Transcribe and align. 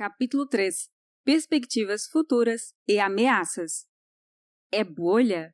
Capítulo 0.00 0.46
3 0.46 0.88
Perspectivas 1.26 2.06
futuras 2.06 2.72
e 2.88 2.98
ameaças. 2.98 3.84
É 4.72 4.82
bolha? 4.82 5.52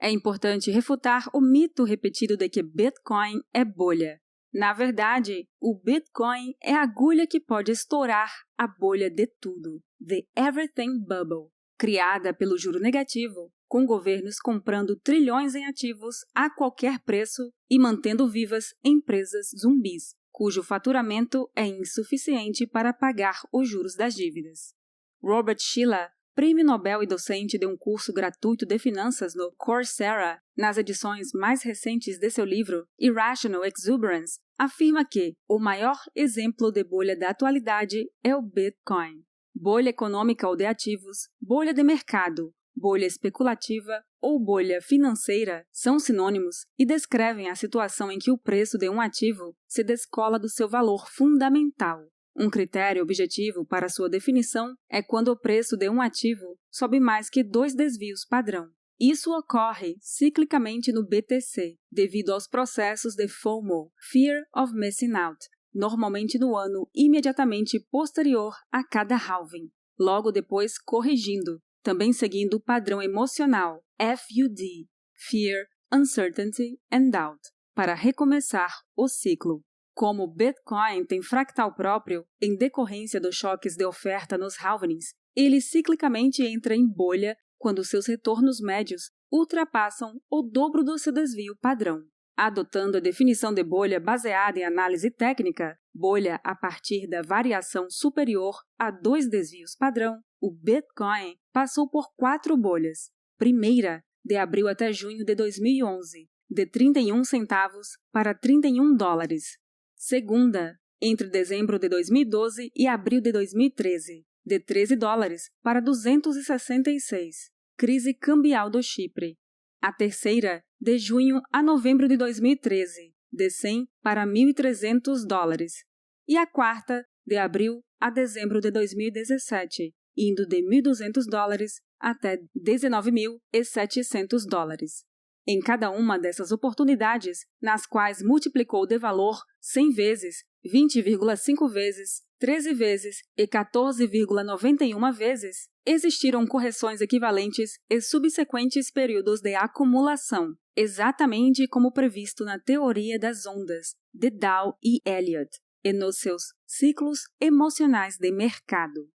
É 0.00 0.08
importante 0.08 0.70
refutar 0.70 1.24
o 1.34 1.40
mito 1.40 1.82
repetido 1.82 2.36
de 2.36 2.48
que 2.48 2.62
Bitcoin 2.62 3.40
é 3.52 3.64
bolha. 3.64 4.20
Na 4.54 4.72
verdade, 4.72 5.48
o 5.60 5.74
Bitcoin 5.74 6.54
é 6.62 6.74
a 6.74 6.82
agulha 6.82 7.26
que 7.26 7.40
pode 7.40 7.72
estourar 7.72 8.30
a 8.56 8.68
bolha 8.68 9.10
de 9.10 9.26
tudo, 9.40 9.82
The 10.06 10.20
Everything 10.36 11.00
Bubble, 11.00 11.50
criada 11.76 12.32
pelo 12.32 12.56
juro 12.56 12.78
negativo, 12.78 13.52
com 13.66 13.84
governos 13.84 14.38
comprando 14.38 14.94
trilhões 14.94 15.56
em 15.56 15.66
ativos 15.66 16.18
a 16.32 16.48
qualquer 16.48 17.00
preço 17.00 17.52
e 17.68 17.80
mantendo 17.80 18.30
vivas 18.30 18.66
empresas 18.84 19.48
zumbis, 19.60 20.14
cujo 20.38 20.62
faturamento 20.62 21.50
é 21.56 21.66
insuficiente 21.66 22.64
para 22.64 22.92
pagar 22.92 23.40
os 23.52 23.68
juros 23.68 23.96
das 23.96 24.14
dívidas. 24.14 24.72
Robert 25.20 25.58
Shiller, 25.58 26.12
prêmio 26.32 26.64
Nobel 26.64 27.02
e 27.02 27.08
docente 27.08 27.58
de 27.58 27.66
um 27.66 27.76
curso 27.76 28.12
gratuito 28.12 28.64
de 28.64 28.78
finanças 28.78 29.34
no 29.34 29.52
Coursera, 29.56 30.40
nas 30.56 30.78
edições 30.78 31.30
mais 31.34 31.64
recentes 31.64 32.20
de 32.20 32.30
seu 32.30 32.44
livro 32.44 32.86
Irrational 32.96 33.64
Exuberance, 33.64 34.38
afirma 34.56 35.04
que 35.04 35.34
o 35.48 35.58
maior 35.58 35.98
exemplo 36.14 36.70
de 36.70 36.84
bolha 36.84 37.18
da 37.18 37.30
atualidade 37.30 38.08
é 38.22 38.36
o 38.36 38.40
Bitcoin. 38.40 39.24
Bolha 39.52 39.88
econômica 39.88 40.46
ou 40.46 40.54
de 40.54 40.66
ativos, 40.66 41.28
bolha 41.40 41.74
de 41.74 41.82
mercado, 41.82 42.54
bolha 42.78 43.06
especulativa 43.06 44.02
ou 44.20 44.38
bolha 44.38 44.80
financeira 44.80 45.66
são 45.72 45.98
sinônimos 45.98 46.64
e 46.78 46.86
descrevem 46.86 47.48
a 47.48 47.54
situação 47.54 48.10
em 48.10 48.18
que 48.18 48.30
o 48.30 48.38
preço 48.38 48.78
de 48.78 48.88
um 48.88 49.00
ativo 49.00 49.56
se 49.66 49.82
descola 49.82 50.38
do 50.38 50.48
seu 50.48 50.68
valor 50.68 51.08
fundamental. 51.10 52.06
Um 52.36 52.48
critério 52.48 53.02
objetivo 53.02 53.66
para 53.66 53.88
sua 53.88 54.08
definição 54.08 54.74
é 54.88 55.02
quando 55.02 55.28
o 55.28 55.38
preço 55.38 55.76
de 55.76 55.88
um 55.88 56.00
ativo 56.00 56.56
sobe 56.70 57.00
mais 57.00 57.28
que 57.28 57.42
dois 57.42 57.74
desvios 57.74 58.24
padrão. 58.24 58.70
Isso 59.00 59.36
ocorre 59.36 59.96
ciclicamente 60.00 60.92
no 60.92 61.06
BTC, 61.06 61.76
devido 61.90 62.30
aos 62.30 62.48
processos 62.48 63.14
de 63.14 63.28
FOMO, 63.28 63.92
Fear 64.10 64.44
of 64.54 64.72
Missing 64.72 65.14
Out, 65.14 65.46
normalmente 65.72 66.38
no 66.38 66.56
ano 66.56 66.88
imediatamente 66.94 67.78
posterior 67.90 68.54
a 68.72 68.82
cada 68.84 69.16
halving, 69.16 69.70
logo 69.98 70.32
depois 70.32 70.78
corrigindo, 70.78 71.60
também 71.82 72.12
seguindo 72.12 72.54
o 72.54 72.60
padrão 72.60 73.02
emocional 73.02 73.82
FUD, 73.98 74.86
Fear, 75.16 75.66
Uncertainty 75.92 76.78
and 76.92 77.10
Doubt, 77.10 77.40
para 77.74 77.94
recomeçar 77.94 78.72
o 78.96 79.08
ciclo. 79.08 79.62
Como 79.94 80.22
o 80.22 80.32
Bitcoin 80.32 81.04
tem 81.06 81.20
fractal 81.20 81.74
próprio, 81.74 82.24
em 82.40 82.56
decorrência 82.56 83.20
dos 83.20 83.34
choques 83.34 83.74
de 83.74 83.84
oferta 83.84 84.38
nos 84.38 84.54
halvings, 84.62 85.14
ele 85.34 85.60
ciclicamente 85.60 86.42
entra 86.42 86.74
em 86.74 86.86
bolha 86.86 87.36
quando 87.58 87.84
seus 87.84 88.06
retornos 88.06 88.60
médios 88.60 89.10
ultrapassam 89.30 90.12
o 90.30 90.42
dobro 90.42 90.84
do 90.84 90.98
seu 90.98 91.12
desvio 91.12 91.56
padrão. 91.60 92.02
Adotando 92.36 92.98
a 92.98 93.00
definição 93.00 93.52
de 93.52 93.64
bolha 93.64 93.98
baseada 93.98 94.60
em 94.60 94.64
análise 94.64 95.10
técnica, 95.10 95.76
bolha 95.92 96.40
a 96.44 96.54
partir 96.54 97.08
da 97.08 97.20
variação 97.20 97.90
superior 97.90 98.54
a 98.78 98.92
dois 98.92 99.28
desvios 99.28 99.74
padrão, 99.74 100.20
o 100.40 100.52
Bitcoin 100.52 101.36
passou 101.52 101.88
por 101.88 102.12
quatro 102.16 102.56
bolhas. 102.56 103.10
Primeira, 103.36 104.02
de 104.24 104.36
abril 104.36 104.68
até 104.68 104.92
junho 104.92 105.24
de 105.24 105.34
2011, 105.34 106.28
de 106.50 106.66
31 106.66 107.24
centavos 107.24 107.98
para 108.12 108.34
31 108.34 108.96
dólares. 108.96 109.58
Segunda, 109.96 110.78
entre 111.00 111.28
dezembro 111.28 111.78
de 111.78 111.88
2012 111.88 112.70
e 112.74 112.86
abril 112.86 113.20
de 113.20 113.32
2013, 113.32 114.24
de 114.44 114.60
13 114.60 114.96
dólares 114.96 115.50
para 115.62 115.80
266. 115.80 117.50
Crise 117.76 118.14
cambial 118.14 118.70
do 118.70 118.82
Chipre. 118.82 119.36
A 119.80 119.92
terceira, 119.92 120.62
de 120.80 120.98
junho 120.98 121.40
a 121.52 121.62
novembro 121.62 122.08
de 122.08 122.16
2013, 122.16 123.14
de 123.32 123.50
100 123.50 123.88
para 124.02 124.26
1.300 124.26 125.24
dólares. 125.26 125.84
E 126.26 126.36
a 126.36 126.46
quarta, 126.46 127.04
de 127.24 127.36
abril 127.36 127.80
a 128.00 128.10
dezembro 128.10 128.60
de 128.60 128.70
2017, 128.70 129.94
indo 130.18 130.44
de 130.44 130.60
1.200 130.60 131.24
dólares 131.28 131.80
até 132.00 132.38
19.700 132.56 134.44
dólares. 134.48 135.04
Em 135.46 135.60
cada 135.60 135.90
uma 135.90 136.18
dessas 136.18 136.52
oportunidades, 136.52 137.46
nas 137.62 137.86
quais 137.86 138.20
multiplicou 138.22 138.86
de 138.86 138.98
valor 138.98 139.40
100 139.60 139.92
vezes, 139.92 140.44
20,5 140.66 141.72
vezes, 141.72 142.22
13 142.38 142.74
vezes 142.74 143.22
e 143.36 143.46
14,91 143.46 145.12
vezes, 145.12 145.68
existiram 145.86 146.46
correções 146.46 147.00
equivalentes 147.00 147.78
e 147.88 148.00
subsequentes 148.00 148.90
períodos 148.90 149.40
de 149.40 149.54
acumulação, 149.54 150.54
exatamente 150.76 151.66
como 151.66 151.92
previsto 151.92 152.44
na 152.44 152.58
teoria 152.58 153.18
das 153.18 153.46
ondas 153.46 153.94
de 154.12 154.30
Dow 154.30 154.76
e 154.84 155.00
Elliott 155.06 155.58
e 155.82 155.92
nos 155.92 156.18
seus 156.18 156.52
ciclos 156.66 157.20
emocionais 157.40 158.18
de 158.18 158.30
mercado. 158.30 159.08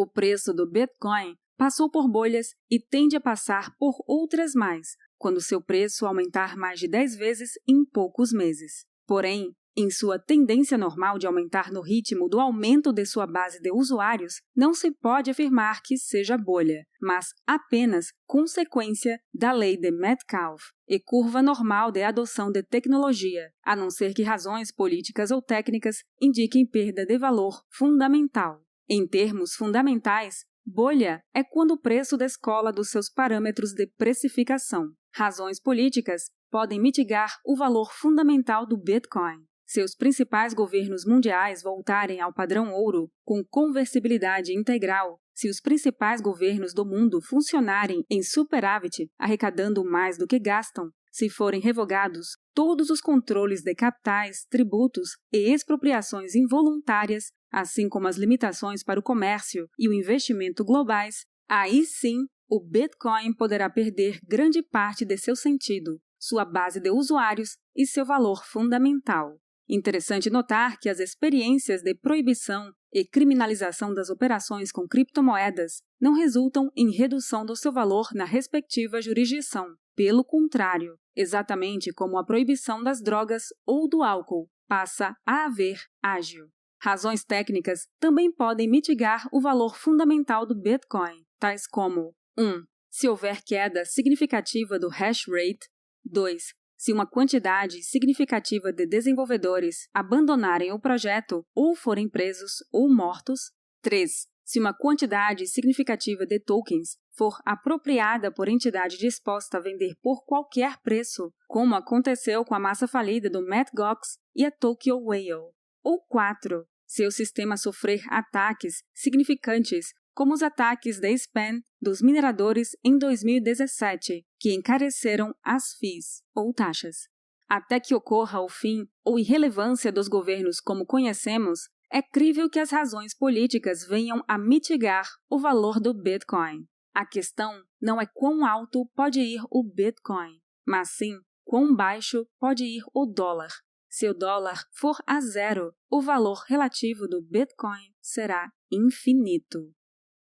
O 0.00 0.06
preço 0.06 0.54
do 0.54 0.64
Bitcoin 0.64 1.34
passou 1.56 1.90
por 1.90 2.08
bolhas 2.08 2.54
e 2.70 2.78
tende 2.78 3.16
a 3.16 3.20
passar 3.20 3.74
por 3.76 3.96
outras 4.06 4.52
mais, 4.54 4.90
quando 5.18 5.40
seu 5.40 5.60
preço 5.60 6.06
aumentar 6.06 6.56
mais 6.56 6.78
de 6.78 6.86
10 6.86 7.16
vezes 7.16 7.50
em 7.66 7.84
poucos 7.84 8.32
meses. 8.32 8.84
Porém, 9.08 9.50
em 9.76 9.90
sua 9.90 10.16
tendência 10.16 10.78
normal 10.78 11.18
de 11.18 11.26
aumentar 11.26 11.72
no 11.72 11.80
ritmo 11.80 12.28
do 12.28 12.38
aumento 12.38 12.92
de 12.92 13.04
sua 13.04 13.26
base 13.26 13.60
de 13.60 13.72
usuários, 13.72 14.34
não 14.54 14.72
se 14.72 14.92
pode 14.92 15.32
afirmar 15.32 15.82
que 15.82 15.96
seja 15.96 16.38
bolha, 16.38 16.84
mas 17.02 17.30
apenas 17.44 18.12
consequência 18.24 19.18
da 19.34 19.50
lei 19.50 19.76
de 19.76 19.90
Metcalfe 19.90 20.66
e 20.86 21.00
curva 21.00 21.42
normal 21.42 21.90
de 21.90 22.04
adoção 22.04 22.52
de 22.52 22.62
tecnologia, 22.62 23.50
a 23.64 23.74
não 23.74 23.90
ser 23.90 24.14
que 24.14 24.22
razões 24.22 24.70
políticas 24.70 25.32
ou 25.32 25.42
técnicas 25.42 26.04
indiquem 26.22 26.64
perda 26.64 27.04
de 27.04 27.18
valor 27.18 27.60
fundamental. 27.68 28.62
Em 28.88 29.06
termos 29.06 29.54
fundamentais, 29.54 30.44
bolha 30.64 31.20
é 31.34 31.44
quando 31.44 31.72
o 31.72 31.80
preço 31.80 32.16
descola 32.16 32.72
dos 32.72 32.90
seus 32.90 33.10
parâmetros 33.10 33.72
de 33.72 33.86
precificação. 33.86 34.92
Razões 35.14 35.60
políticas 35.60 36.30
podem 36.50 36.80
mitigar 36.80 37.36
o 37.44 37.56
valor 37.56 37.92
fundamental 37.92 38.66
do 38.66 38.76
Bitcoin 38.76 39.48
seus 39.68 39.94
principais 39.94 40.54
governos 40.54 41.04
mundiais 41.04 41.62
voltarem 41.62 42.22
ao 42.22 42.32
padrão 42.32 42.72
ouro 42.72 43.10
com 43.22 43.44
conversibilidade 43.44 44.54
integral, 44.54 45.20
se 45.34 45.46
os 45.46 45.60
principais 45.60 46.22
governos 46.22 46.72
do 46.72 46.86
mundo 46.86 47.20
funcionarem 47.20 48.02
em 48.08 48.22
superávit, 48.22 49.10
arrecadando 49.18 49.84
mais 49.84 50.16
do 50.16 50.26
que 50.26 50.38
gastam, 50.38 50.88
se 51.12 51.28
forem 51.28 51.60
revogados 51.60 52.38
todos 52.54 52.88
os 52.88 53.00
controles 53.02 53.60
de 53.60 53.74
capitais, 53.74 54.46
tributos 54.48 55.10
e 55.30 55.52
expropriações 55.52 56.34
involuntárias, 56.34 57.26
assim 57.50 57.88
como 57.88 58.08
as 58.08 58.16
limitações 58.16 58.82
para 58.82 59.00
o 59.00 59.02
comércio 59.02 59.68
e 59.78 59.88
o 59.88 59.92
investimento 59.92 60.64
globais, 60.64 61.24
aí 61.48 61.84
sim 61.84 62.26
o 62.48 62.60
Bitcoin 62.60 63.34
poderá 63.34 63.68
perder 63.68 64.18
grande 64.26 64.62
parte 64.62 65.04
de 65.04 65.16
seu 65.18 65.36
sentido, 65.36 66.00
sua 66.18 66.44
base 66.44 66.80
de 66.80 66.90
usuários 66.90 67.56
e 67.76 67.86
seu 67.86 68.04
valor 68.04 68.44
fundamental. 68.44 69.38
Interessante 69.68 70.30
notar 70.30 70.78
que 70.78 70.88
as 70.88 70.98
experiências 70.98 71.82
de 71.82 71.94
proibição 71.94 72.72
e 72.90 73.04
criminalização 73.04 73.92
das 73.92 74.08
operações 74.08 74.72
com 74.72 74.88
criptomoedas 74.88 75.82
não 76.00 76.14
resultam 76.14 76.70
em 76.74 76.90
redução 76.90 77.44
do 77.44 77.54
seu 77.54 77.70
valor 77.70 78.08
na 78.14 78.24
respectiva 78.24 79.02
jurisdição. 79.02 79.66
Pelo 79.94 80.24
contrário, 80.24 80.96
exatamente 81.14 81.92
como 81.92 82.16
a 82.16 82.24
proibição 82.24 82.82
das 82.82 83.02
drogas 83.02 83.48
ou 83.66 83.86
do 83.86 84.02
álcool 84.02 84.48
passa 84.66 85.14
a 85.26 85.44
haver 85.44 85.82
ágil. 86.02 86.48
Razões 86.80 87.24
técnicas 87.24 87.86
também 87.98 88.32
podem 88.32 88.68
mitigar 88.68 89.28
o 89.32 89.40
valor 89.40 89.76
fundamental 89.76 90.46
do 90.46 90.54
Bitcoin, 90.54 91.24
tais 91.38 91.66
como 91.66 92.14
1. 92.38 92.62
Se 92.90 93.08
houver 93.08 93.42
queda 93.44 93.84
significativa 93.84 94.78
do 94.78 94.88
hash 94.88 95.26
rate, 95.28 95.68
2 96.04 96.58
se 96.78 96.92
uma 96.92 97.04
quantidade 97.04 97.82
significativa 97.82 98.72
de 98.72 98.86
desenvolvedores 98.86 99.88
abandonarem 99.92 100.72
o 100.72 100.78
projeto 100.78 101.44
ou 101.52 101.74
forem 101.74 102.08
presos 102.08 102.64
ou 102.72 102.88
mortos. 102.88 103.50
3. 103.82 104.28
Se 104.44 104.60
uma 104.60 104.72
quantidade 104.72 105.46
significativa 105.48 106.24
de 106.24 106.38
tokens 106.38 106.96
for 107.16 107.36
apropriada 107.44 108.32
por 108.32 108.48
entidade 108.48 108.96
disposta 108.96 109.58
a 109.58 109.60
vender 109.60 109.94
por 110.00 110.24
qualquer 110.24 110.80
preço, 110.80 111.32
como 111.48 111.74
aconteceu 111.74 112.44
com 112.44 112.54
a 112.54 112.60
massa 112.60 112.86
falida 112.86 113.28
do 113.28 113.42
Mt. 113.42 113.72
Gox 113.74 114.16
e 114.34 114.44
a 114.44 114.50
Tokyo 114.50 115.02
Whale. 115.02 115.52
Ou 115.88 116.02
4. 116.06 116.66
Se 116.86 117.06
o 117.06 117.10
sistema 117.10 117.56
sofrer 117.56 118.02
ataques 118.10 118.82
significantes 118.92 119.94
como 120.12 120.34
os 120.34 120.42
ataques 120.42 121.00
da 121.00 121.08
spam 121.12 121.62
dos 121.80 122.02
mineradores 122.02 122.76
em 122.84 122.98
2017, 122.98 124.22
que 124.38 124.52
encareceram 124.52 125.34
as 125.42 125.72
FIIs, 125.78 126.22
ou 126.34 126.52
taxas. 126.52 127.08
Até 127.48 127.80
que 127.80 127.94
ocorra 127.94 128.38
o 128.38 128.50
fim 128.50 128.86
ou 129.02 129.18
irrelevância 129.18 129.90
dos 129.90 130.08
governos 130.08 130.60
como 130.60 130.84
conhecemos, 130.84 131.70
é 131.90 132.02
crível 132.02 132.50
que 132.50 132.58
as 132.58 132.70
razões 132.70 133.16
políticas 133.16 133.82
venham 133.82 134.22
a 134.28 134.36
mitigar 134.36 135.08
o 135.30 135.38
valor 135.38 135.80
do 135.80 135.94
Bitcoin. 135.94 136.66
A 136.92 137.06
questão 137.06 137.62
não 137.80 137.98
é 137.98 138.04
quão 138.04 138.44
alto 138.44 138.84
pode 138.94 139.20
ir 139.20 139.40
o 139.50 139.64
Bitcoin, 139.64 140.38
mas 140.66 140.90
sim 140.90 141.18
quão 141.46 141.74
baixo 141.74 142.26
pode 142.38 142.62
ir 142.62 142.82
o 142.92 143.06
dólar. 143.06 143.48
Se 143.88 144.08
o 144.08 144.14
dólar 144.14 144.64
for 144.72 144.96
a 145.06 145.20
zero, 145.20 145.74
o 145.90 146.00
valor 146.02 146.44
relativo 146.46 147.08
do 147.08 147.22
Bitcoin 147.22 147.94
será 148.00 148.50
infinito. 148.70 149.74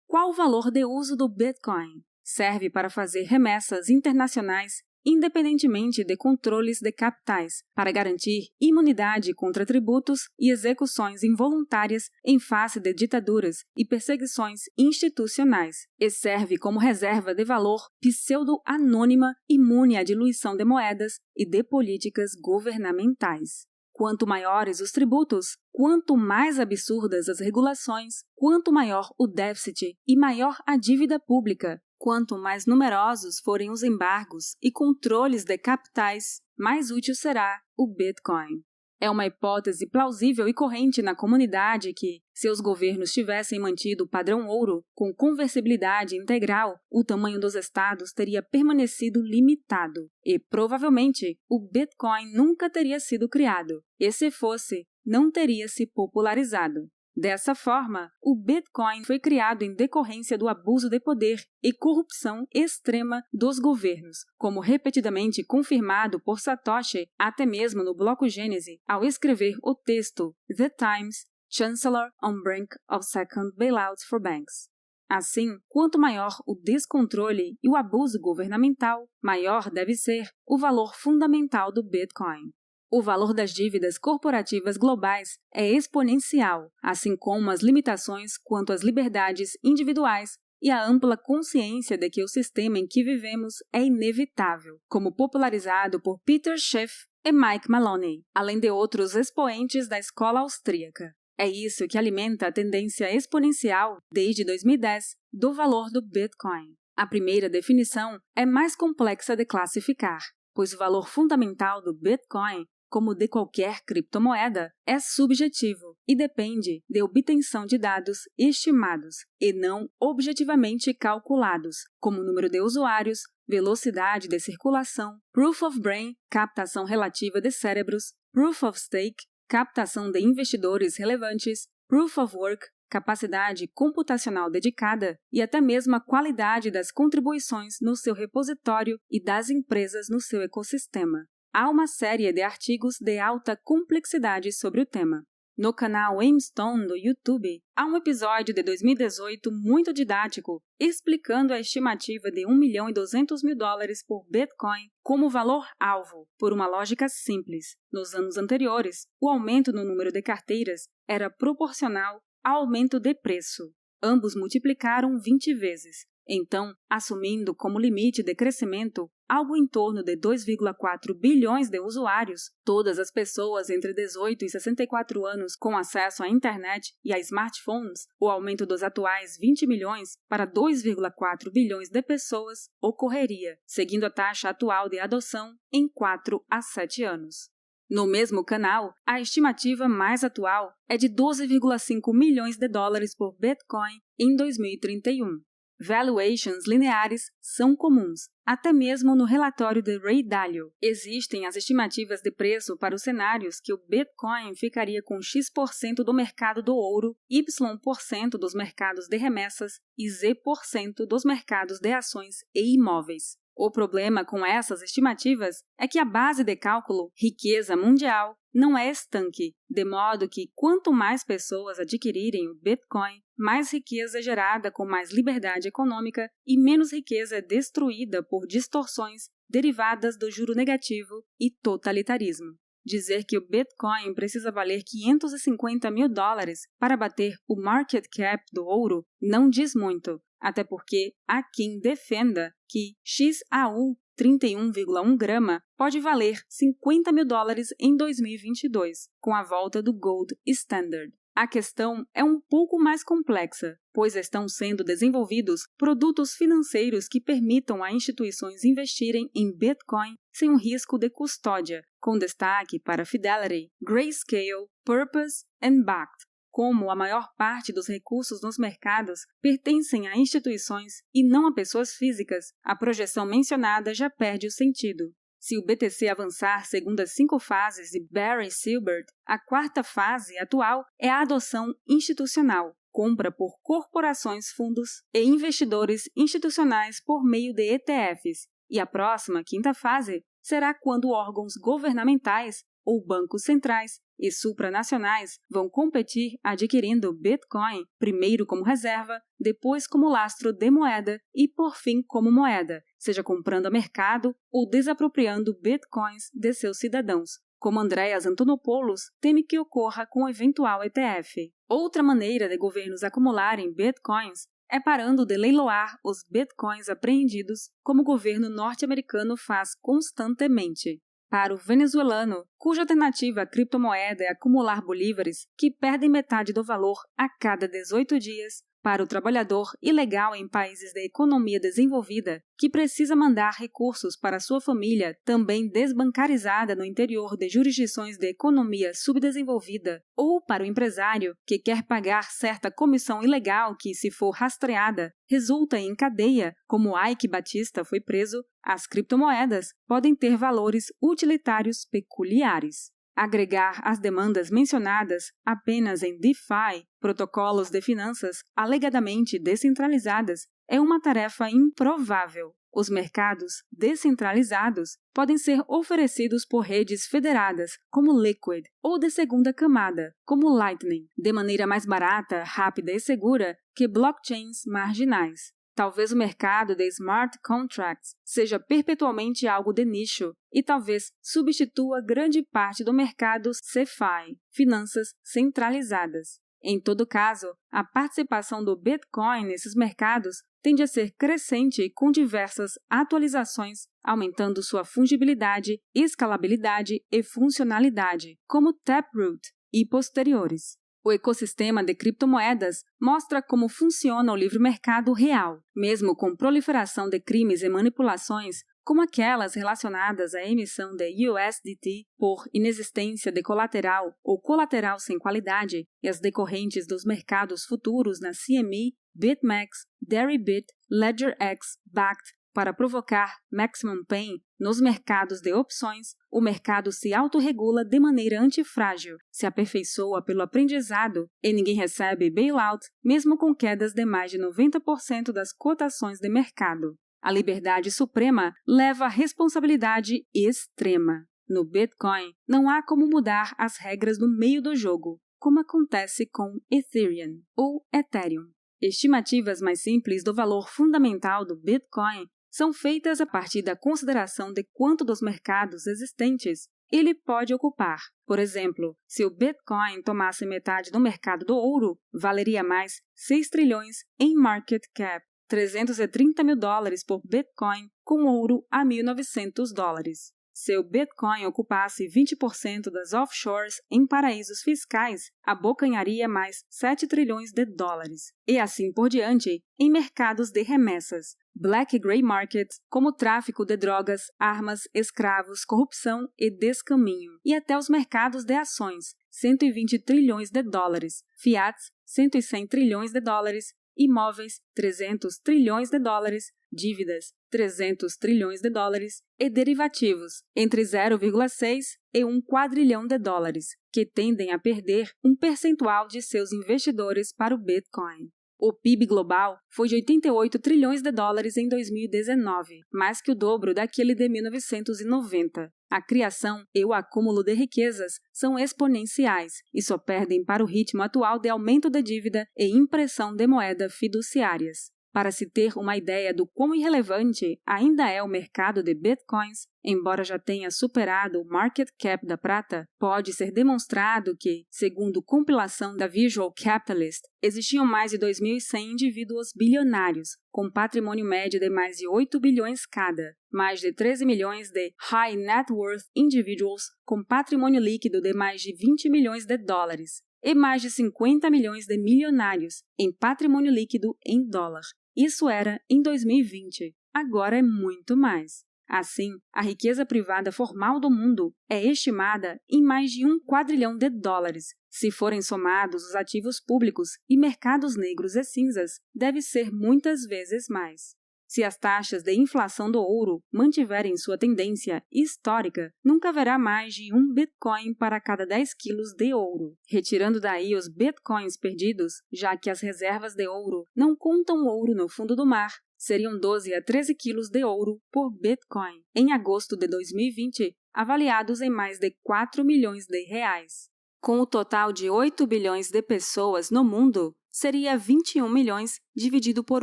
Qual 0.07 0.31
o 0.31 0.35
valor 0.35 0.71
de 0.71 0.85
uso 0.85 1.17
do 1.17 1.29
Bitcoin? 1.29 2.05
Serve 2.23 2.69
para 2.71 2.91
fazer 2.91 3.23
remessas 3.23 3.89
internacionais 3.89 4.83
independentemente 5.07 6.03
de 6.03 6.17
controles 6.17 6.81
de 6.81 6.91
capitais, 6.91 7.63
para 7.75 7.93
garantir 7.93 8.49
imunidade 8.61 9.33
contra 9.33 9.65
tributos 9.65 10.23
e 10.37 10.51
execuções 10.51 11.23
involuntárias 11.23 12.11
em 12.25 12.41
face 12.41 12.81
de 12.81 12.93
ditaduras 12.93 13.59
e 13.77 13.87
perseguições 13.87 14.63
institucionais, 14.77 15.87
e 16.01 16.11
serve 16.11 16.59
como 16.59 16.81
reserva 16.81 17.33
de 17.33 17.45
valor 17.45 17.81
pseudo-anônima 18.01 19.33
imune 19.49 19.97
à 19.97 20.03
diluição 20.03 20.57
de 20.57 20.65
moedas 20.65 21.21
e 21.37 21.49
de 21.49 21.63
políticas 21.63 22.33
governamentais. 22.43 23.67
Quanto 23.93 24.27
maiores 24.27 24.81
os 24.81 24.91
tributos, 24.91 25.57
quanto 25.73 26.17
mais 26.19 26.61
absurdas 26.61 27.31
as 27.31 27.41
regulações, 27.41 28.17
quanto 28.35 28.71
maior 28.71 29.09
o 29.19 29.27
déficit 29.27 29.97
e 30.07 30.19
maior 30.19 30.59
a 30.67 30.77
dívida 30.77 31.19
pública, 31.19 31.81
Quanto 32.07 32.39
mais 32.39 32.67
numerosos 32.67 33.41
forem 33.41 33.69
os 33.69 33.83
embargos 33.83 34.55
e 34.63 34.71
controles 34.71 35.45
de 35.45 35.59
capitais, 35.59 36.41
mais 36.57 36.93
útil 36.93 37.17
será 37.17 37.61
o 37.77 37.85
Bitcoin. 37.85 38.63
É 39.01 39.11
uma 39.11 39.27
hipótese 39.27 39.91
plausível 39.91 40.47
e 40.47 40.55
corrente 40.55 41.03
na 41.03 41.17
comunidade 41.17 41.93
que, 41.93 42.21
se 42.33 42.49
os 42.49 42.61
governos 42.61 43.13
tivessem 43.13 43.59
mantido 43.59 44.05
o 44.05 44.09
padrão 44.09 44.47
ouro 44.47 44.85
com 44.95 45.13
conversibilidade 45.13 46.15
integral, 46.15 46.79
o 46.89 47.03
tamanho 47.03 47.41
dos 47.41 47.57
estados 47.57 48.13
teria 48.13 48.41
permanecido 48.41 49.21
limitado 49.21 50.09
e, 50.25 50.39
provavelmente, 50.39 51.37
o 51.51 51.59
Bitcoin 51.59 52.33
nunca 52.33 52.71
teria 52.71 53.01
sido 53.01 53.29
criado, 53.29 53.83
e 53.99 54.13
se 54.13 54.31
fosse, 54.31 54.87
não 55.05 55.29
teria 55.29 55.67
se 55.67 55.85
popularizado. 55.89 56.89
Dessa 57.17 57.55
forma, 57.55 58.13
o 58.23 58.37
Bitcoin 58.37 59.03
foi 59.03 59.19
criado 59.19 59.63
em 59.63 59.75
decorrência 59.75 60.37
do 60.37 60.49
abuso 60.49 60.91
de 60.91 61.01
poder 61.01 61.43
e 61.63 61.73
corrupção 61.73 62.47
extrema 62.53 63.23
dos 63.33 63.59
governos, 63.59 64.19
como 64.37 64.61
repetidamente 64.61 65.43
confirmado 65.43 66.21
por 66.21 66.39
Satoshi 66.39 67.09
até 67.19 67.47
mesmo 67.47 67.83
no 67.83 67.95
bloco 67.95 68.29
Gênese 68.29 68.83
ao 68.87 69.03
escrever 69.03 69.57
o 69.63 69.75
texto 69.75 70.37
The 70.55 70.69
Times, 70.69 71.25
Chancellor 71.49 72.11
on 72.23 72.43
Brink 72.43 72.77
of 72.91 73.07
Second 73.07 73.51
Bailout 73.57 74.05
for 74.07 74.21
Banks. 74.21 74.69
Assim, 75.09 75.57
quanto 75.69 75.99
maior 75.99 76.37
o 76.47 76.55
descontrole 76.55 77.57
e 77.63 77.69
o 77.71 77.77
abuso 77.77 78.21
governamental, 78.21 79.09
maior 79.23 79.71
deve 79.71 79.95
ser 79.95 80.29
o 80.45 80.59
valor 80.59 80.95
fundamental 80.95 81.73
do 81.73 81.83
Bitcoin. 81.83 82.53
O 82.89 83.03
valor 83.03 83.35
das 83.35 83.53
dívidas 83.53 83.99
corporativas 83.99 84.77
globais 84.77 85.39
é 85.53 85.69
exponencial, 85.69 86.71
assim 86.81 87.17
como 87.17 87.51
as 87.51 87.61
limitações 87.61 88.39
quanto 88.39 88.73
às 88.73 88.83
liberdades 88.83 89.51
individuais 89.63 90.39
e 90.63 90.71
a 90.71 90.87
ampla 90.87 91.17
consciência 91.17 91.99
de 91.99 92.09
que 92.09 92.23
o 92.23 92.29
sistema 92.29 92.79
em 92.79 92.87
que 92.87 93.03
vivemos 93.03 93.57
é 93.73 93.83
inevitável, 93.83 94.79
como 94.89 95.15
popularizado 95.15 96.01
por 96.01 96.21
Peter 96.25 96.57
Schiff 96.57 96.95
e 97.25 97.33
Mike 97.33 97.69
Maloney, 97.69 98.23
além 98.33 98.61
de 98.61 98.71
outros 98.71 99.17
expoentes 99.17 99.89
da 99.89 99.99
escola 99.99 100.41
austríaca. 100.41 101.13
É 101.37 101.49
isso 101.49 101.87
que 101.89 101.99
alimenta 101.99 102.47
a 102.47 102.53
tendência 102.53 103.15
exponencial, 103.15 103.99
desde 104.11 104.45
2010, 104.45 105.17
do 105.33 105.53
valor 105.53 105.91
do 105.91 106.01
Bitcoin. 106.01 106.75
A 106.97 107.07
primeira 107.07 107.51
definição 107.51 108.19
é 108.35 108.47
mais 108.47 108.75
complexa 108.75 109.37
de 109.37 109.45
classificar, 109.45 110.21
pois 110.55 110.73
o 110.73 110.79
valor 110.79 111.09
fundamental 111.09 111.83
do 111.83 111.93
Bitcoin 111.93 112.65
como 112.97 113.15
de 113.15 113.29
qualquer 113.29 113.83
criptomoeda, 113.85 114.73
é 114.87 114.99
subjetivo 114.99 115.99
e 116.09 116.17
depende 116.17 116.83
de 116.89 117.03
obtenção 117.03 117.67
de 117.67 117.77
dados 117.77 118.21
estimados 118.39 119.17
e 119.39 119.53
não 119.53 119.87
objetivamente 120.01 120.95
calculados, 120.95 121.77
como 122.01 122.23
número 122.23 122.49
de 122.49 122.59
usuários, 122.59 123.19
velocidade 123.47 124.29
de 124.29 124.41
circulação, 124.41 125.19
proof 125.31 125.63
of 125.63 125.79
brain, 125.79 126.17
captação 126.31 126.87
relativa 126.87 127.39
de 127.39 127.51
cérebros, 127.51 128.15
proof 128.33 128.63
of 128.63 128.81
stake, 128.81 129.27
captação 129.47 130.11
de 130.11 130.19
investidores 130.21 130.97
relevantes, 130.97 131.69
proof 131.87 132.17
of 132.17 132.35
work, 132.35 132.67
capacidade 132.89 133.69
computacional 133.75 134.51
dedicada 134.51 135.19
e 135.31 135.43
até 135.43 135.61
mesmo 135.61 135.95
a 135.97 136.01
qualidade 136.01 136.71
das 136.71 136.91
contribuições 136.91 137.75
no 137.79 137.95
seu 137.95 138.15
repositório 138.15 138.99
e 139.11 139.23
das 139.23 139.51
empresas 139.51 140.07
no 140.09 140.19
seu 140.19 140.41
ecossistema 140.41 141.27
há 141.57 141.71
uma 141.71 141.87
série 141.87 142.31
de 142.35 142.43
artigos 142.43 142.97
de 143.01 143.19
alta 143.19 143.57
complexidade 143.57 144.53
sobre 144.53 144.83
o 144.83 144.85
tema. 144.85 145.25
No 145.57 145.73
canal 145.73 146.21
Aimstone 146.21 146.87
do 146.87 146.95
YouTube, 146.95 147.63
há 147.75 147.87
um 147.87 147.97
episódio 147.97 148.55
de 148.55 148.63
2018 148.63 149.51
muito 149.51 149.91
didático, 149.91 150.63
explicando 150.79 151.55
a 151.55 151.59
estimativa 151.59 152.31
de 152.31 152.47
1 152.47 152.55
milhão 152.55 152.91
e 152.91 152.93
200 152.93 153.43
mil 153.43 153.57
dólares 153.57 154.05
por 154.07 154.27
Bitcoin 154.29 154.91
como 155.03 155.31
valor-alvo, 155.31 156.29
por 156.39 156.53
uma 156.53 156.67
lógica 156.67 157.09
simples. 157.09 157.75
Nos 157.91 158.13
anos 158.13 158.37
anteriores, 158.37 159.07
o 159.19 159.31
aumento 159.31 159.73
no 159.73 159.83
número 159.83 160.13
de 160.13 160.21
carteiras 160.21 160.89
era 161.09 161.31
proporcional 161.31 162.21
ao 162.45 162.65
aumento 162.65 163.01
de 163.01 163.15
preço. 163.15 163.73
Ambos 164.03 164.37
multiplicaram 164.37 165.19
20 165.19 165.55
vezes, 165.55 166.05
então, 166.29 166.75
assumindo 166.91 167.55
como 167.55 167.79
limite 167.79 168.23
de 168.23 168.35
crescimento 168.35 169.09
algo 169.29 169.57
em 169.57 169.67
torno 169.67 170.03
de 170.03 170.17
2,4 170.17 171.15
bilhões 171.19 171.69
de 171.69 171.81
usuários, 171.81 172.51
todas 172.65 172.99
as 172.99 173.11
pessoas 173.11 173.71
entre 173.71 173.93
18 173.93 174.45
e 174.45 174.49
64 174.49 175.27
anos 175.27 175.57
com 175.57 175.77
acesso 175.77 176.23
à 176.23 176.29
internet 176.29 176.93
e 177.05 177.13
a 177.13 177.19
smartphones, 177.19 178.07
o 178.21 178.29
aumento 178.29 178.65
dos 178.65 178.83
atuais 178.83 179.37
20 179.39 179.67
milhões 179.67 180.17
para 180.29 180.47
2,4 180.47 181.51
bilhões 181.53 181.89
de 181.89 182.03
pessoas 182.03 182.69
ocorreria, 182.81 183.59
seguindo 183.67 184.05
a 184.05 184.11
taxa 184.11 184.51
atual 184.51 184.89
de 184.89 184.99
adoção 184.99 185.55
em 185.73 185.89
4 185.89 186.45
a 186.51 186.63
7 186.63 187.05
anos. 187.05 187.51
No 187.89 188.05
mesmo 188.05 188.45
canal, 188.45 188.93
a 189.07 189.21
estimativa 189.21 189.89
mais 189.89 190.25
atual 190.25 190.73
é 190.89 190.97
de 190.97 191.09
12,5 191.09 192.13
milhões 192.13 192.57
de 192.57 192.69
dólares 192.69 193.15
por 193.15 193.37
Bitcoin 193.39 194.01
em 194.19 194.35
2031. 194.35 195.41
Valuations 195.79 196.67
lineares 196.67 197.31
são 197.39 197.77
comuns, 197.77 198.31
até 198.47 198.73
mesmo 198.73 199.15
no 199.15 199.25
relatório 199.25 199.83
de 199.83 199.99
Ray 199.99 200.23
Dalio. 200.23 200.73
Existem 200.81 201.45
as 201.45 201.55
estimativas 201.55 202.23
de 202.23 202.31
preço 202.33 202.79
para 202.79 202.95
os 202.95 203.03
cenários 203.03 203.61
que 203.61 203.75
o 203.75 203.83
Bitcoin 203.87 204.55
ficaria 204.57 205.03
com 205.03 205.21
X% 205.21 206.03
do 206.03 206.15
mercado 206.15 206.63
do 206.63 206.75
ouro, 206.75 207.15
Y% 207.31 208.39
dos 208.39 208.55
mercados 208.55 209.07
de 209.07 209.19
remessas 209.19 209.79
e 209.99 210.09
Z% 210.09 211.07
dos 211.07 211.25
mercados 211.25 211.79
de 211.79 211.93
ações 211.93 212.37
e 212.55 212.75
imóveis. 212.75 213.37
O 213.59 213.71
problema 213.71 214.23
com 214.23 214.45
essas 214.45 214.83
estimativas 214.83 215.63
é 215.81 215.89
que 215.89 215.99
a 215.99 216.05
base 216.05 216.45
de 216.45 216.55
cálculo 216.55 217.11
riqueza 217.17 217.75
mundial 217.75 218.37
não 218.53 218.77
é 218.77 218.91
estanque, 218.91 219.55
de 219.69 219.83
modo 219.83 220.29
que 220.29 220.51
quanto 220.55 220.93
mais 220.93 221.25
pessoas 221.25 221.79
adquirirem 221.79 222.49
o 222.49 222.55
Bitcoin, 222.55 223.23
mais 223.37 223.73
riqueza 223.73 224.19
é 224.19 224.23
gerada 224.23 224.71
com 224.71 224.85
mais 224.85 225.11
liberdade 225.11 225.69
econômica 225.69 226.29
e 226.47 226.59
menos 226.59 226.93
riqueza 226.93 227.37
é 227.37 227.41
destruída 227.41 228.23
por 228.23 228.47
distorções 228.47 229.31
derivadas 229.49 230.19
do 230.19 230.31
juro 230.31 230.55
negativo 230.55 231.25
e 231.41 231.51
totalitarismo. 231.51 232.55
Dizer 232.85 233.25
que 233.25 233.39
o 233.39 233.47
Bitcoin 233.47 234.15
precisa 234.15 234.53
valer 234.53 234.83
550 234.85 235.91
mil 235.91 236.09
dólares 236.09 236.61
para 236.79 236.97
bater 236.97 237.35
o 237.49 237.61
market 237.61 238.05
cap 238.15 238.45
do 238.53 238.65
ouro 238.65 239.05
não 239.21 239.49
diz 239.49 239.75
muito, 239.75 240.21
até 240.41 240.65
porque 240.65 241.15
há 241.27 241.43
quem 241.43 241.79
defenda 241.79 242.55
que 242.69 242.95
XAU 243.05 243.97
31,1 244.19 245.17
grama 245.17 245.63
pode 245.77 246.01
valer 246.01 246.41
50 246.49 247.13
mil 247.13 247.27
dólares 247.27 247.69
em 247.79 247.97
2022, 247.97 249.09
com 249.21 249.35
a 249.35 249.43
volta 249.43 249.83
do 249.83 249.93
Gold 249.93 250.35
Standard. 250.47 251.13
A 251.35 251.47
questão 251.47 252.03
é 252.15 252.25
um 252.25 252.41
pouco 252.41 252.79
mais 252.79 253.05
complexa, 253.05 253.79
pois 253.93 254.17
estão 254.17 254.49
sendo 254.49 254.83
desenvolvidos 254.83 255.69
produtos 255.77 256.33
financeiros 256.33 257.07
que 257.07 257.21
permitam 257.21 257.85
a 257.85 257.93
instituições 257.93 258.65
investirem 258.65 259.31
em 259.35 259.55
Bitcoin 259.55 260.15
sem 260.33 260.49
um 260.49 260.57
risco 260.57 260.97
de 260.97 261.11
custódia, 261.11 261.83
com 262.01 262.17
destaque 262.17 262.81
para 262.81 263.05
Fidelity, 263.05 263.71
Grayscale, 263.83 264.67
Purpose 264.83 265.45
e 265.61 265.71
Bakkt, 265.83 266.25
como 266.57 266.91
a 266.91 266.97
maior 266.97 267.29
parte 267.37 267.71
dos 267.71 267.87
recursos 267.87 268.41
nos 268.41 268.57
mercados 268.57 269.27
pertencem 269.43 270.09
a 270.09 270.17
instituições 270.17 271.03
e 271.13 271.23
não 271.23 271.47
a 271.47 271.53
pessoas 271.53 271.93
físicas, 271.93 272.47
a 272.65 272.75
projeção 272.75 273.27
mencionada 273.27 273.93
já 273.93 274.09
perde 274.09 274.47
o 274.47 274.51
sentido. 274.51 275.13
Se 275.39 275.59
o 275.59 275.63
BTC 275.63 276.09
avançar 276.09 276.65
segundo 276.65 277.01
as 277.01 277.13
cinco 277.13 277.39
fases 277.39 277.91
de 277.91 278.03
Barry 278.11 278.51
Silbert, 278.51 279.05
a 279.27 279.39
quarta 279.39 279.83
fase 279.83 280.39
atual 280.39 280.83
é 280.99 281.11
a 281.11 281.21
adoção 281.21 281.75
institucional, 281.87 282.75
compra 282.91 283.31
por 283.31 283.59
corporações, 283.61 284.49
fundos 284.49 285.03
e 285.13 285.23
investidores 285.25 286.05
institucionais 286.17 287.05
por 287.05 287.23
meio 287.23 287.53
de 287.53 287.75
ETFs, 287.75 288.49
e 288.71 288.81
a 288.81 288.87
próxima, 288.87 289.45
quinta 289.45 289.75
fase, 289.75 290.25
será 290.43 290.73
quando 290.73 291.11
órgãos 291.11 291.53
governamentais 291.61 292.65
ou 292.87 293.05
bancos 293.05 293.43
centrais 293.43 294.01
e 294.19 294.31
supranacionais 294.31 295.39
vão 295.51 295.69
competir 295.69 296.39
adquirindo 296.43 297.13
Bitcoin, 297.13 297.85
primeiro 297.99 298.47
como 298.47 298.63
reserva, 298.63 299.21
depois 299.39 299.87
como 299.87 300.09
lastro 300.09 300.53
de 300.53 300.71
moeda 300.71 301.21
e 301.35 301.49
por 301.49 301.77
fim 301.77 302.03
como 302.07 302.31
moeda, 302.31 302.83
seja 302.99 303.23
comprando 303.23 303.67
a 303.67 303.71
mercado 303.71 304.35
ou 304.51 304.69
desapropriando 304.69 305.59
bitcoins 305.61 306.31
de 306.33 306.55
seus 306.55 306.79
cidadãos, 306.79 307.41
como 307.59 307.81
Andreas 307.81 308.25
Antonopoulos 308.25 309.11
teme 309.21 309.43
que 309.43 309.59
ocorra 309.59 310.07
com 310.07 310.25
o 310.25 310.29
eventual 310.29 310.83
ETF. 310.85 311.53
Outra 311.69 312.03
maneira 312.03 312.49
de 312.49 312.57
governos 312.57 313.03
acumularem 313.03 313.75
bitcoins 313.75 314.47
é 314.71 314.81
parando 314.81 315.25
de 315.25 315.37
leiloar 315.37 315.99
os 316.05 316.25
bitcoins 316.29 316.89
apreendidos, 316.89 317.71
como 317.83 318.03
o 318.03 318.05
governo 318.05 318.49
norte-americano 318.49 319.37
faz 319.37 319.75
constantemente. 319.81 321.01
Para 321.29 321.53
o 321.53 321.57
venezuelano, 321.57 322.45
cuja 322.57 322.83
alternativa 322.83 323.43
à 323.43 323.47
criptomoeda 323.47 324.25
é 324.25 324.29
acumular 324.29 324.81
bolívares, 324.81 325.47
que 325.59 325.71
perdem 325.71 326.09
metade 326.09 326.53
do 326.53 326.65
valor 326.65 326.99
a 327.17 327.29
cada 327.29 327.69
18 327.69 328.19
dias, 328.19 328.63
para 328.87 329.03
o 329.03 329.07
trabalhador 329.07 329.73
ilegal 329.83 330.33
em 330.33 330.49
países 330.49 330.95
da 330.95 331.01
economia 331.01 331.59
desenvolvida, 331.59 332.41
que 332.57 332.71
precisa 332.71 333.17
mandar 333.17 333.57
recursos 333.59 334.17
para 334.17 334.39
sua 334.39 334.61
família, 334.61 335.19
também 335.25 335.69
desbancarizada 335.69 336.77
no 336.77 336.85
interior 336.85 337.37
de 337.37 337.49
jurisdições 337.49 338.17
de 338.17 338.29
economia 338.29 338.93
subdesenvolvida, 338.95 340.01
ou 340.17 340.41
para 340.41 340.63
o 340.63 340.67
empresário 340.67 341.35
que 341.45 341.59
quer 341.59 341.85
pagar 341.85 342.31
certa 342.31 342.71
comissão 342.71 343.25
ilegal 343.25 343.77
que, 343.77 343.93
se 343.93 344.09
for 344.09 344.31
rastreada, 344.31 345.13
resulta 345.29 345.77
em 345.81 345.93
cadeia, 345.93 346.55
como 346.69 346.95
Ike 346.97 347.27
Batista 347.27 347.85
foi 347.85 348.01
preso, 348.01 348.45
as 348.63 348.87
criptomoedas 348.87 349.71
podem 349.89 350.15
ter 350.15 350.37
valores 350.37 350.85
utilitários 351.03 351.85
peculiares. 351.91 352.95
Agregar 353.17 353.81
as 353.83 353.99
demandas 353.99 354.51
mencionadas 354.51 355.33
apenas 355.43 356.03
em 356.03 356.19
DeFi, 356.19 356.85
protocolos 357.01 357.71
de 357.71 357.81
finanças 357.81 358.43
alegadamente 358.55 359.39
descentralizadas, 359.39 360.47
é 360.69 360.79
uma 360.79 361.01
tarefa 361.01 361.49
improvável. 361.49 362.55
Os 362.71 362.91
mercados 362.91 363.65
descentralizados 363.73 364.99
podem 365.15 365.39
ser 365.39 365.65
oferecidos 365.67 366.45
por 366.45 366.61
redes 366.61 367.07
federadas, 367.07 367.79
como 367.91 368.21
Liquid, 368.21 368.67
ou 368.83 368.99
de 368.99 369.09
segunda 369.09 369.51
camada, 369.51 370.15
como 370.27 370.55
Lightning, 370.55 371.09
de 371.17 371.33
maneira 371.33 371.67
mais 371.67 371.87
barata, 371.87 372.43
rápida 372.45 372.93
e 372.93 373.01
segura 373.01 373.57
que 373.75 373.89
blockchains 373.89 374.67
marginais. 374.67 375.56
Talvez 375.77 376.11
o 376.11 376.17
mercado 376.17 376.75
de 376.75 376.89
smart 376.89 377.39
contracts 377.45 378.17
seja 378.25 378.59
perpetualmente 378.59 379.47
algo 379.47 379.75
de 379.75 379.85
nicho 379.85 380.33
e 380.51 380.63
talvez 380.63 381.13
substitua 381.23 382.01
grande 382.01 382.43
parte 382.43 382.83
do 382.83 382.95
mercado 382.95 383.51
CeFi, 383.53 384.39
finanças 384.51 385.09
centralizadas. 385.23 386.41
Em 386.63 386.81
todo 386.81 387.07
caso, 387.07 387.55
a 387.71 387.85
participação 387.85 388.65
do 388.65 388.75
Bitcoin 388.75 389.45
nesses 389.45 389.75
mercados 389.75 390.39
tende 390.63 390.83
a 390.83 390.87
ser 390.87 391.13
crescente 391.13 391.93
com 391.95 392.11
diversas 392.11 392.73
atualizações, 392.89 393.87
aumentando 394.03 394.63
sua 394.63 394.83
fungibilidade, 394.83 395.79
escalabilidade 395.95 397.05
e 397.13 397.23
funcionalidade, 397.23 398.39
como 398.49 398.73
Taproot 398.73 399.53
e 399.71 399.87
posteriores. 399.87 400.79
O 401.07 401.13
ecossistema 401.13 401.85
de 401.85 401.95
criptomoedas 401.95 402.83
mostra 403.01 403.41
como 403.41 403.69
funciona 403.69 404.33
o 404.33 404.35
livre 404.35 404.59
mercado 404.59 405.13
real, 405.13 405.63
mesmo 405.73 406.17
com 406.17 406.35
proliferação 406.35 407.09
de 407.09 407.21
crimes 407.21 407.63
e 407.63 407.69
manipulações, 407.69 408.65
como 408.83 409.03
aquelas 409.03 409.55
relacionadas 409.55 410.35
à 410.35 410.43
emissão 410.43 410.97
de 410.97 411.31
USDT 411.31 412.09
por 412.19 412.45
inexistência 412.53 413.31
de 413.31 413.41
colateral 413.41 414.17
ou 414.21 414.41
colateral 414.41 414.99
sem 414.99 415.17
qualidade, 415.17 415.87
e 416.03 416.09
as 416.09 416.19
decorrentes 416.19 416.89
dos 416.89 417.05
mercados 417.05 417.65
futuros 417.65 418.19
na 418.19 418.33
CME, 418.33 418.97
BitMEX, 419.15 419.87
Deribit, 420.03 420.67
LedgerX, 420.91 421.79
BACT 421.87 422.33
para 422.57 422.73
provocar 422.73 423.37
maximum 423.53 424.03
pain 424.03 424.41
nos 424.59 424.81
mercados 424.81 425.43
de 425.43 425.53
opções, 425.53 426.15
o 426.33 426.41
mercado 426.41 426.91
se 426.91 427.13
autorregula 427.13 427.85
de 427.85 428.01
maneira 428.01 428.41
antifrágil, 428.41 429.19
se 429.31 429.45
aperfeiçoa 429.45 430.25
pelo 430.25 430.41
aprendizado 430.41 431.29
e 431.43 431.53
ninguém 431.53 431.75
recebe 431.75 432.31
bailout, 432.31 432.83
mesmo 433.05 433.37
com 433.37 433.55
quedas 433.55 433.93
de 433.93 434.07
mais 434.07 434.31
de 434.31 434.39
90% 434.39 435.33
das 435.33 435.53
cotações 435.53 436.19
de 436.19 436.31
mercado. 436.31 436.97
A 437.21 437.31
liberdade 437.31 437.91
suprema 437.91 438.55
leva 438.67 439.05
à 439.05 439.09
responsabilidade 439.09 440.25
extrema. 440.35 441.27
No 441.47 441.63
Bitcoin, 441.63 442.33
não 442.49 442.71
há 442.71 442.83
como 442.83 443.07
mudar 443.07 443.55
as 443.59 443.77
regras 443.77 444.19
no 444.19 444.35
meio 444.35 444.63
do 444.63 444.75
jogo, 444.75 445.21
como 445.39 445.61
acontece 445.61 446.27
com 446.27 446.59
Ethereum 446.71 447.43
ou 447.55 447.85
Ethereum. 447.93 448.47
Estimativas 448.81 449.61
mais 449.61 449.83
simples 449.83 450.25
do 450.25 450.35
valor 450.35 450.71
fundamental 450.71 451.45
do 451.45 451.55
Bitcoin 451.55 452.27
são 452.57 452.73
feitas 452.73 453.21
a 453.21 453.27
partir 453.27 453.61
da 453.61 453.77
consideração 453.77 454.51
de 454.51 454.65
quanto 454.73 455.05
dos 455.05 455.21
mercados 455.21 455.87
existentes 455.87 456.69
ele 456.91 457.15
pode 457.15 457.53
ocupar. 457.53 457.99
Por 458.25 458.39
exemplo, 458.39 458.97
se 459.07 459.27
o 459.27 459.31
Bitcoin 459.31 460.01
tomasse 460.03 460.47
metade 460.47 460.91
do 460.91 460.99
mercado 460.99 461.45
do 461.45 461.55
ouro, 461.55 461.99
valeria 462.11 462.65
mais 462.65 462.95
6 463.15 463.51
trilhões 463.51 463.97
em 464.19 464.35
market 464.35 464.83
cap, 464.95 465.23
330 465.49 466.43
mil 466.43 466.57
dólares 466.57 467.05
por 467.05 467.21
Bitcoin, 467.29 467.91
com 468.03 468.25
ouro 468.25 468.65
a 468.71 468.87
1.900 468.87 469.75
dólares. 469.75 470.33
Se 470.59 470.75
o 470.75 470.83
Bitcoin 470.83 471.45
ocupasse 471.45 472.09
20% 472.09 472.91
das 472.91 473.13
offshores 473.13 473.75
em 473.91 474.07
paraísos 474.07 474.63
fiscais, 474.63 475.31
abocanharia 475.45 476.27
mais 476.27 476.65
7 476.71 477.07
trilhões 477.07 477.53
de 477.53 477.67
dólares. 477.67 478.33
E 478.49 478.59
assim 478.59 478.91
por 478.91 479.11
diante, 479.11 479.63
em 479.79 479.91
mercados 479.91 480.51
de 480.51 480.63
remessas, 480.63 481.37
black 481.55 481.99
grey 481.99 482.23
markets, 482.23 482.81
como 482.89 483.13
tráfico 483.13 483.67
de 483.67 483.77
drogas, 483.77 484.23
armas, 484.39 484.89
escravos, 484.95 485.63
corrupção 485.63 486.27
e 486.39 486.51
descaminho, 486.51 487.33
e 487.45 487.55
até 487.55 487.77
os 487.77 487.91
mercados 487.91 488.43
de 488.43 488.55
ações, 488.55 489.15
120 489.31 489.99
trilhões 489.99 490.51
de 490.51 490.63
dólares, 490.63 491.23
fiats, 491.37 491.91
110 492.07 492.67
trilhões 492.67 493.13
de 493.13 493.21
dólares, 493.21 493.75
imóveis, 493.97 494.61
300 494.75 495.39
trilhões 495.39 495.91
de 495.91 495.99
dólares, 495.99 496.53
dívidas, 496.71 497.33
300 497.51 498.17
trilhões 498.17 498.61
de 498.61 498.71
dólares, 498.71 499.23
e 499.39 499.49
derivativos, 499.49 500.43
entre 500.55 500.83
0,6 500.83 501.97
e 502.13 502.25
1 502.25 502.43
quadrilhão 502.43 503.07
de 503.07 503.19
dólares, 503.19 503.77
que 503.93 504.05
tendem 504.05 504.53
a 504.53 504.59
perder 504.59 505.11
um 505.25 505.35
percentual 505.37 506.07
de 506.07 506.21
seus 506.21 506.53
investidores 506.53 507.33
para 507.33 507.55
o 507.55 507.59
Bitcoin. 507.59 508.31
O 508.59 508.73
PIB 508.73 509.05
global 509.07 509.59
foi 509.69 509.87
de 509.87 509.97
88 509.97 510.59
trilhões 510.59 511.03
de 511.03 511.13
dólares 511.13 511.59
em 511.59 511.69
2019, 511.69 512.81
mais 512.91 513.21
que 513.21 513.31
o 513.31 513.35
dobro 513.35 513.75
daquele 513.75 514.15
de 514.15 514.29
1990. 514.31 515.71
A 515.91 516.03
criação 516.03 516.65
e 516.75 516.85
o 516.85 516.95
acúmulo 516.95 517.43
de 517.45 517.53
riquezas 517.53 518.15
são 518.33 518.59
exponenciais 518.59 519.53
e 519.75 519.83
só 519.83 519.99
perdem 519.99 520.43
para 520.43 520.65
o 520.65 520.67
ritmo 520.67 521.03
atual 521.03 521.39
de 521.39 521.51
aumento 521.51 521.91
da 521.91 522.01
dívida 522.01 522.47
e 522.57 522.67
impressão 522.75 523.37
de 523.37 523.47
moeda 523.47 523.91
fiduciárias. 523.91 524.96
Para 525.17 525.33
se 525.33 525.49
ter 525.49 525.79
uma 525.79 525.97
ideia 525.97 526.35
do 526.35 526.47
quão 526.47 526.75
irrelevante 526.75 527.59
ainda 527.67 528.07
é 528.07 528.23
o 528.23 528.29
mercado 528.29 528.83
de 528.83 528.93
bitcoins, 528.93 529.67
embora 529.83 530.23
já 530.23 530.39
tenha 530.39 530.71
superado 530.71 531.41
o 531.41 531.47
market 531.47 531.89
cap 531.99 532.27
da 532.27 532.37
prata, 532.37 532.85
pode 532.99 533.33
ser 533.33 533.51
demonstrado 533.51 534.37
que, 534.39 534.67
segundo 534.69 535.23
compilação 535.23 535.97
da 535.97 536.07
Visual 536.07 536.53
Capitalist, 536.53 537.23
existiam 537.43 537.87
mais 537.87 538.11
de 538.11 538.19
2.100 538.19 538.93
indivíduos 538.93 539.53
bilionários, 539.57 540.37
com 540.53 540.71
patrimônio 540.71 541.25
médio 541.25 541.59
de 541.59 541.71
mais 541.71 541.97
de 541.97 542.07
8 542.07 542.39
bilhões 542.39 542.85
cada, 542.85 543.35
mais 543.51 543.81
de 543.81 543.95
13 543.95 544.27
milhões 544.27 544.69
de 544.71 544.93
high 545.01 545.35
net 545.35 545.73
worth 545.73 546.05
individuals 546.15 546.91
com 547.07 547.25
patrimônio 547.25 547.81
líquido 547.81 548.21
de 548.21 548.35
mais 548.35 548.61
de 548.61 548.77
20 548.77 549.09
milhões 549.09 549.47
de 549.47 549.57
dólares, 549.57 550.21
e 550.45 550.55
mais 550.55 550.83
de 550.83 550.91
50 550.91 551.49
milhões 551.49 551.87
de 551.87 551.97
milionários 551.97 552.83
em 552.99 553.11
patrimônio 553.11 553.73
líquido 553.73 554.15
em 554.27 554.47
dólar, 554.47 554.83
isso 555.17 555.49
era 555.49 555.81
em 555.89 556.03
2020, 556.03 556.95
agora 557.15 557.59
é 557.59 557.63
muito 557.63 558.17
mais. 558.17 558.65
Assim, 558.89 559.39
a 559.53 559.63
riqueza 559.63 560.07
privada 560.07 560.53
formal 560.53 561.01
do 561.01 561.11
mundo 561.11 561.53
é 561.69 561.85
estimada 561.85 562.61
em 562.71 562.83
mais 562.83 563.11
de 563.11 563.27
um 563.27 563.41
quadrilhão 563.41 563.97
de 563.97 564.09
dólares. 564.09 564.75
Se 564.89 565.11
forem 565.11 565.43
somados 565.43 566.05
os 566.05 566.15
ativos 566.15 566.61
públicos 566.61 567.19
e 567.29 567.37
mercados 567.37 567.97
negros 567.97 568.37
e 568.37 568.45
cinzas, 568.45 569.01
deve 569.15 569.43
ser 569.43 569.73
muitas 569.73 570.23
vezes 570.23 570.67
mais. 570.69 571.17
Se 571.47 571.63
as 571.63 571.79
taxas 571.79 572.23
de 572.23 572.35
inflação 572.35 572.91
do 572.91 573.01
ouro 573.01 573.41
mantiverem 573.53 574.17
sua 574.17 574.37
tendência 574.37 575.03
histórica, 575.11 575.93
nunca 576.05 576.31
haverá 576.31 576.59
mais 576.59 576.95
de 576.95 577.15
um 577.15 577.33
Bitcoin 577.33 577.95
para 577.95 578.21
cada 578.21 578.45
10 578.45 578.75
quilos 578.75 579.15
de 579.15 579.33
ouro, 579.33 579.77
retirando 579.89 580.41
daí 580.41 580.75
os 580.75 580.89
Bitcoins 580.89 581.57
perdidos, 581.57 582.15
já 582.33 582.57
que 582.57 582.69
as 582.69 582.81
reservas 582.81 583.35
de 583.35 583.47
ouro 583.47 583.85
não 583.95 584.17
contam 584.17 584.67
ouro 584.67 584.95
no 584.95 585.09
fundo 585.09 585.37
do 585.37 585.47
mar, 585.47 585.73
seriam 585.97 586.39
12 586.39 586.75
a 586.75 586.83
13 586.83 587.15
quilos 587.15 587.49
de 587.49 587.65
ouro 587.65 588.01
por 588.13 588.31
Bitcoin, 588.31 589.03
em 589.15 589.33
agosto 589.33 589.77
de 589.77 589.87
2020, 589.87 590.75
avaliados 590.93 591.61
em 591.61 591.71
mais 591.71 591.99
de 591.99 592.15
4 592.23 592.65
milhões 592.65 593.07
de 593.07 593.23
reais. 593.25 593.89
Com 594.21 594.41
o 594.41 594.47
total 594.47 594.93
de 594.93 595.09
8 595.09 595.47
bilhões 595.47 595.91
de 595.91 596.03
pessoas 596.03 596.71
no 596.71 596.83
mundo, 596.83 597.35
seria 597.57 597.97
21 597.97 598.49
milhões 598.51 599.01
dividido 599.17 599.65
por 599.65 599.83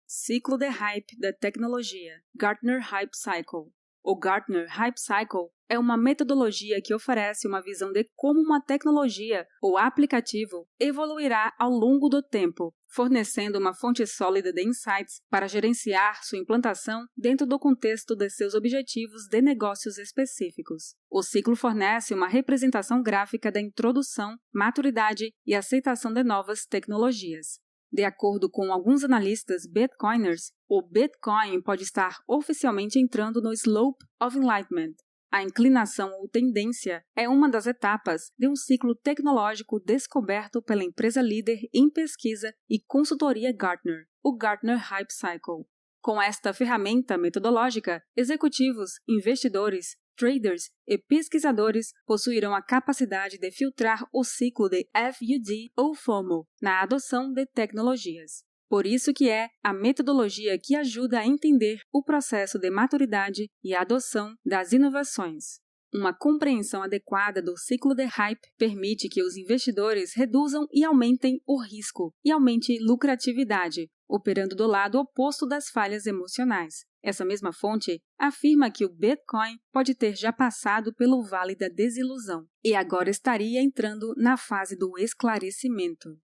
Ciclo 0.05 0.57
de 0.57 0.69
Hype 0.69 1.19
da 1.19 1.33
Tecnologia, 1.33 2.23
Gartner 2.35 2.81
Hype 2.81 3.15
Cycle. 3.15 3.73
O 4.09 4.15
Gartner 4.15 4.69
Hype 4.69 5.01
Cycle 5.01 5.51
é 5.69 5.77
uma 5.77 5.97
metodologia 5.97 6.81
que 6.81 6.95
oferece 6.95 7.49
uma 7.49 7.61
visão 7.61 7.91
de 7.91 8.09
como 8.15 8.41
uma 8.41 8.63
tecnologia 8.63 9.45
ou 9.61 9.77
aplicativo 9.77 10.65
evoluirá 10.79 11.53
ao 11.59 11.71
longo 11.71 12.09
do 12.09 12.23
tempo, 12.23 12.73
fornecendo 12.87 13.59
uma 13.59 13.75
fonte 13.75 14.07
sólida 14.07 14.53
de 14.53 14.63
insights 14.63 15.21
para 15.29 15.49
gerenciar 15.49 16.23
sua 16.23 16.39
implantação 16.39 17.05
dentro 17.17 17.45
do 17.49 17.59
contexto 17.59 18.15
de 18.15 18.31
seus 18.31 18.55
objetivos 18.55 19.27
de 19.29 19.43
negócios 19.43 19.99
específicos. 19.99 20.95
O 21.11 21.21
ciclo 21.21 21.57
fornece 21.57 22.15
uma 22.15 22.29
representação 22.29 23.03
gráfica 23.03 23.51
da 23.51 23.61
introdução, 23.61 24.37
maturidade 24.55 25.33
e 25.45 25.53
aceitação 25.53 26.13
de 26.13 26.23
novas 26.23 26.65
tecnologias. 26.65 27.59
De 27.97 28.05
acordo 28.05 28.51
com 28.51 28.71
alguns 28.71 29.03
analistas 29.05 29.67
Bitcoiners, 29.67 30.53
o 30.69 30.83
Bitcoin 30.83 31.63
pode 31.63 31.83
estar 31.83 32.19
oficialmente 32.29 32.99
entrando 32.99 33.41
no 33.41 33.55
Slope 33.55 34.05
of 34.21 34.37
Enlightenment, 34.37 34.97
a 35.33 35.43
inclinação 35.43 36.13
ou 36.21 36.29
tendência 36.29 37.03
é 37.17 37.27
uma 37.27 37.49
das 37.49 37.67
etapas 37.67 38.31
de 38.39 38.47
um 38.47 38.55
ciclo 38.55 38.95
tecnológico 38.95 39.81
descoberto 39.81 40.61
pela 40.61 40.85
empresa 40.85 41.23
líder 41.23 41.59
em 41.73 41.89
pesquisa 41.89 42.53
e 42.69 42.79
consultoria 42.87 43.51
Gartner, 43.51 44.05
o 44.23 44.37
Gartner 44.37 44.77
Hype 44.77 45.11
Cycle. 45.11 45.65
Com 46.03 46.21
esta 46.21 46.53
ferramenta 46.53 47.17
metodológica, 47.17 48.03
executivos, 48.15 49.01
investidores, 49.09 49.97
traders 50.17 50.71
e 50.87 50.99
pesquisadores 50.99 51.93
possuirão 52.07 52.55
a 52.55 52.63
capacidade 52.63 53.39
de 53.39 53.51
filtrar 53.51 54.05
o 54.13 54.25
ciclo 54.25 54.69
de 54.69 54.89
FUD 55.13 55.71
ou 55.77 55.95
FOMO 55.95 56.47
na 56.61 56.83
adoção 56.83 57.33
de 57.33 57.47
tecnologias. 57.47 58.43
Por 58.69 58.87
isso 58.87 59.13
que 59.13 59.29
é 59.29 59.49
a 59.63 59.73
metodologia 59.73 60.59
que 60.61 60.75
ajuda 60.75 61.21
a 61.21 61.27
entender 61.27 61.79
o 61.93 62.03
processo 62.03 62.59
de 62.59 62.69
maturidade 62.71 63.49
e 63.63 63.75
adoção 63.75 64.35
das 64.45 64.73
inovações. 64.73 65.61
Uma 65.95 66.13
compreensão 66.13 66.83
adequada 66.83 67.41
do 67.41 67.57
ciclo 67.57 67.95
de 67.95 68.05
hype 68.05 68.41
permite 68.59 69.09
que 69.09 69.23
os 69.23 69.37
investidores 69.37 70.15
reduzam 70.15 70.67
e 70.73 70.85
aumentem 70.85 71.41
o 71.47 71.63
risco 71.63 72.13
e 72.25 72.31
aumente 72.31 72.77
lucratividade, 72.81 73.89
operando 74.09 74.57
do 74.57 74.67
lado 74.67 74.99
oposto 74.99 75.47
das 75.47 75.69
falhas 75.69 76.05
emocionais. 76.05 76.85
Essa 77.07 77.25
mesma 77.25 77.53
fonte 77.53 78.03
afirma 78.19 78.69
que 78.69 78.85
o 78.85 78.93
Bitcoin 78.93 79.61
pode 79.73 79.95
ter 79.95 80.17
já 80.17 80.33
passado 80.33 80.93
pelo 80.93 81.23
vale 81.23 81.55
da 81.55 81.69
desilusão 81.69 82.49
e 82.65 82.75
agora 82.75 83.09
estaria 83.09 83.63
entrando 83.63 84.13
na 84.17 84.37
fase 84.37 84.77
do 84.77 84.99
esclarecimento 84.99 86.19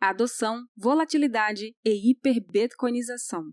adoção, 0.00 0.66
volatilidade 0.76 1.74
e 1.84 2.10
hiperbitcoinização. 2.10 3.44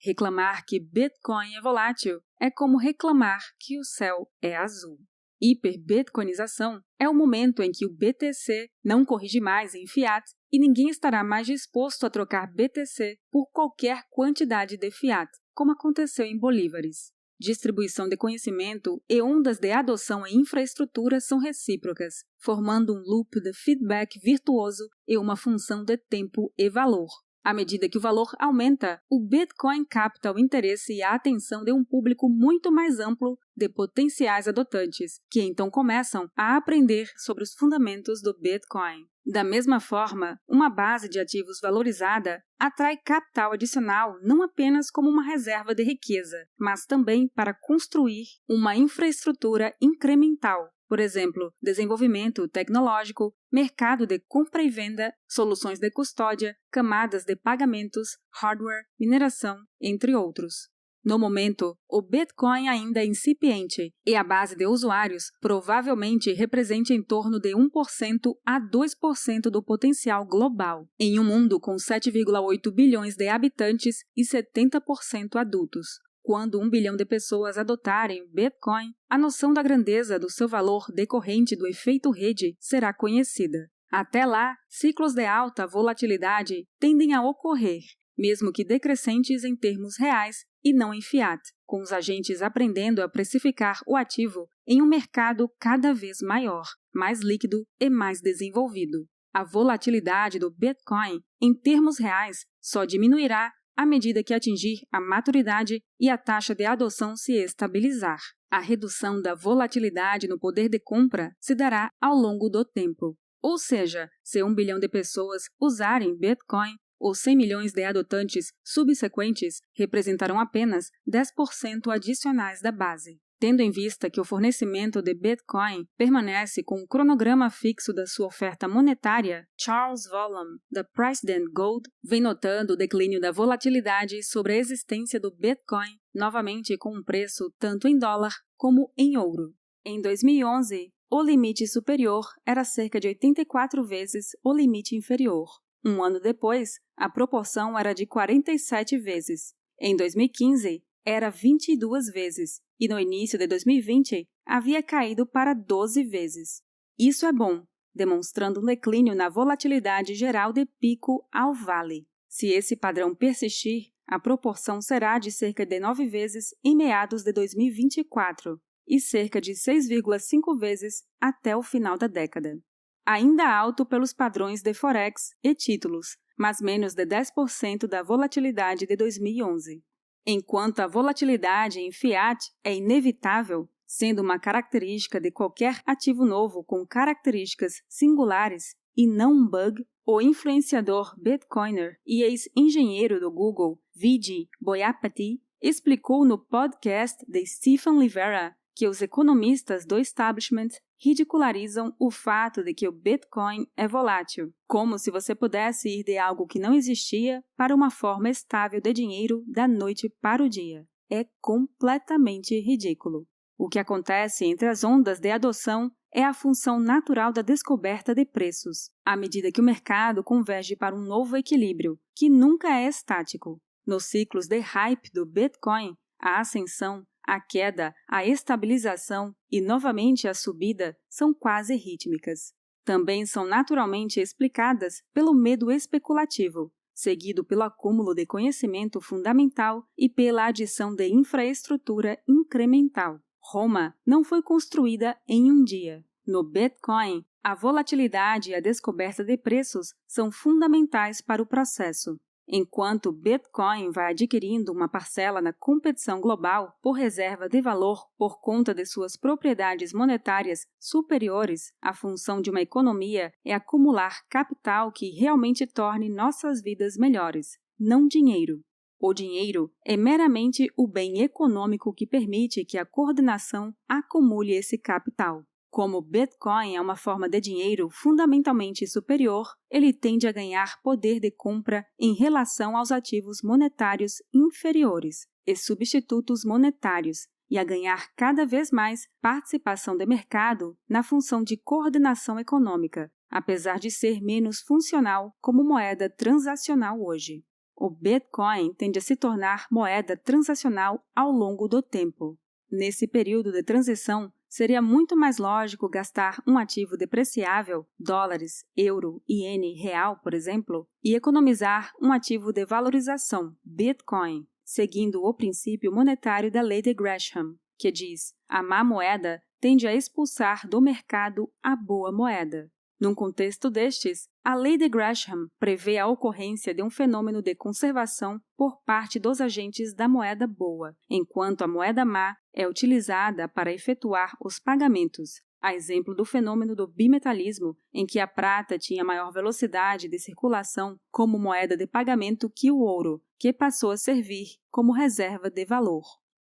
Reclamar 0.00 0.64
que 0.64 0.78
Bitcoin 0.78 1.56
é 1.56 1.60
volátil 1.60 2.20
é 2.40 2.48
como 2.52 2.78
reclamar 2.78 3.42
que 3.58 3.76
o 3.76 3.84
céu 3.84 4.30
é 4.40 4.56
azul. 4.56 4.98
Hiperbitcoinização 5.40 6.80
é 7.00 7.08
o 7.08 7.14
momento 7.14 7.64
em 7.64 7.72
que 7.72 7.84
o 7.84 7.92
BTC 7.92 8.68
não 8.84 9.04
corrige 9.04 9.40
mais 9.40 9.74
em 9.74 9.88
fiat 9.88 10.24
e 10.52 10.58
ninguém 10.58 10.88
estará 10.88 11.24
mais 11.24 11.46
disposto 11.46 12.04
a 12.04 12.10
trocar 12.10 12.52
BTC 12.52 13.16
por 13.30 13.46
qualquer 13.50 14.02
quantidade 14.10 14.76
de 14.76 14.90
fiat, 14.90 15.30
como 15.54 15.72
aconteceu 15.72 16.26
em 16.26 16.38
bolívares 16.38 17.12
distribuição 17.42 18.08
de 18.08 18.16
conhecimento 18.16 19.02
e 19.08 19.20
ondas 19.20 19.58
de 19.58 19.72
adoção 19.72 20.24
em 20.24 20.36
infraestrutura 20.36 21.20
são 21.20 21.38
recíprocas, 21.38 22.24
formando 22.40 22.94
um 22.94 23.02
loop 23.04 23.40
de 23.40 23.52
feedback 23.52 24.18
virtuoso 24.20 24.88
e 25.06 25.18
uma 25.18 25.36
função 25.36 25.84
de 25.84 25.96
tempo 25.96 26.52
e 26.56 26.70
valor. 26.70 27.08
À 27.44 27.52
medida 27.52 27.88
que 27.88 27.98
o 27.98 28.00
valor 28.00 28.30
aumenta, 28.38 29.00
o 29.10 29.20
Bitcoin 29.20 29.84
capta 29.84 30.32
o 30.32 30.38
interesse 30.38 30.94
e 30.94 31.02
a 31.02 31.14
atenção 31.14 31.64
de 31.64 31.72
um 31.72 31.84
público 31.84 32.28
muito 32.28 32.70
mais 32.70 33.00
amplo 33.00 33.36
de 33.56 33.68
potenciais 33.68 34.46
adotantes, 34.46 35.18
que 35.28 35.42
então 35.42 35.68
começam 35.68 36.28
a 36.36 36.56
aprender 36.56 37.10
sobre 37.16 37.42
os 37.42 37.52
fundamentos 37.52 38.22
do 38.22 38.32
Bitcoin. 38.38 39.11
Da 39.24 39.44
mesma 39.44 39.78
forma, 39.78 40.38
uma 40.48 40.68
base 40.68 41.08
de 41.08 41.20
ativos 41.20 41.60
valorizada 41.60 42.42
atrai 42.58 42.96
capital 42.96 43.52
adicional 43.52 44.18
não 44.20 44.42
apenas 44.42 44.90
como 44.90 45.08
uma 45.08 45.24
reserva 45.24 45.74
de 45.74 45.84
riqueza, 45.84 46.44
mas 46.58 46.84
também 46.84 47.28
para 47.28 47.54
construir 47.54 48.24
uma 48.48 48.74
infraestrutura 48.74 49.74
incremental, 49.80 50.68
por 50.88 50.98
exemplo, 50.98 51.54
desenvolvimento 51.62 52.46
tecnológico, 52.48 53.32
mercado 53.50 54.06
de 54.06 54.18
compra 54.18 54.62
e 54.62 54.68
venda, 54.68 55.14
soluções 55.28 55.78
de 55.78 55.90
custódia, 55.90 56.54
camadas 56.70 57.24
de 57.24 57.36
pagamentos, 57.36 58.18
hardware, 58.34 58.84
mineração, 58.98 59.56
entre 59.80 60.14
outros. 60.14 60.68
No 61.04 61.18
momento, 61.18 61.76
o 61.88 62.00
Bitcoin 62.00 62.68
ainda 62.68 63.00
é 63.00 63.06
incipiente 63.06 63.92
e 64.06 64.14
a 64.14 64.22
base 64.22 64.54
de 64.54 64.66
usuários 64.66 65.32
provavelmente 65.40 66.32
representa 66.32 66.94
em 66.94 67.02
torno 67.02 67.40
de 67.40 67.56
1% 67.56 68.32
a 68.46 68.60
2% 68.60 69.50
do 69.50 69.62
potencial 69.62 70.24
global, 70.24 70.86
em 71.00 71.18
um 71.18 71.24
mundo 71.24 71.58
com 71.58 71.74
7,8 71.74 72.72
bilhões 72.72 73.16
de 73.16 73.26
habitantes 73.26 73.96
e 74.16 74.22
70% 74.22 75.34
adultos. 75.34 75.88
Quando 76.22 76.60
um 76.60 76.70
bilhão 76.70 76.94
de 76.94 77.04
pessoas 77.04 77.58
adotarem 77.58 78.28
Bitcoin, 78.32 78.92
a 79.10 79.18
noção 79.18 79.52
da 79.52 79.60
grandeza 79.60 80.20
do 80.20 80.30
seu 80.30 80.46
valor 80.46 80.86
decorrente 80.94 81.56
do 81.56 81.66
efeito 81.66 82.12
rede 82.12 82.54
será 82.60 82.94
conhecida. 82.94 83.68
Até 83.90 84.24
lá, 84.24 84.56
ciclos 84.68 85.14
de 85.14 85.26
alta 85.26 85.66
volatilidade 85.66 86.64
tendem 86.78 87.12
a 87.12 87.22
ocorrer, 87.22 87.82
mesmo 88.22 88.52
que 88.52 88.64
decrescentes 88.64 89.42
em 89.42 89.56
termos 89.56 89.98
reais 89.98 90.44
e 90.62 90.72
não 90.72 90.94
em 90.94 91.02
fiat, 91.02 91.42
com 91.66 91.82
os 91.82 91.92
agentes 91.92 92.40
aprendendo 92.40 93.02
a 93.02 93.08
precificar 93.08 93.80
o 93.84 93.96
ativo 93.96 94.48
em 94.64 94.80
um 94.80 94.86
mercado 94.86 95.50
cada 95.58 95.92
vez 95.92 96.18
maior, 96.22 96.62
mais 96.94 97.18
líquido 97.20 97.66
e 97.80 97.90
mais 97.90 98.20
desenvolvido. 98.20 99.04
A 99.34 99.42
volatilidade 99.42 100.38
do 100.38 100.52
Bitcoin, 100.52 101.20
em 101.40 101.52
termos 101.52 101.98
reais, 101.98 102.44
só 102.60 102.84
diminuirá 102.84 103.50
à 103.76 103.84
medida 103.84 104.22
que 104.22 104.34
atingir 104.34 104.82
a 104.92 105.00
maturidade 105.00 105.82
e 105.98 106.08
a 106.08 106.16
taxa 106.16 106.54
de 106.54 106.64
adoção 106.64 107.16
se 107.16 107.32
estabilizar. 107.32 108.20
A 108.48 108.60
redução 108.60 109.20
da 109.20 109.34
volatilidade 109.34 110.28
no 110.28 110.38
poder 110.38 110.68
de 110.68 110.78
compra 110.78 111.32
se 111.40 111.56
dará 111.56 111.90
ao 112.00 112.14
longo 112.14 112.48
do 112.48 112.64
tempo. 112.64 113.16
Ou 113.42 113.58
seja, 113.58 114.08
se 114.22 114.44
um 114.44 114.54
bilhão 114.54 114.78
de 114.78 114.88
pessoas 114.88 115.42
usarem 115.60 116.16
Bitcoin, 116.16 116.76
os 117.02 117.18
100 117.18 117.36
milhões 117.36 117.72
de 117.72 117.82
adotantes 117.82 118.52
subsequentes 118.64 119.60
representarão 119.74 120.38
apenas 120.38 120.86
10% 121.06 121.92
adicionais 121.92 122.60
da 122.62 122.70
base. 122.70 123.18
Tendo 123.40 123.60
em 123.60 123.72
vista 123.72 124.08
que 124.08 124.20
o 124.20 124.24
fornecimento 124.24 125.02
de 125.02 125.12
Bitcoin 125.12 125.84
permanece 125.98 126.62
com 126.62 126.76
o 126.76 126.86
cronograma 126.86 127.50
fixo 127.50 127.92
da 127.92 128.06
sua 128.06 128.28
oferta 128.28 128.68
monetária, 128.68 129.44
Charles 129.58 130.08
Vollum, 130.08 130.58
da 130.70 130.84
President 130.84 131.50
Gold, 131.52 131.90
vem 132.04 132.20
notando 132.20 132.74
o 132.74 132.76
declínio 132.76 133.20
da 133.20 133.32
volatilidade 133.32 134.22
sobre 134.22 134.52
a 134.52 134.58
existência 134.58 135.18
do 135.18 135.34
Bitcoin, 135.34 135.98
novamente 136.14 136.78
com 136.78 136.96
um 136.96 137.02
preço 137.02 137.52
tanto 137.58 137.88
em 137.88 137.98
dólar 137.98 138.32
como 138.56 138.92
em 138.96 139.16
ouro. 139.16 139.52
Em 139.84 140.00
2011, 140.00 140.92
o 141.10 141.20
limite 141.20 141.66
superior 141.66 142.24
era 142.46 142.62
cerca 142.62 143.00
de 143.00 143.08
84 143.08 143.84
vezes 143.84 144.26
o 144.44 144.54
limite 144.54 144.94
inferior. 144.94 145.48
Um 145.84 146.02
ano 146.02 146.20
depois, 146.20 146.78
a 146.96 147.10
proporção 147.10 147.76
era 147.76 147.92
de 147.92 148.06
47 148.06 148.96
vezes. 148.98 149.52
Em 149.80 149.96
2015, 149.96 150.82
era 151.04 151.28
22 151.28 152.06
vezes 152.12 152.60
e 152.78 152.86
no 152.86 152.98
início 153.00 153.36
de 153.36 153.46
2020 153.48 154.28
havia 154.46 154.82
caído 154.82 155.26
para 155.26 155.54
12 155.54 156.04
vezes. 156.04 156.62
Isso 156.96 157.26
é 157.26 157.32
bom, 157.32 157.64
demonstrando 157.92 158.60
um 158.60 158.64
declínio 158.64 159.14
na 159.14 159.28
volatilidade 159.28 160.14
geral 160.14 160.52
de 160.52 160.64
pico 160.66 161.26
ao 161.32 161.52
vale. 161.52 162.06
Se 162.28 162.48
esse 162.48 162.76
padrão 162.76 163.14
persistir, 163.14 163.92
a 164.06 164.20
proporção 164.20 164.80
será 164.80 165.18
de 165.18 165.32
cerca 165.32 165.66
de 165.66 165.80
9 165.80 166.06
vezes 166.06 166.54
em 166.64 166.76
meados 166.76 167.24
de 167.24 167.32
2024 167.32 168.60
e 168.86 169.00
cerca 169.00 169.40
de 169.40 169.52
6,5 169.52 170.58
vezes 170.58 171.02
até 171.20 171.56
o 171.56 171.62
final 171.62 171.98
da 171.98 172.06
década 172.06 172.62
ainda 173.06 173.48
alto 173.48 173.84
pelos 173.84 174.12
padrões 174.12 174.62
de 174.62 174.72
Forex 174.72 175.30
e 175.42 175.54
títulos, 175.54 176.16
mas 176.36 176.60
menos 176.60 176.94
de 176.94 177.06
10% 177.06 177.86
da 177.86 178.02
volatilidade 178.02 178.86
de 178.86 178.96
2011. 178.96 179.82
Enquanto 180.26 180.80
a 180.80 180.86
volatilidade 180.86 181.80
em 181.80 181.90
fiat 181.90 182.50
é 182.62 182.74
inevitável, 182.74 183.68
sendo 183.86 184.22
uma 184.22 184.38
característica 184.38 185.20
de 185.20 185.30
qualquer 185.30 185.82
ativo 185.84 186.24
novo 186.24 186.64
com 186.64 186.86
características 186.86 187.82
singulares 187.88 188.74
e 188.96 189.06
não 189.06 189.32
um 189.32 189.46
bug, 189.46 189.84
o 190.06 190.20
influenciador 190.20 191.14
Bitcoiner 191.20 191.98
e 192.06 192.22
ex-engenheiro 192.22 193.20
do 193.20 193.30
Google, 193.30 193.80
Vijay 193.94 194.48
Boyapati, 194.60 195.40
explicou 195.60 196.24
no 196.24 196.38
podcast 196.38 197.24
de 197.28 197.44
Stephen 197.46 197.98
Livera 197.98 198.56
que 198.74 198.88
os 198.88 199.02
economistas 199.02 199.84
do 199.84 199.98
establishment 199.98 200.68
ridicularizam 201.00 201.94
o 201.98 202.10
fato 202.10 202.62
de 202.62 202.72
que 202.72 202.86
o 202.86 202.92
Bitcoin 202.92 203.66
é 203.76 203.88
volátil, 203.88 204.52
como 204.68 204.98
se 204.98 205.10
você 205.10 205.34
pudesse 205.34 205.88
ir 205.88 206.04
de 206.04 206.16
algo 206.16 206.46
que 206.46 206.60
não 206.60 206.74
existia 206.74 207.42
para 207.56 207.74
uma 207.74 207.90
forma 207.90 208.30
estável 208.30 208.80
de 208.80 208.92
dinheiro 208.92 209.44
da 209.46 209.66
noite 209.66 210.08
para 210.20 210.42
o 210.42 210.48
dia. 210.48 210.86
É 211.10 211.26
completamente 211.40 212.58
ridículo. 212.58 213.26
O 213.58 213.68
que 213.68 213.78
acontece 213.78 214.44
entre 214.44 214.68
as 214.68 214.82
ondas 214.82 215.20
de 215.20 215.30
adoção 215.30 215.90
é 216.14 216.22
a 216.22 216.34
função 216.34 216.78
natural 216.78 217.32
da 217.32 217.42
descoberta 217.42 218.14
de 218.14 218.24
preços, 218.24 218.90
à 219.04 219.16
medida 219.16 219.50
que 219.50 219.60
o 219.60 219.64
mercado 219.64 220.22
converge 220.22 220.76
para 220.76 220.94
um 220.94 221.00
novo 221.00 221.36
equilíbrio, 221.36 221.98
que 222.14 222.28
nunca 222.28 222.68
é 222.68 222.86
estático. 222.86 223.60
Nos 223.86 224.04
ciclos 224.06 224.46
de 224.46 224.58
hype 224.60 225.10
do 225.12 225.26
Bitcoin, 225.26 225.94
a 226.20 226.40
ascensão 226.40 227.04
a 227.26 227.40
queda, 227.40 227.94
a 228.08 228.26
estabilização 228.26 229.34
e 229.50 229.60
novamente 229.60 230.26
a 230.26 230.34
subida 230.34 230.96
são 231.08 231.32
quase 231.32 231.74
rítmicas. 231.76 232.52
Também 232.84 233.24
são 233.24 233.46
naturalmente 233.46 234.20
explicadas 234.20 235.02
pelo 235.14 235.32
medo 235.32 235.70
especulativo, 235.70 236.72
seguido 236.94 237.44
pelo 237.44 237.62
acúmulo 237.62 238.14
de 238.14 238.26
conhecimento 238.26 239.00
fundamental 239.00 239.84
e 239.96 240.08
pela 240.08 240.46
adição 240.46 240.94
de 240.94 241.08
infraestrutura 241.08 242.18
incremental. 242.28 243.20
Roma 243.40 243.94
não 244.06 244.22
foi 244.22 244.42
construída 244.42 245.16
em 245.28 245.50
um 245.50 245.62
dia. 245.64 246.04
No 246.26 246.42
Bitcoin, 246.44 247.24
a 247.42 247.54
volatilidade 247.54 248.50
e 248.50 248.54
a 248.54 248.60
descoberta 248.60 249.24
de 249.24 249.36
preços 249.36 249.94
são 250.06 250.30
fundamentais 250.30 251.20
para 251.20 251.42
o 251.42 251.46
processo. 251.46 252.20
Enquanto 252.46 253.06
o 253.06 253.12
Bitcoin 253.12 253.90
vai 253.90 254.10
adquirindo 254.10 254.72
uma 254.72 254.88
parcela 254.88 255.40
na 255.40 255.52
competição 255.52 256.20
global 256.20 256.76
por 256.82 256.92
reserva 256.92 257.48
de 257.48 257.60
valor 257.60 258.04
por 258.18 258.40
conta 258.40 258.74
de 258.74 258.84
suas 258.84 259.16
propriedades 259.16 259.92
monetárias 259.92 260.66
superiores, 260.78 261.72
a 261.80 261.94
função 261.94 262.40
de 262.40 262.50
uma 262.50 262.60
economia 262.60 263.32
é 263.44 263.54
acumular 263.54 264.26
capital 264.28 264.90
que 264.90 265.10
realmente 265.10 265.66
torne 265.66 266.08
nossas 266.08 266.60
vidas 266.60 266.96
melhores, 266.96 267.58
não 267.78 268.06
dinheiro. 268.06 268.60
O 269.00 269.12
dinheiro 269.12 269.72
é 269.84 269.96
meramente 269.96 270.68
o 270.76 270.86
bem 270.86 271.22
econômico 271.22 271.92
que 271.92 272.06
permite 272.06 272.64
que 272.64 272.78
a 272.78 272.86
coordenação 272.86 273.74
acumule 273.88 274.52
esse 274.52 274.78
capital. 274.78 275.44
Como 275.72 276.02
Bitcoin 276.02 276.76
é 276.76 276.80
uma 276.82 276.96
forma 276.96 277.30
de 277.30 277.40
dinheiro 277.40 277.88
fundamentalmente 277.88 278.86
superior, 278.86 279.48
ele 279.70 279.90
tende 279.90 280.28
a 280.28 280.32
ganhar 280.32 280.78
poder 280.82 281.18
de 281.18 281.30
compra 281.30 281.86
em 281.98 282.12
relação 282.12 282.76
aos 282.76 282.92
ativos 282.92 283.38
monetários 283.42 284.22
inferiores 284.34 285.26
e 285.46 285.56
substitutos 285.56 286.44
monetários, 286.44 287.26
e 287.48 287.56
a 287.56 287.64
ganhar 287.64 288.12
cada 288.14 288.44
vez 288.44 288.70
mais 288.70 289.08
participação 289.22 289.96
de 289.96 290.04
mercado 290.04 290.76
na 290.86 291.02
função 291.02 291.42
de 291.42 291.56
coordenação 291.56 292.38
econômica, 292.38 293.10
apesar 293.30 293.78
de 293.78 293.90
ser 293.90 294.20
menos 294.20 294.60
funcional 294.60 295.34
como 295.40 295.64
moeda 295.64 296.10
transacional 296.10 297.00
hoje. 297.00 297.46
O 297.74 297.88
Bitcoin 297.88 298.74
tende 298.74 298.98
a 298.98 299.02
se 299.02 299.16
tornar 299.16 299.68
moeda 299.70 300.18
transacional 300.18 301.02
ao 301.16 301.32
longo 301.32 301.66
do 301.66 301.80
tempo. 301.80 302.38
Nesse 302.70 303.08
período 303.08 303.50
de 303.50 303.62
transição, 303.62 304.30
seria 304.52 304.82
muito 304.82 305.16
mais 305.16 305.38
lógico 305.38 305.88
gastar 305.88 306.42
um 306.46 306.58
ativo 306.58 306.94
depreciável, 306.94 307.86
dólares, 307.98 308.66
euro, 308.76 309.22
iene, 309.26 309.72
real, 309.72 310.20
por 310.22 310.34
exemplo, 310.34 310.86
e 311.02 311.14
economizar 311.14 311.90
um 311.98 312.12
ativo 312.12 312.52
de 312.52 312.66
valorização, 312.66 313.56
Bitcoin, 313.64 314.46
seguindo 314.62 315.24
o 315.24 315.32
princípio 315.32 315.90
monetário 315.90 316.50
da 316.50 316.60
lei 316.60 316.82
de 316.82 316.92
Gresham, 316.92 317.56
que 317.78 317.90
diz: 317.90 318.34
a 318.46 318.62
má 318.62 318.84
moeda 318.84 319.42
tende 319.58 319.86
a 319.86 319.94
expulsar 319.94 320.68
do 320.68 320.82
mercado 320.82 321.50
a 321.62 321.74
boa 321.74 322.12
moeda. 322.12 322.70
Num 323.02 323.16
contexto 323.16 323.68
destes, 323.68 324.28
a 324.44 324.54
lei 324.54 324.78
de 324.78 324.88
Gresham 324.88 325.48
prevê 325.58 325.98
a 325.98 326.06
ocorrência 326.06 326.72
de 326.72 326.84
um 326.84 326.88
fenômeno 326.88 327.42
de 327.42 327.52
conservação 327.52 328.38
por 328.56 328.80
parte 328.84 329.18
dos 329.18 329.40
agentes 329.40 329.92
da 329.92 330.06
moeda 330.06 330.46
boa, 330.46 330.94
enquanto 331.10 331.62
a 331.62 331.66
moeda 331.66 332.04
má 332.04 332.36
é 332.54 332.64
utilizada 332.64 333.48
para 333.48 333.72
efetuar 333.72 334.36
os 334.40 334.60
pagamentos, 334.60 335.42
a 335.60 335.74
exemplo 335.74 336.14
do 336.14 336.24
fenômeno 336.24 336.76
do 336.76 336.86
bimetalismo, 336.86 337.76
em 337.92 338.06
que 338.06 338.20
a 338.20 338.26
prata 338.28 338.78
tinha 338.78 339.02
maior 339.02 339.32
velocidade 339.32 340.08
de 340.08 340.20
circulação 340.20 340.96
como 341.10 341.40
moeda 341.40 341.76
de 341.76 341.88
pagamento 341.88 342.48
que 342.48 342.70
o 342.70 342.78
ouro, 342.78 343.20
que 343.36 343.52
passou 343.52 343.90
a 343.90 343.96
servir 343.96 344.46
como 344.70 344.92
reserva 344.92 345.50
de 345.50 345.64
valor. 345.64 346.04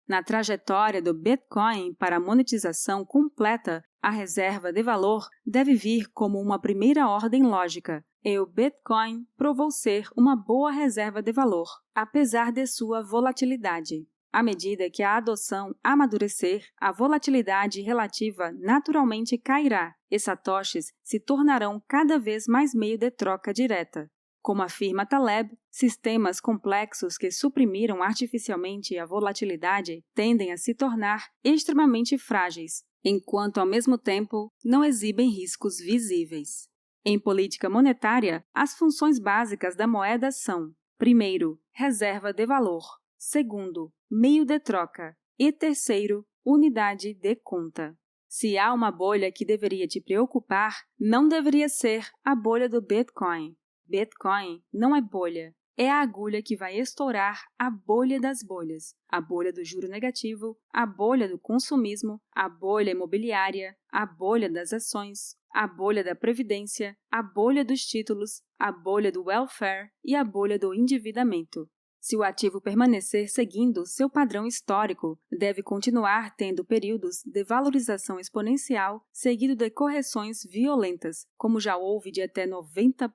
Na 0.07 0.21
trajetória 0.21 1.01
do 1.01 1.13
Bitcoin 1.13 1.95
para 1.95 2.17
a 2.17 2.19
monetização 2.19 3.03
completa, 3.03 3.83
a 3.99 4.11
reserva 4.11 4.71
de 4.71 4.83
valor 4.83 5.27
deve 5.43 5.73
vir 5.73 6.07
como 6.13 6.39
uma 6.39 6.61
primeira 6.61 7.07
ordem 7.07 7.41
lógica, 7.41 8.05
e 8.23 8.37
o 8.37 8.45
Bitcoin 8.45 9.25
provou 9.35 9.71
ser 9.71 10.07
uma 10.15 10.35
boa 10.35 10.71
reserva 10.71 11.23
de 11.23 11.31
valor, 11.31 11.67
apesar 11.95 12.51
de 12.51 12.67
sua 12.67 13.01
volatilidade. 13.01 14.07
À 14.31 14.43
medida 14.43 14.91
que 14.91 15.01
a 15.01 15.17
adoção 15.17 15.73
amadurecer, 15.83 16.65
a 16.79 16.91
volatilidade 16.91 17.81
relativa 17.81 18.51
naturalmente 18.51 19.37
cairá 19.37 19.95
e 20.11 20.19
satoshis 20.19 20.91
se 21.03 21.19
tornarão 21.19 21.81
cada 21.87 22.19
vez 22.19 22.45
mais 22.45 22.75
meio 22.75 22.97
de 22.97 23.09
troca 23.09 23.53
direta. 23.53 24.11
Como 24.45 24.61
afirma 24.61 25.07
Taleb, 25.07 25.57
sistemas 25.71 26.39
complexos 26.39 27.17
que 27.17 27.31
suprimiram 27.31 28.03
artificialmente 28.03 28.95
a 28.95 29.03
volatilidade 29.03 30.05
tendem 30.13 30.51
a 30.51 30.57
se 30.57 30.75
tornar 30.75 31.31
extremamente 31.43 32.15
frágeis, 32.15 32.83
enquanto 33.03 33.57
ao 33.57 33.65
mesmo 33.65 33.97
tempo 33.97 34.53
não 34.63 34.83
exibem 34.83 35.31
riscos 35.31 35.79
visíveis. 35.79 36.69
Em 37.03 37.19
política 37.19 37.67
monetária, 37.67 38.45
as 38.53 38.77
funções 38.77 39.17
básicas 39.17 39.75
da 39.75 39.87
moeda 39.87 40.29
são: 40.31 40.71
primeiro, 40.95 41.59
reserva 41.71 42.31
de 42.31 42.45
valor, 42.45 42.83
segundo, 43.17 43.91
meio 44.11 44.45
de 44.45 44.59
troca 44.59 45.17
e 45.39 45.51
terceiro, 45.51 46.23
unidade 46.45 47.15
de 47.15 47.35
conta. 47.37 47.97
Se 48.29 48.59
há 48.59 48.71
uma 48.71 48.91
bolha 48.91 49.31
que 49.31 49.43
deveria 49.43 49.87
te 49.87 49.99
preocupar, 49.99 50.83
não 50.99 51.27
deveria 51.27 51.67
ser 51.67 52.07
a 52.23 52.35
bolha 52.35 52.69
do 52.69 52.79
Bitcoin. 52.79 53.57
Bitcoin 53.87 54.63
não 54.73 54.95
é 54.95 55.01
bolha, 55.01 55.53
é 55.77 55.89
a 55.89 56.01
agulha 56.01 56.41
que 56.41 56.55
vai 56.55 56.77
estourar 56.77 57.43
a 57.59 57.69
bolha 57.69 58.19
das 58.19 58.41
bolhas, 58.41 58.95
a 59.09 59.19
bolha 59.19 59.51
do 59.51 59.63
juro 59.63 59.87
negativo, 59.87 60.57
a 60.73 60.85
bolha 60.85 61.27
do 61.27 61.37
consumismo, 61.37 62.21
a 62.31 62.47
bolha 62.47 62.91
imobiliária, 62.91 63.75
a 63.91 64.05
bolha 64.05 64.49
das 64.49 64.71
ações, 64.71 65.35
a 65.53 65.67
bolha 65.67 66.03
da 66.03 66.15
previdência, 66.15 66.97
a 67.11 67.21
bolha 67.21 67.63
dos 67.63 67.81
títulos, 67.81 68.41
a 68.57 68.71
bolha 68.71 69.11
do 69.11 69.23
welfare 69.25 69.89
e 70.03 70.15
a 70.15 70.23
bolha 70.23 70.57
do 70.57 70.73
endividamento. 70.73 71.69
Se 72.05 72.15
o 72.15 72.21
ativo 72.21 72.61
permanecer 72.61 73.27
seguindo 73.27 73.83
seu 73.83 74.07
padrão 74.07 74.45
histórico, 74.45 75.17
deve 75.31 75.63
continuar 75.63 76.35
tendo 76.35 76.63
períodos 76.63 77.23
de 77.25 77.43
valorização 77.43 78.19
exponencial 78.19 79.01
seguido 79.11 79.55
de 79.55 79.71
correções 79.71 80.43
violentas, 80.43 81.25
como 81.35 81.59
já 81.59 81.75
houve 81.75 82.11
de 82.11 82.21
até 82.21 82.45
90%, 82.45 83.09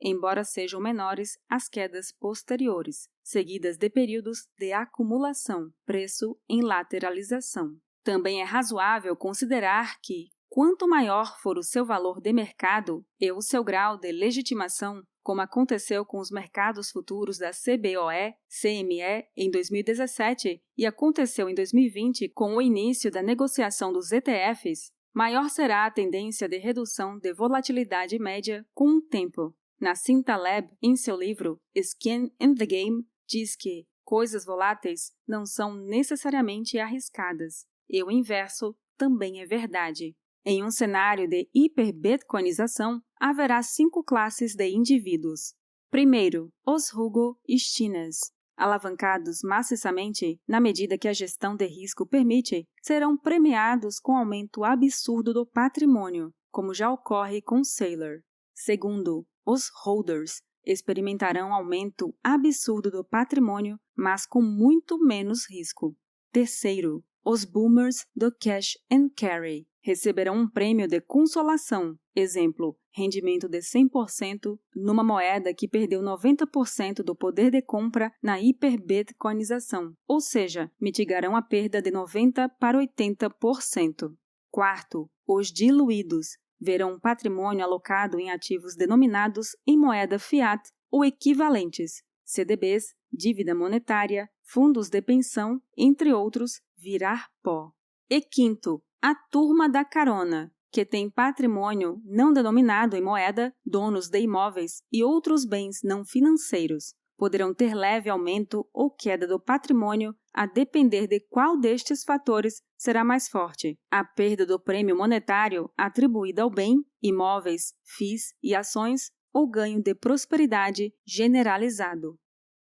embora 0.00 0.44
sejam 0.44 0.80
menores 0.80 1.40
as 1.50 1.68
quedas 1.68 2.12
posteriores, 2.12 3.08
seguidas 3.20 3.76
de 3.76 3.90
períodos 3.90 4.46
de 4.56 4.72
acumulação, 4.72 5.68
preço 5.84 6.38
em 6.48 6.62
lateralização. 6.62 7.74
Também 8.04 8.40
é 8.40 8.44
razoável 8.44 9.16
considerar 9.16 9.98
que, 10.00 10.28
quanto 10.48 10.86
maior 10.86 11.36
for 11.40 11.58
o 11.58 11.64
seu 11.64 11.84
valor 11.84 12.20
de 12.20 12.32
mercado 12.32 13.04
e 13.18 13.32
o 13.32 13.42
seu 13.42 13.64
grau 13.64 13.98
de 13.98 14.12
legitimação, 14.12 15.02
como 15.28 15.42
aconteceu 15.42 16.06
com 16.06 16.20
os 16.20 16.30
mercados 16.30 16.90
futuros 16.90 17.36
da 17.36 17.50
CBOE, 17.50 18.34
CME 18.48 19.26
em 19.36 19.50
2017 19.50 20.58
e 20.74 20.86
aconteceu 20.86 21.50
em 21.50 21.54
2020 21.54 22.30
com 22.30 22.56
o 22.56 22.62
início 22.62 23.10
da 23.10 23.22
negociação 23.22 23.92
dos 23.92 24.10
ETFs, 24.10 24.90
maior 25.12 25.50
será 25.50 25.84
a 25.84 25.90
tendência 25.90 26.48
de 26.48 26.56
redução 26.56 27.18
de 27.18 27.34
volatilidade 27.34 28.18
média 28.18 28.64
com 28.72 28.88
o 28.88 29.02
tempo. 29.02 29.54
Nassim 29.78 30.22
Taleb, 30.22 30.70
em 30.80 30.96
seu 30.96 31.14
livro 31.14 31.60
Skin 31.74 32.30
in 32.40 32.54
the 32.54 32.64
Game, 32.64 33.06
diz 33.28 33.54
que 33.54 33.86
coisas 34.02 34.46
voláteis 34.46 35.12
não 35.28 35.44
são 35.44 35.74
necessariamente 35.74 36.78
arriscadas, 36.78 37.66
e 37.86 38.02
o 38.02 38.10
inverso 38.10 38.74
também 38.96 39.42
é 39.42 39.46
verdade. 39.46 40.16
Em 40.44 40.64
um 40.64 40.70
cenário 40.70 41.28
de 41.28 41.48
hiperbitcoinização, 41.54 43.02
haverá 43.20 43.62
cinco 43.62 44.02
classes 44.02 44.54
de 44.54 44.68
indivíduos. 44.68 45.54
Primeiro, 45.90 46.50
os 46.66 46.92
Hugo 46.92 47.38
Stinas, 47.48 48.32
alavancados 48.56 49.40
maciçamente 49.42 50.40
na 50.46 50.60
medida 50.60 50.98
que 50.98 51.08
a 51.08 51.12
gestão 51.12 51.54
de 51.54 51.66
risco 51.66 52.06
permite, 52.06 52.66
serão 52.82 53.16
premiados 53.16 54.00
com 54.00 54.16
aumento 54.16 54.64
absurdo 54.64 55.32
do 55.32 55.46
patrimônio, 55.46 56.32
como 56.50 56.74
já 56.74 56.90
ocorre 56.90 57.40
com 57.40 57.62
Sailor. 57.62 58.20
Segundo, 58.54 59.26
os 59.46 59.70
holders 59.84 60.42
experimentarão 60.64 61.52
aumento 61.54 62.14
absurdo 62.22 62.90
do 62.90 63.04
patrimônio, 63.04 63.78
mas 63.96 64.26
com 64.26 64.42
muito 64.42 64.98
menos 64.98 65.48
risco. 65.48 65.96
Terceiro, 66.32 67.04
os 67.24 67.44
boomers 67.44 68.06
do 68.14 68.30
cash 68.34 68.76
and 68.90 69.08
carry 69.16 69.67
receberão 69.80 70.36
um 70.36 70.48
prêmio 70.48 70.86
de 70.86 71.00
consolação, 71.00 71.96
exemplo, 72.14 72.76
rendimento 72.92 73.48
de 73.48 73.58
100% 73.58 74.58
numa 74.74 75.04
moeda 75.04 75.54
que 75.54 75.68
perdeu 75.68 76.00
90% 76.02 77.02
do 77.02 77.14
poder 77.14 77.50
de 77.50 77.62
compra 77.62 78.12
na 78.22 78.40
hiperbitcoinização, 78.40 79.94
ou 80.06 80.20
seja, 80.20 80.70
mitigarão 80.80 81.36
a 81.36 81.42
perda 81.42 81.80
de 81.80 81.90
90% 81.90 82.50
para 82.58 82.78
80%. 82.78 84.12
Quarto, 84.50 85.08
os 85.26 85.48
diluídos 85.48 86.38
verão 86.60 86.98
patrimônio 86.98 87.64
alocado 87.64 88.18
em 88.18 88.30
ativos 88.30 88.74
denominados 88.74 89.50
em 89.66 89.78
moeda 89.78 90.18
fiat 90.18 90.62
ou 90.90 91.04
equivalentes, 91.04 92.02
CDBs, 92.24 92.94
dívida 93.12 93.54
monetária, 93.54 94.28
fundos 94.42 94.88
de 94.88 95.00
pensão, 95.00 95.60
entre 95.76 96.12
outros, 96.12 96.60
virar 96.76 97.28
pó. 97.42 97.70
E 98.10 98.20
quinto, 98.20 98.82
a 99.02 99.14
turma 99.14 99.68
da 99.68 99.84
carona, 99.84 100.52
que 100.70 100.84
tem 100.84 101.10
patrimônio 101.10 102.00
não 102.04 102.32
denominado 102.32 102.96
em 102.96 103.02
moeda, 103.02 103.54
donos 103.64 104.08
de 104.08 104.20
imóveis 104.20 104.82
e 104.92 105.02
outros 105.02 105.44
bens 105.44 105.80
não 105.82 106.04
financeiros, 106.04 106.94
poderão 107.16 107.54
ter 107.54 107.74
leve 107.74 108.10
aumento 108.10 108.68
ou 108.72 108.90
queda 108.90 109.26
do 109.26 109.40
patrimônio 109.40 110.14
a 110.32 110.46
depender 110.46 111.06
de 111.06 111.20
qual 111.28 111.58
destes 111.58 112.04
fatores 112.04 112.62
será 112.76 113.04
mais 113.04 113.28
forte: 113.28 113.78
a 113.90 114.04
perda 114.04 114.46
do 114.46 114.60
prêmio 114.60 114.96
monetário 114.96 115.70
atribuído 115.76 116.42
ao 116.42 116.50
bem, 116.50 116.84
imóveis, 117.02 117.74
FIIs 117.96 118.34
e 118.42 118.54
ações 118.54 119.10
ou 119.32 119.48
ganho 119.48 119.82
de 119.82 119.94
prosperidade 119.94 120.92
generalizado. 121.06 122.18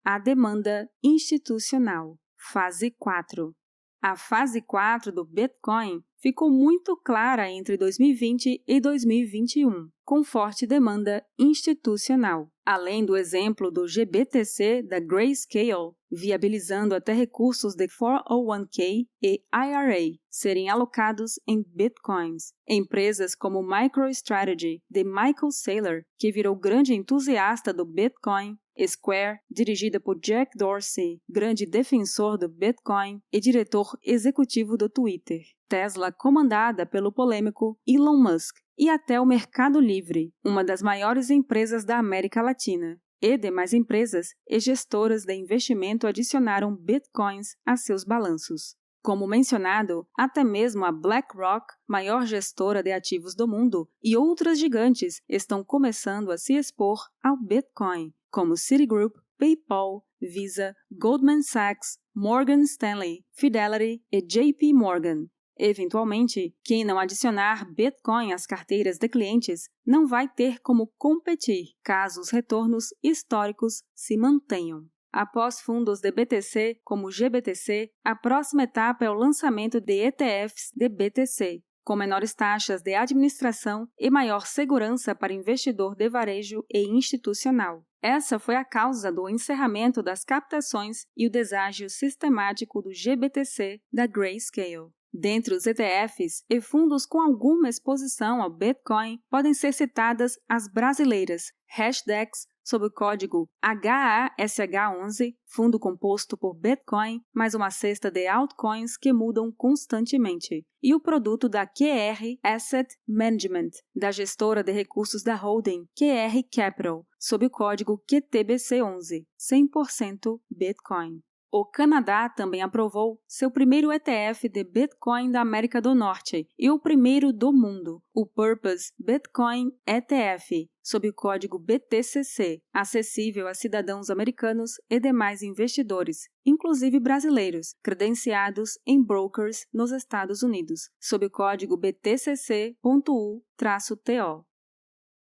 A 0.04 0.18
demanda 0.18 0.90
institucional. 1.04 2.18
Fase 2.52 2.90
4. 2.98 3.56
A 4.02 4.16
fase 4.16 4.64
4 4.64 5.12
do 5.12 5.24
Bitcoin 5.24 6.04
ficou 6.20 6.50
muito 6.50 6.98
clara 6.98 7.52
entre 7.52 7.78
2020 7.78 8.64
e 8.68 8.80
2021, 8.82 9.90
com 10.04 10.24
forte 10.24 10.66
demanda 10.66 11.24
institucional. 11.38 12.50
Além 12.66 13.06
do 13.06 13.16
exemplo 13.16 13.70
do 13.70 13.88
GBTC 13.88 14.82
da 14.82 15.00
Grayscale, 15.00 15.94
viabilizando 16.12 16.96
até 16.96 17.14
recursos 17.14 17.76
de 17.76 17.88
401k 17.88 19.06
e 19.22 19.44
IRA 19.54 20.18
serem 20.30 20.70
alocados 20.70 21.40
em 21.48 21.64
bitcoins. 21.64 22.54
Empresas 22.68 23.36
como 23.36 23.62
MicroStrategy, 23.62 24.82
de 24.90 25.04
Michael 25.04 25.52
Saylor, 25.52 26.02
que 26.18 26.32
virou 26.32 26.56
grande 26.56 26.94
entusiasta 26.94 27.72
do 27.74 27.86
Bitcoin, 27.86 28.58
Square, 28.88 29.40
dirigida 29.50 30.00
por 30.00 30.20
Jack 30.20 30.58
Dorsey, 30.58 31.22
grande 31.30 31.66
defensor 31.66 32.38
do 32.38 32.48
Bitcoin 32.48 33.22
e 33.32 33.40
diretor 33.40 33.98
executivo 34.04 34.78
do 34.78 34.90
Twitter. 34.90 35.42
Tesla, 35.68 36.12
comandada 36.12 36.86
pelo 36.86 37.12
polêmico 37.12 37.78
Elon 37.88 38.18
Musk, 38.18 38.58
e 38.78 38.90
até 38.90 39.22
o 39.22 39.26
Mercado 39.26 39.80
Livre, 39.80 40.34
uma 40.44 40.64
das 40.64 40.82
maiores 40.82 41.30
empresas 41.30 41.86
da 41.86 41.98
América 41.98 42.42
Latina. 42.42 43.00
E 43.22 43.38
demais 43.38 43.72
empresas 43.72 44.30
e 44.50 44.60
gestoras 44.60 45.24
de 45.24 45.34
investimento 45.36 46.08
adicionaram 46.08 46.76
bitcoins 46.76 47.56
a 47.64 47.78
seus 47.78 48.04
balanços. 48.04 48.76
Como 49.04 49.28
mencionado, 49.28 50.08
até 50.18 50.44
mesmo 50.44 50.86
a 50.86 50.92
BlackRock, 50.92 51.66
maior 51.88 52.26
gestora 52.26 52.84
de 52.84 52.92
ativos 52.92 53.36
do 53.36 53.48
mundo, 53.48 53.88
e 54.04 54.18
outras 54.18 54.60
gigantes 54.60 55.22
estão 55.28 55.64
começando 55.64 56.32
a 56.32 56.38
se 56.38 56.54
expor 56.54 57.00
ao 57.24 57.36
Bitcoin, 57.36 58.14
como 58.32 58.58
Citigroup, 58.58 59.16
PayPal, 59.38 60.04
Visa, 60.22 60.76
Goldman 60.92 61.42
Sachs, 61.42 61.98
Morgan 62.16 62.62
Stanley, 62.62 63.26
Fidelity 63.34 64.02
e 64.12 64.22
JP 64.22 64.74
Morgan. 64.74 65.26
Eventualmente, 65.58 66.56
quem 66.64 66.84
não 66.84 66.98
adicionar 66.98 67.72
Bitcoin 67.72 68.34
às 68.34 68.48
carteiras 68.48 68.98
de 68.98 69.08
clientes 69.08 69.70
não 69.86 70.08
vai 70.08 70.28
ter 70.28 70.60
como 70.62 70.92
competir 70.98 71.76
caso 71.84 72.22
os 72.22 72.32
retornos 72.32 72.86
históricos 73.04 73.84
se 73.94 74.18
mantenham. 74.18 74.88
Após 75.12 75.60
fundos 75.60 76.00
de 76.00 76.10
BTC, 76.12 76.80
como 76.84 77.12
GBTC, 77.12 77.92
a 78.04 78.16
próxima 78.16 78.64
etapa 78.64 79.04
é 79.04 79.10
o 79.10 79.14
lançamento 79.14 79.82
de 79.82 80.06
ETFs 80.06 80.72
de 80.74 80.88
BTC, 80.88 81.62
com 81.84 81.96
menores 81.96 82.34
taxas 82.34 82.82
de 82.82 82.96
administração 82.96 83.88
e 84.00 84.10
maior 84.10 84.48
segurança 84.48 85.14
para 85.14 85.34
investidor 85.34 85.96
de 85.96 86.10
varejo 86.10 86.64
e 86.74 86.88
institucional. 86.88 87.86
Essa 88.02 88.40
foi 88.40 88.56
a 88.56 88.66
causa 88.66 89.12
do 89.12 89.30
encerramento 89.30 90.02
das 90.02 90.24
captações 90.24 91.06
e 91.16 91.28
o 91.28 91.30
deságio 91.30 91.90
sistemático 91.90 92.82
do 92.82 92.90
GBTC 92.90 93.80
da 93.94 94.08
Grayscale. 94.08 94.92
Dentre 95.14 95.54
os 95.54 95.66
ETFs 95.68 96.44
e 96.50 96.62
fundos 96.62 97.06
com 97.06 97.22
alguma 97.22 97.68
exposição 97.68 98.42
ao 98.42 98.50
Bitcoin, 98.50 99.20
podem 99.30 99.54
ser 99.54 99.74
citadas 99.74 100.40
as 100.48 100.68
brasileiras 100.68 101.52
Hashdex, 101.68 102.48
sob 102.64 102.86
o 102.86 102.92
código 102.92 103.50
HASH11, 103.64 105.36
fundo 105.46 105.80
composto 105.80 106.38
por 106.38 106.54
Bitcoin, 106.54 107.22
mais 107.34 107.54
uma 107.54 107.70
cesta 107.70 108.12
de 108.12 108.28
altcoins 108.28 108.98
que 108.98 109.12
mudam 109.14 109.52
constantemente, 109.52 110.66
e 110.82 110.94
o 110.94 111.00
produto 111.00 111.48
da 111.48 111.66
QR 111.66 112.38
Asset 112.44 112.96
Management, 113.08 113.72
da 113.96 114.12
gestora 114.12 114.64
de 114.64 114.72
recursos 114.72 115.24
da 115.24 115.36
holding 115.36 115.88
QR 115.98 116.44
Capital, 116.52 117.06
sob 117.20 117.46
o 117.46 117.50
código 117.50 118.04
QTBC11, 118.10 119.26
100% 119.40 120.40
Bitcoin. 120.50 121.22
O 121.54 121.66
Canadá 121.66 122.30
também 122.30 122.62
aprovou 122.62 123.22
seu 123.28 123.52
primeiro 123.52 123.92
ETF 123.92 124.48
de 124.48 124.64
Bitcoin 124.64 125.30
da 125.30 125.42
América 125.42 125.82
do 125.82 125.94
Norte 125.94 126.48
e 126.58 126.72
o 126.72 126.80
primeiro 126.80 127.34
do 127.34 127.52
mundo, 127.52 128.02
o 128.14 128.26
Purpose 128.26 128.94
Bitcoin 128.98 129.70
ETF, 129.86 130.70
sob 130.82 131.10
o 131.10 131.14
código 131.14 131.60
BTCC, 131.60 132.62
acessível 132.72 133.50
a 133.50 133.54
cidadãos 133.54 134.10
americanos 134.10 134.76
e 134.90 134.98
demais 134.98 135.42
investidores, 135.42 136.30
inclusive 136.46 137.02
brasileiros, 137.02 137.76
credenciados 137.84 138.80
em 138.88 139.04
brokers 139.04 139.66
nos 139.74 139.92
Estados 139.92 140.44
Unidos, 140.44 140.90
sob 141.02 141.26
o 141.26 141.30
código 141.30 141.76
BTCC.U-TO. 141.76 143.44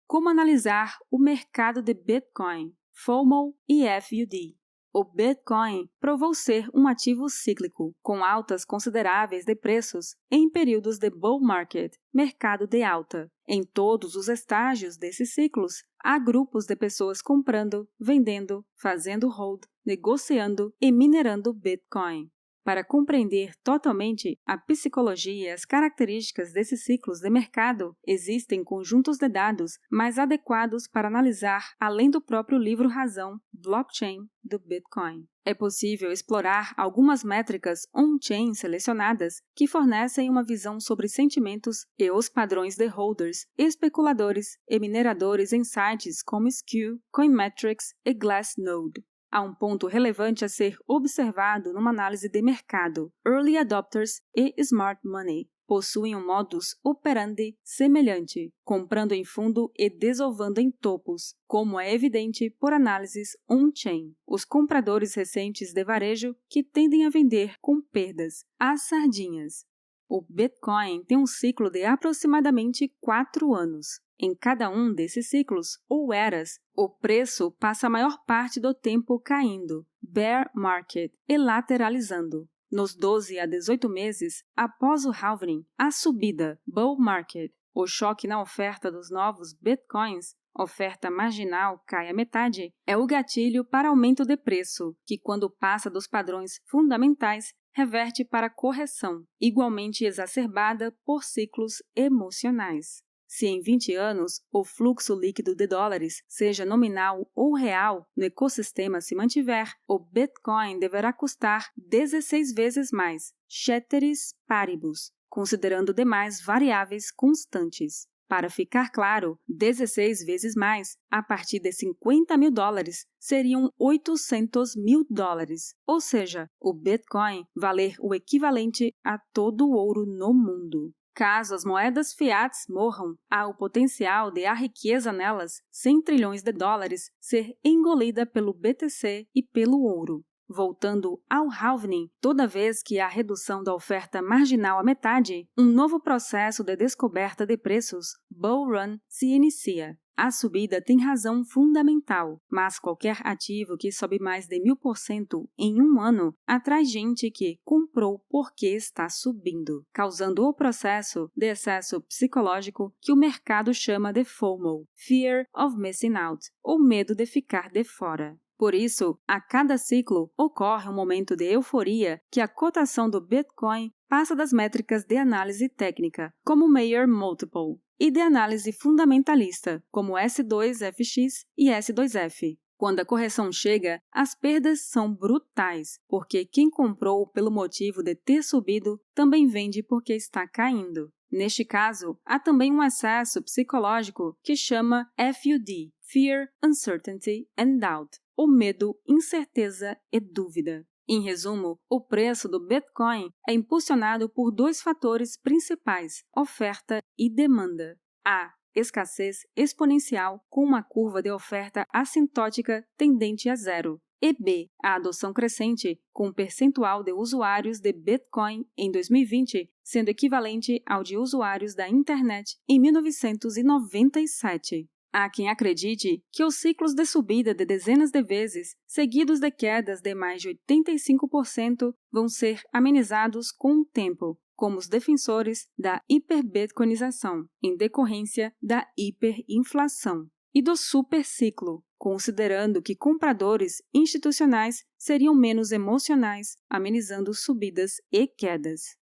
Como 0.05 0.29
analisar 0.29 0.95
o 1.09 1.17
mercado 1.17 1.81
de 1.81 1.95
Bitcoin, 1.95 2.71
FOMO 2.93 3.55
e 3.67 3.83
FUD? 3.99 4.58
O 4.91 5.03
Bitcoin 5.03 5.87
provou 5.99 6.33
ser 6.33 6.67
um 6.73 6.87
ativo 6.87 7.29
cíclico, 7.29 7.93
com 8.01 8.23
altas 8.23 8.65
consideráveis 8.65 9.45
de 9.45 9.55
preços 9.55 10.15
em 10.31 10.49
períodos 10.49 10.97
de 10.97 11.11
bull 11.11 11.39
market, 11.39 11.93
mercado 12.11 12.65
de 12.65 12.81
alta. 12.81 13.29
Em 13.47 13.63
todos 13.63 14.15
os 14.15 14.27
estágios 14.27 14.97
desses 14.97 15.33
ciclos, 15.35 15.83
há 16.03 16.17
grupos 16.17 16.65
de 16.65 16.75
pessoas 16.75 17.21
comprando, 17.21 17.87
vendendo, 17.99 18.65
fazendo 18.81 19.29
hold, 19.29 19.61
negociando 19.85 20.73
e 20.81 20.91
minerando 20.91 21.53
Bitcoin. 21.53 22.27
Para 22.63 22.83
compreender 22.83 23.53
totalmente 23.63 24.37
a 24.45 24.57
psicologia 24.57 25.49
e 25.49 25.51
as 25.51 25.65
características 25.65 26.51
desses 26.51 26.83
ciclos 26.83 27.19
de 27.19 27.29
mercado, 27.29 27.95
existem 28.05 28.63
conjuntos 28.63 29.17
de 29.17 29.27
dados 29.27 29.79
mais 29.89 30.19
adequados 30.19 30.87
para 30.87 31.07
analisar, 31.07 31.63
além 31.79 32.09
do 32.09 32.21
próprio 32.21 32.59
livro 32.59 32.87
razão 32.87 33.39
blockchain 33.51 34.27
do 34.43 34.59
Bitcoin. 34.59 35.25
É 35.45 35.53
possível 35.53 36.11
explorar 36.11 36.73
algumas 36.77 37.23
métricas 37.23 37.81
on-chain 37.95 38.53
selecionadas 38.53 39.41
que 39.55 39.67
fornecem 39.67 40.29
uma 40.29 40.43
visão 40.43 40.79
sobre 40.79 41.07
sentimentos 41.07 41.85
e 41.97 42.11
os 42.11 42.29
padrões 42.29 42.75
de 42.75 42.85
holders, 42.87 43.47
especuladores 43.57 44.57
e 44.67 44.79
mineradores 44.79 45.51
em 45.53 45.63
sites 45.63 46.21
como 46.21 46.47
Skew, 46.51 46.99
Coinmetrics 47.11 47.93
e 48.05 48.13
Glassnode. 48.13 49.03
Há 49.31 49.41
um 49.41 49.53
ponto 49.53 49.85
relevante 49.85 50.43
a 50.43 50.49
ser 50.49 50.77
observado 50.87 51.71
numa 51.71 51.91
análise 51.91 52.27
de 52.27 52.41
mercado. 52.41 53.11
Early 53.25 53.57
adopters 53.57 54.21
e 54.35 54.53
smart 54.57 54.99
money 55.05 55.47
possuem 55.67 56.15
um 56.15 56.25
modus 56.25 56.75
operandi 56.83 57.55
semelhante, 57.63 58.51
comprando 58.63 59.11
em 59.11 59.23
fundo 59.23 59.71
e 59.77 59.87
desovando 59.87 60.59
em 60.59 60.71
topos, 60.71 61.35
como 61.47 61.79
é 61.79 61.93
evidente 61.93 62.49
por 62.49 62.73
análises 62.73 63.37
on-chain. 63.47 64.15
Os 64.25 64.43
compradores 64.43 65.13
recentes 65.13 65.71
de 65.71 65.83
varejo 65.83 66.35
que 66.49 66.63
tendem 66.63 67.05
a 67.05 67.09
vender 67.11 67.53
com 67.61 67.79
perdas, 67.79 68.43
as 68.57 68.87
sardinhas. 68.87 69.63
O 70.09 70.25
Bitcoin 70.27 71.03
tem 71.03 71.19
um 71.19 71.27
ciclo 71.27 71.69
de 71.69 71.83
aproximadamente 71.83 72.91
quatro 72.99 73.53
anos. 73.53 74.01
Em 74.21 74.35
cada 74.35 74.69
um 74.69 74.93
desses 74.93 75.29
ciclos, 75.29 75.79
ou 75.87 76.13
eras, 76.13 76.59
o 76.75 76.89
preço 76.89 77.51
passa 77.51 77.87
a 77.87 77.89
maior 77.89 78.21
parte 78.25 78.59
do 78.59 78.73
tempo 78.73 79.17
caindo, 79.17 79.87
bear 80.01 80.51
market, 80.53 81.13
e 81.25 81.37
lateralizando. 81.37 82.45
Nos 82.69 82.93
12 82.93 83.39
a 83.39 83.45
18 83.45 83.87
meses 83.87 84.43
após 84.57 85.05
o 85.05 85.11
halving, 85.11 85.65
a 85.77 85.89
subida, 85.89 86.59
bull 86.67 86.99
market, 86.99 87.49
o 87.73 87.87
choque 87.87 88.27
na 88.27 88.41
oferta 88.41 88.91
dos 88.91 89.09
novos 89.09 89.53
bitcoins, 89.53 90.35
oferta 90.53 91.09
marginal 91.09 91.81
cai 91.87 92.09
a 92.09 92.13
metade, 92.13 92.73
é 92.85 92.97
o 92.97 93.07
gatilho 93.07 93.63
para 93.63 93.87
aumento 93.87 94.25
de 94.25 94.35
preço, 94.35 94.97
que 95.05 95.17
quando 95.17 95.49
passa 95.49 95.89
dos 95.89 96.07
padrões 96.07 96.59
fundamentais 96.65 97.53
reverte 97.71 98.25
para 98.25 98.49
correção, 98.49 99.23
igualmente 99.39 100.03
exacerbada 100.03 100.93
por 101.05 101.23
ciclos 101.23 101.81
emocionais. 101.95 103.01
Se 103.31 103.45
em 103.45 103.61
20 103.61 103.93
anos 103.93 104.41
o 104.51 104.65
fluxo 104.65 105.13
líquido 105.13 105.53
de 105.53 105.67
dólares, 105.67 106.23
seja 106.27 106.65
nominal 106.65 107.29
ou 107.35 107.53
real, 107.53 108.09
no 108.17 108.25
ecossistema 108.25 109.01
se 109.01 109.13
mantiver, 109.13 109.71
o 109.87 109.99
Bitcoin 109.99 110.79
deverá 110.79 111.13
custar 111.13 111.67
16 111.77 112.55
vezes 112.55 112.89
mais, 112.91 113.31
ceteris 113.47 114.33
paribus, 114.47 115.11
considerando 115.29 115.93
demais 115.93 116.41
variáveis 116.41 117.11
constantes. 117.11 118.07
Para 118.27 118.49
ficar 118.49 118.91
claro, 118.91 119.39
16 119.47 120.25
vezes 120.25 120.55
mais, 120.55 120.97
a 121.11 121.21
partir 121.21 121.59
de 121.59 121.71
50 121.71 122.35
mil 122.35 122.49
dólares, 122.49 123.05
seriam 123.19 123.71
800 123.77 124.75
mil 124.75 125.05
dólares, 125.07 125.75
ou 125.85 126.01
seja, 126.01 126.49
o 126.59 126.73
Bitcoin 126.73 127.45
valer 127.55 127.95
o 127.99 128.15
equivalente 128.15 128.91
a 129.03 129.19
todo 129.31 129.67
o 129.67 129.73
ouro 129.73 130.07
no 130.07 130.33
mundo. 130.33 130.91
Caso 131.19 131.53
as 131.53 131.65
moedas 131.65 132.13
fiat 132.13 132.55
morram, 132.69 133.13
há 133.29 133.45
o 133.45 133.53
potencial 133.53 134.31
de 134.31 134.45
a 134.45 134.53
riqueza 134.53 135.11
nelas, 135.11 135.61
100 135.69 136.03
trilhões 136.03 136.41
de 136.41 136.53
dólares, 136.53 137.11
ser 137.19 137.57
engolida 137.61 138.25
pelo 138.25 138.53
BTC 138.53 139.27
e 139.35 139.43
pelo 139.43 139.81
ouro. 139.81 140.23
Voltando 140.47 141.21
ao 141.29 141.49
halvening, 141.51 142.09
toda 142.21 142.47
vez 142.47 142.81
que 142.81 143.01
há 143.01 143.07
redução 143.09 143.61
da 143.61 143.75
oferta 143.75 144.21
marginal 144.21 144.79
à 144.79 144.83
metade, 144.83 145.45
um 145.57 145.65
novo 145.65 145.99
processo 145.99 146.63
de 146.63 146.77
descoberta 146.77 147.45
de 147.45 147.57
preços, 147.57 148.11
bull 148.31 148.67
run, 148.69 148.97
se 149.05 149.25
inicia. 149.25 149.97
A 150.21 150.31
subida 150.31 150.81
tem 150.81 151.01
razão 151.01 151.45
fundamental, 151.45 152.41
mas 152.51 152.77
qualquer 152.77 153.21
ativo 153.23 153.77
que 153.77 153.89
sobe 153.89 154.19
mais 154.19 154.47
de 154.47 154.59
mil 154.59 154.75
por 154.75 154.97
cento 154.97 155.49
em 155.57 155.81
um 155.81 156.01
ano 156.01 156.35
atrai 156.45 156.83
gente 156.83 157.31
que 157.31 157.57
comprou 157.63 158.21
porque 158.29 158.67
está 158.67 159.07
subindo, 159.07 159.81
causando 159.93 160.43
o 160.43 160.53
processo 160.53 161.31
de 161.33 161.45
excesso 161.45 162.01
psicológico 162.01 162.93
que 162.99 163.13
o 163.13 163.15
mercado 163.15 163.73
chama 163.73 164.11
de 164.11 164.25
FOMO 164.25 164.85
Fear 164.93 165.45
of 165.55 165.77
Missing 165.77 166.15
Out 166.15 166.49
ou 166.61 166.77
medo 166.77 167.15
de 167.15 167.25
ficar 167.25 167.69
de 167.69 167.85
fora. 167.85 168.37
Por 168.57 168.75
isso, 168.75 169.17
a 169.25 169.39
cada 169.39 169.77
ciclo 169.77 170.29
ocorre 170.37 170.89
um 170.89 170.93
momento 170.93 171.33
de 171.33 171.45
euforia 171.45 172.19
que 172.29 172.41
a 172.41 172.47
cotação 172.49 173.09
do 173.09 173.25
Bitcoin 173.25 173.89
passa 174.09 174.35
das 174.35 174.51
métricas 174.51 175.05
de 175.05 175.15
análise 175.15 175.69
técnica, 175.69 176.33
como 176.43 176.67
Mayer 176.67 177.07
Multiple, 177.07 177.79
e 177.99 178.09
de 178.09 178.19
análise 178.19 178.71
fundamentalista, 178.71 179.83
como 179.91 180.13
S2FX 180.13 181.45
e 181.55 181.69
S2F. 181.69 182.57
Quando 182.75 183.01
a 183.01 183.05
correção 183.05 183.51
chega, 183.51 184.01
as 184.11 184.33
perdas 184.33 184.87
são 184.87 185.13
brutais, 185.13 185.99
porque 186.07 186.45
quem 186.45 186.69
comprou 186.69 187.29
pelo 187.29 187.51
motivo 187.51 188.01
de 188.01 188.15
ter 188.15 188.41
subido 188.41 188.99
também 189.13 189.47
vende 189.47 189.83
porque 189.83 190.13
está 190.13 190.47
caindo. 190.47 191.11
Neste 191.31 191.63
caso, 191.63 192.17
há 192.25 192.39
também 192.39 192.71
um 192.71 192.81
excesso 192.81 193.43
psicológico 193.43 194.35
que 194.41 194.55
chama 194.55 195.05
FUD 195.17 195.93
Fear, 196.01 196.47
Uncertainty 196.63 197.47
and 197.55 197.77
Doubt 197.77 198.17
ou 198.39 198.47
medo, 198.47 198.97
incerteza 199.05 199.97
e 200.09 200.17
dúvida. 200.17 200.87
Em 201.11 201.21
resumo, 201.21 201.79
o 201.89 201.99
preço 201.99 202.47
do 202.47 202.63
Bitcoin 202.63 203.31
é 203.49 203.53
impulsionado 203.53 204.29
por 204.29 204.51
dois 204.51 204.79
fatores 204.79 205.35
principais: 205.35 206.23
oferta 206.37 207.01
e 207.17 207.27
demanda. 207.27 207.97
A. 208.23 208.53
Escassez 208.75 209.39
exponencial 209.55 210.39
com 210.47 210.63
uma 210.63 210.83
curva 210.83 211.23
de 211.23 211.31
oferta 211.31 211.83
assintótica 211.91 212.85
tendente 212.95 213.49
a 213.49 213.55
zero. 213.55 213.99
E 214.21 214.33
B. 214.33 214.69
A 214.83 214.95
adoção 214.95 215.33
crescente, 215.33 215.99
com 216.13 216.27
um 216.27 216.33
percentual 216.33 217.03
de 217.03 217.11
usuários 217.11 217.79
de 217.79 217.91
Bitcoin 217.91 218.63
em 218.77 218.91
2020 218.91 219.67
sendo 219.89 220.09
equivalente 220.09 220.83
ao 220.85 221.01
de 221.01 221.17
usuários 221.17 221.73
da 221.73 221.89
internet 221.89 222.55
em 222.69 222.79
1997. 222.79 224.87
Há 225.11 225.29
quem 225.29 225.49
acredite 225.49 226.23
que 226.31 226.43
os 226.43 226.55
ciclos 226.55 226.93
de 226.93 227.05
subida 227.05 227.53
de 227.53 227.65
dezenas 227.65 228.11
de 228.11 228.21
vezes, 228.21 228.75
seguidos 228.87 229.39
de 229.39 229.49
quedas 229.49 230.01
de 230.01 230.13
mais 230.13 230.41
de 230.41 230.49
85%, 230.49 231.93
vão 232.11 232.29
ser 232.29 232.61
amenizados 232.71 233.51
com 233.51 233.81
o 233.81 233.85
tempo, 233.85 234.39
como 234.55 234.77
os 234.77 234.87
defensores 234.87 235.67
da 235.77 236.01
hiperbitcoinização, 236.07 237.45
em 237.63 237.75
decorrência 237.75 238.53
da 238.61 238.85
hiperinflação, 238.97 240.27
e 240.53 240.61
do 240.61 240.75
superciclo, 240.75 241.83
considerando 241.97 242.81
que 242.81 242.95
compradores 242.95 243.81
institucionais 243.93 244.83
seriam 244.97 245.35
menos 245.35 245.71
emocionais, 245.71 246.55
amenizando 246.69 247.33
subidas 247.33 247.93
e 248.11 248.27
quedas. 248.27 248.97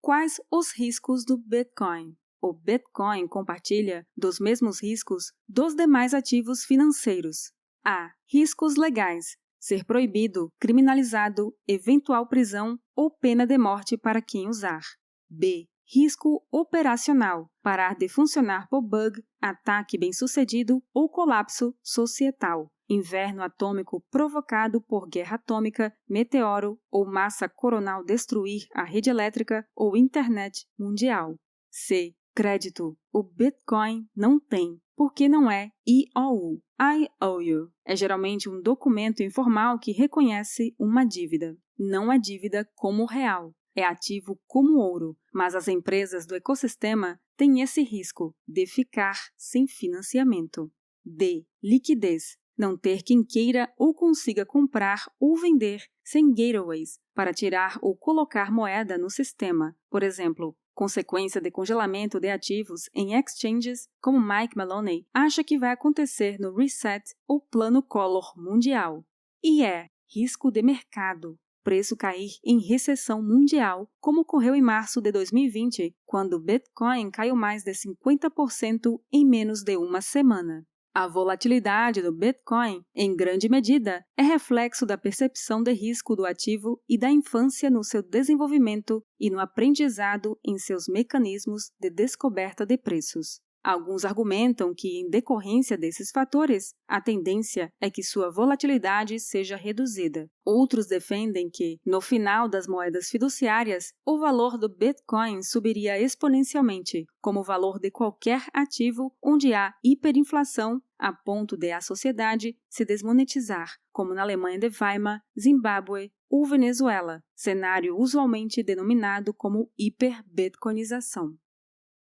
Quais 0.00 0.40
os 0.50 0.72
riscos 0.72 1.24
do 1.24 1.36
Bitcoin? 1.36 2.16
O 2.40 2.52
Bitcoin 2.52 3.26
compartilha 3.26 4.06
dos 4.16 4.38
mesmos 4.38 4.80
riscos 4.80 5.32
dos 5.48 5.74
demais 5.74 6.14
ativos 6.14 6.64
financeiros. 6.64 7.52
A. 7.84 8.12
Riscos 8.30 8.76
legais. 8.76 9.36
Ser 9.58 9.84
proibido, 9.84 10.52
criminalizado, 10.60 11.52
eventual 11.66 12.28
prisão 12.28 12.78
ou 12.94 13.10
pena 13.10 13.44
de 13.44 13.58
morte 13.58 13.96
para 13.96 14.22
quem 14.22 14.48
usar. 14.48 14.82
B. 15.28 15.66
Risco 15.84 16.46
operacional. 16.52 17.50
Parar 17.60 17.96
de 17.96 18.08
funcionar 18.08 18.68
por 18.68 18.82
bug, 18.82 19.20
ataque 19.40 19.98
bem-sucedido 19.98 20.80
ou 20.94 21.08
colapso 21.08 21.74
societal. 21.82 22.70
Inverno 22.88 23.42
atômico 23.42 24.00
provocado 24.12 24.80
por 24.80 25.08
guerra 25.08 25.34
atômica, 25.34 25.92
meteoro 26.08 26.78
ou 26.88 27.04
massa 27.04 27.48
coronal 27.48 28.04
destruir 28.04 28.62
a 28.72 28.84
rede 28.84 29.10
elétrica 29.10 29.66
ou 29.74 29.96
internet 29.96 30.66
mundial. 30.78 31.34
C 31.70 32.14
crédito. 32.38 32.96
O 33.12 33.24
Bitcoin 33.24 34.06
não 34.14 34.38
tem, 34.38 34.80
porque 34.94 35.28
não 35.28 35.50
é 35.50 35.72
IOU. 35.84 36.62
I 36.80 37.08
owe 37.20 37.44
you. 37.44 37.72
É 37.84 37.96
geralmente 37.96 38.48
um 38.48 38.62
documento 38.62 39.24
informal 39.24 39.76
que 39.76 39.90
reconhece 39.90 40.72
uma 40.78 41.04
dívida. 41.04 41.56
Não 41.76 42.12
é 42.12 42.16
dívida 42.16 42.64
como 42.76 43.06
real, 43.06 43.52
é 43.74 43.82
ativo 43.82 44.40
como 44.46 44.78
ouro, 44.78 45.16
mas 45.34 45.56
as 45.56 45.66
empresas 45.66 46.26
do 46.26 46.36
ecossistema 46.36 47.20
têm 47.36 47.60
esse 47.60 47.82
risco 47.82 48.32
de 48.46 48.68
ficar 48.68 49.18
sem 49.36 49.66
financiamento. 49.66 50.70
D. 51.04 51.44
Liquidez. 51.60 52.36
Não 52.56 52.76
ter 52.76 53.02
quem 53.02 53.24
queira 53.24 53.72
ou 53.76 53.92
consiga 53.92 54.46
comprar 54.46 55.10
ou 55.18 55.36
vender 55.36 55.82
sem 56.04 56.30
gateways 56.30 56.98
para 57.14 57.34
tirar 57.34 57.78
ou 57.82 57.96
colocar 57.96 58.52
moeda 58.52 58.96
no 58.96 59.10
sistema. 59.10 59.76
Por 59.90 60.02
exemplo, 60.02 60.56
consequência 60.78 61.40
de 61.40 61.50
congelamento 61.50 62.20
de 62.20 62.30
ativos 62.30 62.88
em 62.94 63.18
exchanges, 63.18 63.88
como 64.00 64.20
Mike 64.20 64.56
Maloney 64.56 65.04
acha 65.12 65.42
que 65.42 65.58
vai 65.58 65.72
acontecer 65.72 66.38
no 66.38 66.54
Reset 66.54 67.02
ou 67.26 67.40
Plano 67.40 67.82
Collor 67.82 68.32
Mundial. 68.36 69.04
E 69.42 69.64
é 69.64 69.88
risco 70.08 70.52
de 70.52 70.62
mercado, 70.62 71.36
preço 71.64 71.96
cair 71.96 72.30
em 72.44 72.60
recessão 72.60 73.20
mundial, 73.20 73.90
como 73.98 74.20
ocorreu 74.20 74.54
em 74.54 74.62
março 74.62 75.00
de 75.00 75.10
2020, 75.10 75.96
quando 76.06 76.34
o 76.34 76.40
Bitcoin 76.40 77.10
caiu 77.10 77.34
mais 77.34 77.64
de 77.64 77.72
50% 77.72 79.00
em 79.12 79.26
menos 79.26 79.64
de 79.64 79.76
uma 79.76 80.00
semana. 80.00 80.64
A 80.94 81.06
volatilidade 81.06 82.02
do 82.02 82.12
Bitcoin, 82.12 82.82
em 82.94 83.14
grande 83.14 83.48
medida, 83.48 84.04
é 84.16 84.22
reflexo 84.22 84.84
da 84.84 84.98
percepção 84.98 85.62
de 85.62 85.72
risco 85.72 86.16
do 86.16 86.24
ativo 86.24 86.82
e 86.88 86.98
da 86.98 87.10
infância 87.10 87.70
no 87.70 87.84
seu 87.84 88.02
desenvolvimento 88.02 89.04
e 89.20 89.30
no 89.30 89.38
aprendizado 89.38 90.38
em 90.44 90.58
seus 90.58 90.88
mecanismos 90.88 91.70
de 91.78 91.90
descoberta 91.90 92.66
de 92.66 92.76
preços. 92.76 93.40
Alguns 93.62 94.04
argumentam 94.04 94.72
que, 94.74 95.00
em 95.00 95.10
decorrência 95.10 95.76
desses 95.76 96.10
fatores, 96.10 96.74
a 96.86 97.00
tendência 97.00 97.72
é 97.80 97.90
que 97.90 98.02
sua 98.02 98.30
volatilidade 98.30 99.18
seja 99.18 99.56
reduzida. 99.56 100.30
Outros 100.44 100.86
defendem 100.86 101.50
que, 101.50 101.78
no 101.84 102.00
final 102.00 102.48
das 102.48 102.66
moedas 102.66 103.08
fiduciárias, 103.08 103.92
o 104.06 104.18
valor 104.18 104.56
do 104.56 104.68
Bitcoin 104.68 105.42
subiria 105.42 106.00
exponencialmente, 106.00 107.04
como 107.20 107.40
o 107.40 107.44
valor 107.44 107.78
de 107.78 107.90
qualquer 107.90 108.46
ativo 108.54 109.12
onde 109.22 109.52
há 109.52 109.74
hiperinflação 109.84 110.80
a 110.98 111.12
ponto 111.12 111.56
de 111.56 111.70
a 111.70 111.80
sociedade 111.80 112.56
se 112.68 112.84
desmonetizar, 112.84 113.76
como 113.92 114.14
na 114.14 114.22
Alemanha 114.22 114.58
de 114.58 114.68
Weimar, 114.68 115.22
Zimbábue 115.38 116.12
ou 116.28 116.44
Venezuela, 116.44 117.22
cenário 117.34 117.96
usualmente 117.96 118.62
denominado 118.62 119.32
como 119.32 119.70
hiperbitcoinização. 119.78 121.36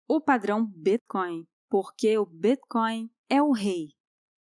O 0.07 0.21
padrão 0.21 0.67
Bitcoin 0.67 1.47
porque 1.71 2.17
o 2.19 2.27
Bitcoin 2.27 3.11
é 3.29 3.43
o 3.43 3.53
rei. 3.53 3.89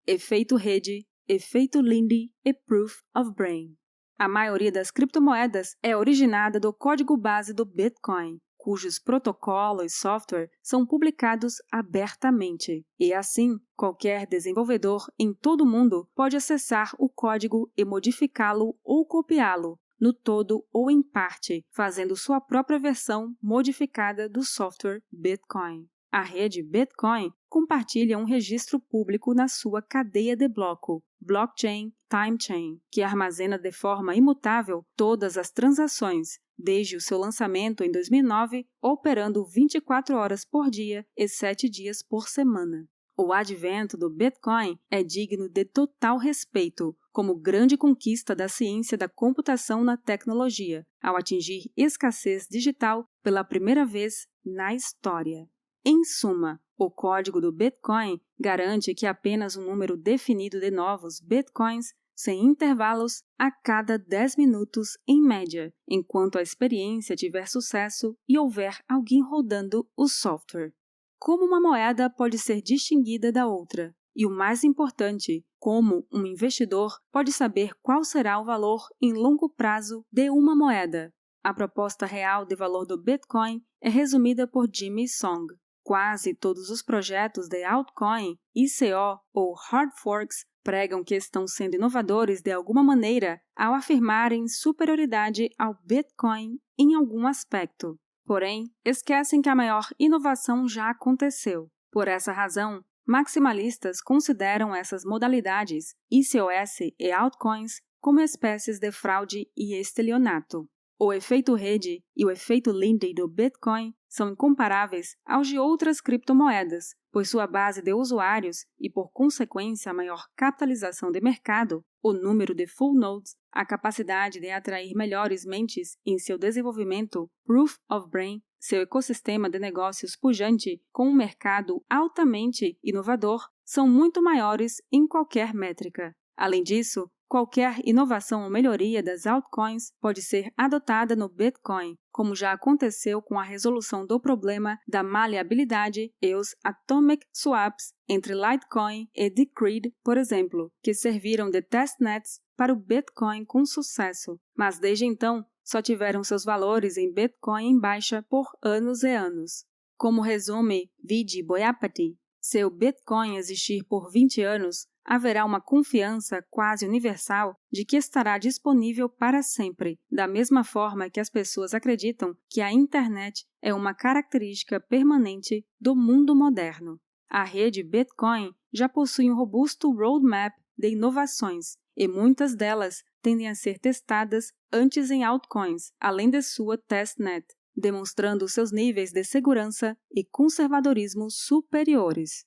Efeito 0.05 0.57
rede, 0.57 1.07
efeito 1.29 1.81
Lindy 1.81 2.33
e 2.45 2.53
Proof 2.53 3.01
of 3.17 3.33
Brain. 3.33 3.77
A 4.19 4.27
maioria 4.27 4.73
das 4.73 4.91
criptomoedas 4.91 5.77
é 5.81 5.97
originada 5.97 6.59
do 6.59 6.73
código 6.73 7.17
base 7.17 7.55
do 7.55 7.65
Bitcoin, 7.65 8.39
cujos 8.57 8.99
protocolos 8.99 9.85
e 9.85 9.97
software 9.97 10.51
são 10.61 10.85
publicados 10.85 11.55
abertamente. 11.71 12.85
E 12.99 13.15
assim, 13.15 13.57
qualquer 13.77 14.27
desenvolvedor 14.27 15.07
em 15.17 15.33
todo 15.33 15.63
o 15.63 15.67
mundo 15.67 16.09
pode 16.13 16.37
acessar 16.37 16.93
o 16.99 17.09
código 17.09 17.71
e 17.77 17.85
modificá-lo 17.85 18.77
ou 18.83 19.07
copiá-lo 19.07 19.79
no 20.01 20.13
todo 20.13 20.65
ou 20.73 20.91
em 20.91 21.03
parte, 21.03 21.65
fazendo 21.71 22.17
sua 22.17 22.41
própria 22.41 22.79
versão 22.79 23.35
modificada 23.43 24.29
do 24.29 24.43
software 24.43 25.03
Bitcoin. 25.11 25.89
A 26.11 26.23
rede 26.23 26.63
Bitcoin 26.63 27.33
compartilha 27.49 28.19
um 28.19 28.25
registro 28.25 28.79
público 28.79 29.33
na 29.33 29.49
sua 29.49 29.81
cadeia 29.81 30.37
de 30.37 30.47
bloco, 30.47 31.03
blockchain 31.19 31.93
time 32.13 32.37
chain, 32.39 32.81
que 32.91 33.01
armazena 33.01 33.59
de 33.59 33.73
forma 33.73 34.15
imutável 34.15 34.85
todas 34.95 35.39
as 35.39 35.51
transações, 35.51 36.39
desde 36.59 36.95
o 36.97 37.01
seu 37.01 37.17
lançamento 37.17 37.83
em 37.83 37.91
2009, 37.91 38.67
operando 38.83 39.43
24 39.47 40.15
horas 40.15 40.45
por 40.45 40.69
dia 40.69 41.07
e 41.17 41.27
7 41.27 41.71
dias 41.71 42.03
por 42.03 42.29
semana. 42.29 42.87
O 43.17 43.33
advento 43.33 43.97
do 43.97 44.11
Bitcoin 44.11 44.79
é 44.91 45.03
digno 45.03 45.49
de 45.49 45.65
total 45.65 46.19
respeito, 46.19 46.95
como 47.13 47.39
grande 47.39 47.77
conquista 47.77 48.35
da 48.35 48.49
ciência 48.49 48.97
da 48.97 49.09
computação 49.09 49.85
na 49.85 49.97
tecnologia, 49.97 50.85
ao 51.03 51.17
atingir 51.17 51.71
escassez 51.77 52.47
digital 52.51 53.05
pela 53.23 53.45
primeira 53.45 53.85
vez 53.85 54.27
na 54.45 54.75
história. 54.75 55.47
Em 55.85 56.03
suma, 56.05 56.61
o 56.79 56.91
código 56.91 57.41
do 57.41 57.53
Bitcoin 57.53 58.21
garante 58.39 58.95
que 58.95 59.07
apenas 59.07 59.57
um 59.57 59.67
número 59.67 59.97
definido 59.97 60.59
de 60.59 60.71
novos 60.71 61.21
Bitcoins, 61.21 61.93
sem 62.15 62.45
intervalos, 62.45 63.23
a 63.39 63.51
cada 63.51 63.99
10 63.99 64.37
minutos 64.37 64.97
em 65.07 65.21
média, 65.21 65.73
enquanto 65.89 66.39
a 66.39 66.43
experiência 66.43 67.17
tiver 67.17 67.49
sucesso 67.49 68.17
e 68.29 68.39
houver 68.39 68.79
alguém 68.89 69.23
rodando 69.23 69.89
o 69.97 70.09
software. 70.09 70.73
Como 71.19 71.45
uma 71.45 71.61
moeda 71.61 72.11
pode 72.11 72.39
ser 72.39 72.61
distinguida 72.63 73.31
da 73.31 73.47
outra? 73.47 73.95
E 74.15 74.27
o 74.27 74.31
mais 74.31 74.65
importante, 74.65 75.45
como 75.59 76.07
um 76.13 76.27
investidor 76.27 76.99
pode 77.11 77.33
saber 77.33 77.73
qual 77.81 78.05
será 78.05 78.39
o 78.39 78.45
valor 78.45 78.87
em 79.01 79.13
longo 79.13 79.49
prazo 79.49 80.05
de 80.13 80.31
uma 80.31 80.55
moeda? 80.55 81.13
A 81.43 81.53
proposta 81.53 82.07
real 82.07 82.45
de 82.45 82.55
valor 82.55 82.87
do 82.87 83.01
Bitcoin 83.01 83.63
é 83.81 83.89
resumida 83.89 84.47
por 84.47 84.69
Jimmy 84.73 85.09
Song, 85.09 85.47
Quase 85.83 86.33
todos 86.33 86.71
os 86.71 86.81
projetos 86.81 87.49
de 87.49 87.65
altcoin, 87.65 88.39
ICO 88.55 89.21
ou 89.35 89.53
hard 89.55 89.91
forks 89.97 90.45
pregam 90.63 91.03
que 91.03 91.17
estão 91.17 91.47
sendo 91.49 91.75
inovadores 91.75 92.41
de 92.41 92.53
alguma 92.53 92.85
maneira 92.85 93.41
ao 93.57 93.75
afirmarem 93.75 94.47
superioridade 94.47 95.51
ao 95.59 95.77
Bitcoin 95.85 96.61
em 96.79 96.95
algum 96.95 97.27
aspecto. 97.27 97.99
Porém, 98.25 98.73
esquecem 98.85 99.43
que 99.43 99.49
a 99.49 99.57
maior 99.57 99.89
inovação 99.99 100.69
já 100.69 100.89
aconteceu. 100.89 101.69
Por 101.91 102.07
essa 102.07 102.31
razão, 102.31 102.85
maximalistas 103.07 104.01
consideram 104.01 104.75
essas 104.75 105.05
modalidades, 105.05 105.95
ICOS 106.11 106.93
e 106.99 107.11
altcoins, 107.11 107.81
como 108.01 108.21
espécies 108.21 108.79
de 108.79 108.91
fraude 108.91 109.49
e 109.57 109.79
estelionato. 109.79 110.69
O 110.99 111.13
efeito 111.13 111.55
rede 111.55 112.01
e 112.17 112.25
o 112.25 112.31
efeito 112.31 112.71
Lindy 112.71 113.13
do 113.13 113.27
Bitcoin 113.27 113.93
são 114.09 114.31
incomparáveis 114.31 115.17
aos 115.27 115.49
de 115.49 115.59
outras 115.59 116.01
criptomoedas, 116.01 116.95
pois 117.11 117.29
sua 117.29 117.47
base 117.47 117.83
de 117.83 117.93
usuários 117.93 118.65
e, 118.79 118.89
por 118.89 119.11
consequência, 119.11 119.91
a 119.91 119.95
maior 119.95 120.27
capitalização 120.37 121.11
de 121.11 121.21
mercado, 121.21 121.85
o 122.03 122.13
número 122.13 122.55
de 122.55 122.67
full 122.67 122.95
nodes, 122.95 123.35
a 123.51 123.67
capacidade 123.67 124.39
de 124.39 124.51
atrair 124.51 124.95
melhores 124.95 125.45
mentes 125.45 125.97
em 126.07 126.19
seu 126.19 126.39
desenvolvimento, 126.39 127.29
proof 127.45 127.79
of 127.91 128.09
brain, 128.09 128.41
seu 128.63 128.81
ecossistema 128.81 129.51
de 129.51 129.59
negócios 129.59 130.15
pujante 130.15 130.81
com 130.93 131.09
um 131.09 131.15
mercado 131.15 131.85
altamente 131.91 132.79
inovador, 132.83 133.49
são 133.65 133.89
muito 133.89 134.23
maiores 134.23 134.81
em 134.93 135.07
qualquer 135.07 135.53
métrica. 135.53 136.15
Além 136.37 136.63
disso, 136.63 137.11
Qualquer 137.33 137.81
inovação 137.83 138.45
ou 138.45 138.51
melhoria 138.51 139.03
das 139.03 139.27
altcoins 139.27 139.91
pode 140.03 140.21
ser 140.21 140.53
adotada 140.55 141.17
no 141.17 141.31
Bitcoin, 141.31 141.97
como 142.11 142.35
já 142.35 142.53
aconteceu 142.53 143.23
com 143.23 143.39
a 143.39 143.43
resolução 143.43 144.07
do 144.07 144.21
problema 144.21 144.79
da 144.87 145.03
maleabilidade 145.03 146.13
e 146.21 146.35
os 146.35 146.55
atomic 146.63 147.25
swaps 147.33 147.95
entre 148.07 148.35
Litecoin 148.35 149.09
e 149.15 149.31
Decred, 149.31 149.95
por 150.05 150.19
exemplo, 150.19 150.71
que 150.83 150.93
serviram 150.93 151.49
de 151.49 151.63
testnets 151.63 152.39
para 152.55 152.71
o 152.71 152.77
Bitcoin 152.77 153.47
com 153.47 153.65
sucesso, 153.65 154.39
mas 154.55 154.79
desde 154.79 155.07
então 155.07 155.43
só 155.65 155.81
tiveram 155.81 156.25
seus 156.25 156.45
valores 156.45 156.97
em 156.97 157.13
Bitcoin 157.13 157.71
em 157.71 157.79
baixa 157.79 158.23
por 158.29 158.51
anos 158.63 159.03
e 159.03 159.11
anos. 159.11 159.65
Como 159.97 160.21
resume 160.21 160.91
Vijay 161.03 161.43
Boyapati, 161.43 162.17
se 162.41 162.65
o 162.65 162.71
Bitcoin 162.71 163.37
existir 163.37 163.85
por 163.85 164.11
20 164.11 164.43
anos, 164.43 164.89
haverá 165.05 165.45
uma 165.45 165.61
confiança 165.61 166.45
quase 166.51 166.87
universal 166.87 167.57
de 167.71 167.85
que 167.85 167.97
estará 167.97 168.39
disponível 168.39 169.09
para 169.09 169.43
sempre, 169.43 169.99
da 170.11 170.27
mesma 170.27 170.65
forma 170.65 171.11
que 171.11 171.21
as 171.21 171.31
pessoas 171.31 171.75
acreditam 171.75 172.37
que 172.49 172.61
a 172.61 172.73
internet 172.73 173.45
é 173.61 173.73
uma 173.73 173.95
característica 173.95 174.81
permanente 174.81 175.65
do 175.81 175.95
mundo 175.95 176.35
moderno. 176.35 177.01
A 177.29 177.45
rede 177.45 177.83
Bitcoin 177.83 178.53
já 178.73 178.89
possui 178.89 179.31
um 179.31 179.37
robusto 179.37 179.93
roadmap 179.93 180.53
de 180.77 180.91
inovações 180.91 181.77
e 181.97 182.09
muitas 182.09 182.55
delas 182.55 183.03
tendem 183.21 183.49
a 183.49 183.55
ser 183.55 183.79
testadas 183.79 184.53
antes 184.73 185.11
em 185.11 185.25
altcoins, 185.25 185.93
além 186.01 186.31
de 186.31 186.43
sua 186.43 186.77
testnet, 186.79 187.47
demonstrando 187.75 188.49
seus 188.49 188.73
níveis 188.73 189.13
de 189.13 189.25
segurança 189.25 189.97
e 190.11 190.25
conservadorismo 190.25 191.31
superiores. 191.31 192.45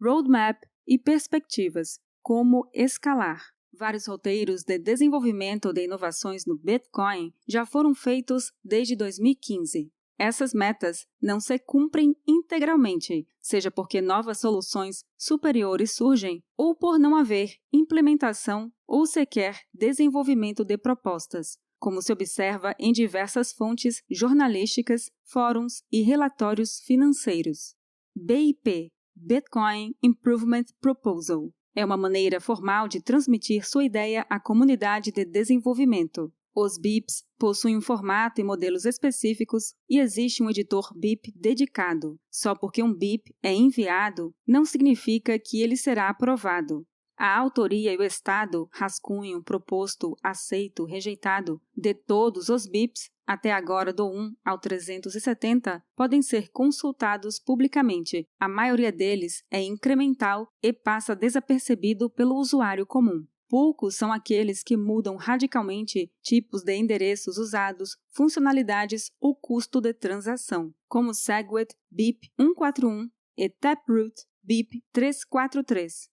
Roadmap 0.00 0.62
e 0.86 0.98
perspectivas, 0.98 1.98
como 2.22 2.68
escalar. 2.74 3.42
Vários 3.72 4.06
roteiros 4.06 4.64
de 4.64 4.78
desenvolvimento 4.78 5.72
de 5.72 5.84
inovações 5.84 6.44
no 6.44 6.58
Bitcoin 6.58 7.32
já 7.48 7.64
foram 7.64 7.94
feitos 7.94 8.52
desde 8.62 8.94
2015. 8.94 9.90
Essas 10.24 10.54
metas 10.54 11.04
não 11.20 11.40
se 11.40 11.58
cumprem 11.58 12.14
integralmente, 12.24 13.26
seja 13.40 13.72
porque 13.72 14.00
novas 14.00 14.38
soluções 14.38 15.02
superiores 15.18 15.96
surgem 15.96 16.44
ou 16.56 16.76
por 16.76 16.96
não 16.96 17.16
haver 17.16 17.56
implementação 17.72 18.70
ou 18.86 19.04
sequer 19.04 19.58
desenvolvimento 19.74 20.64
de 20.64 20.78
propostas, 20.78 21.58
como 21.76 22.00
se 22.00 22.12
observa 22.12 22.72
em 22.78 22.92
diversas 22.92 23.52
fontes 23.52 24.00
jornalísticas, 24.08 25.10
fóruns 25.24 25.82
e 25.90 26.02
relatórios 26.02 26.78
financeiros. 26.86 27.74
BIP 28.14 28.92
Bitcoin 29.16 29.92
Improvement 30.00 30.66
Proposal. 30.80 31.50
É 31.74 31.84
uma 31.84 31.96
maneira 31.96 32.40
formal 32.40 32.86
de 32.86 33.02
transmitir 33.02 33.68
sua 33.68 33.82
ideia 33.82 34.24
à 34.30 34.38
comunidade 34.38 35.10
de 35.10 35.24
desenvolvimento. 35.24 36.32
Os 36.54 36.78
BIPs 36.78 37.24
possuem 37.38 37.76
um 37.76 37.80
formato 37.80 38.40
e 38.40 38.44
modelos 38.44 38.84
específicos 38.84 39.74
e 39.88 39.98
existe 39.98 40.42
um 40.42 40.50
editor 40.50 40.92
BIP 40.94 41.32
dedicado. 41.34 42.18
Só 42.30 42.54
porque 42.54 42.82
um 42.82 42.92
BIP 42.92 43.34
é 43.42 43.54
enviado 43.54 44.34
não 44.46 44.64
significa 44.64 45.38
que 45.38 45.62
ele 45.62 45.76
será 45.76 46.08
aprovado. 46.08 46.86
A 47.16 47.38
autoria 47.38 47.92
e 47.92 47.96
o 47.96 48.02
estado, 48.02 48.68
rascunho, 48.72 49.42
proposto, 49.42 50.16
aceito, 50.22 50.84
rejeitado 50.84 51.60
de 51.74 51.94
todos 51.94 52.48
os 52.48 52.66
BIPs, 52.66 53.10
até 53.24 53.52
agora 53.52 53.92
do 53.92 54.06
1 54.10 54.34
ao 54.44 54.58
370, 54.58 55.82
podem 55.94 56.20
ser 56.20 56.50
consultados 56.50 57.38
publicamente. 57.38 58.26
A 58.40 58.48
maioria 58.48 58.90
deles 58.90 59.44
é 59.50 59.62
incremental 59.62 60.48
e 60.62 60.72
passa 60.72 61.14
desapercebido 61.14 62.10
pelo 62.10 62.34
usuário 62.34 62.84
comum. 62.84 63.24
Poucos 63.52 63.96
são 63.96 64.10
aqueles 64.10 64.62
que 64.62 64.78
mudam 64.78 65.14
radicalmente 65.14 66.10
tipos 66.22 66.62
de 66.62 66.74
endereços 66.74 67.36
usados, 67.36 67.98
funcionalidades 68.08 69.10
ou 69.20 69.36
custo 69.36 69.78
de 69.78 69.92
transação, 69.92 70.72
como 70.88 71.12
SegWit 71.12 71.76
BIP 71.90 72.30
141 72.40 73.10
e 73.36 73.50
Taproot 73.50 74.14
BIP 74.42 74.82
343. 74.90 76.08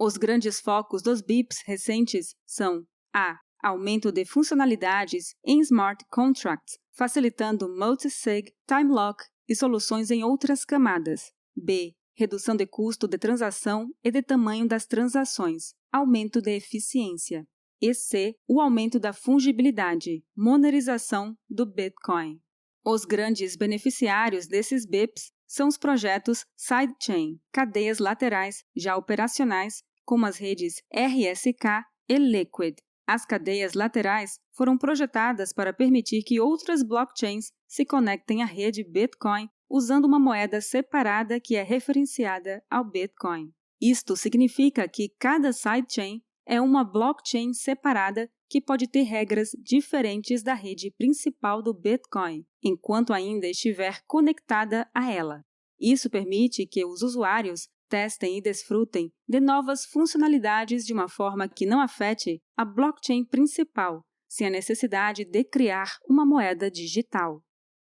Os 0.00 0.16
grandes 0.16 0.60
focos 0.60 1.00
dos 1.00 1.22
BIPs 1.22 1.62
recentes 1.64 2.34
são 2.44 2.84
a. 3.14 3.38
Aumento 3.62 4.10
de 4.10 4.24
funcionalidades 4.24 5.36
em 5.44 5.60
smart 5.60 6.04
contracts, 6.10 6.76
facilitando 6.90 7.68
multi-sig, 7.68 8.52
time 8.66 8.90
lock 8.90 9.22
e 9.48 9.54
soluções 9.54 10.10
em 10.10 10.24
outras 10.24 10.64
camadas. 10.64 11.30
B. 11.54 11.94
Redução 12.20 12.54
de 12.54 12.66
custo 12.66 13.08
de 13.08 13.16
transação 13.16 13.88
e 14.04 14.10
de 14.10 14.20
tamanho 14.20 14.68
das 14.68 14.84
transações, 14.84 15.72
aumento 15.90 16.42
de 16.42 16.54
eficiência. 16.54 17.48
E 17.80 17.94
C. 17.94 18.34
O 18.46 18.60
aumento 18.60 19.00
da 19.00 19.14
fungibilidade, 19.14 20.22
monerização 20.36 21.34
do 21.48 21.64
Bitcoin. 21.64 22.38
Os 22.84 23.06
grandes 23.06 23.56
beneficiários 23.56 24.46
desses 24.46 24.84
BIPs 24.84 25.32
são 25.46 25.66
os 25.66 25.78
projetos 25.78 26.44
sidechain, 26.58 27.40
cadeias 27.50 27.98
laterais 27.98 28.64
já 28.76 28.98
operacionais 28.98 29.82
como 30.04 30.26
as 30.26 30.36
redes 30.36 30.74
RSK 30.94 31.86
e 32.06 32.18
Liquid. 32.18 32.76
As 33.06 33.24
cadeias 33.24 33.72
laterais 33.72 34.38
foram 34.52 34.76
projetadas 34.76 35.54
para 35.54 35.72
permitir 35.72 36.22
que 36.22 36.38
outras 36.38 36.82
blockchains 36.82 37.50
se 37.66 37.86
conectem 37.86 38.42
à 38.42 38.44
rede 38.44 38.84
Bitcoin 38.84 39.48
usando 39.70 40.04
uma 40.04 40.18
moeda 40.18 40.60
separada 40.60 41.38
que 41.38 41.54
é 41.54 41.62
referenciada 41.62 42.62
ao 42.68 42.84
Bitcoin. 42.84 43.52
Isto 43.80 44.16
significa 44.16 44.88
que 44.88 45.08
cada 45.18 45.52
sidechain 45.52 46.20
é 46.44 46.60
uma 46.60 46.82
blockchain 46.82 47.54
separada 47.54 48.28
que 48.48 48.60
pode 48.60 48.88
ter 48.88 49.02
regras 49.02 49.50
diferentes 49.62 50.42
da 50.42 50.54
rede 50.54 50.90
principal 50.90 51.62
do 51.62 51.72
Bitcoin, 51.72 52.44
enquanto 52.60 53.12
ainda 53.12 53.46
estiver 53.46 54.02
conectada 54.06 54.90
a 54.92 55.10
ela. 55.10 55.44
Isso 55.80 56.10
permite 56.10 56.66
que 56.66 56.84
os 56.84 57.02
usuários 57.02 57.68
testem 57.88 58.38
e 58.38 58.42
desfrutem 58.42 59.12
de 59.28 59.40
novas 59.40 59.84
funcionalidades 59.84 60.84
de 60.84 60.92
uma 60.92 61.08
forma 61.08 61.48
que 61.48 61.64
não 61.64 61.80
afete 61.80 62.42
a 62.56 62.64
blockchain 62.64 63.24
principal, 63.24 64.04
sem 64.28 64.48
a 64.48 64.50
necessidade 64.50 65.24
de 65.24 65.44
criar 65.44 65.98
uma 66.08 66.26
moeda 66.26 66.70
digital. 66.70 67.42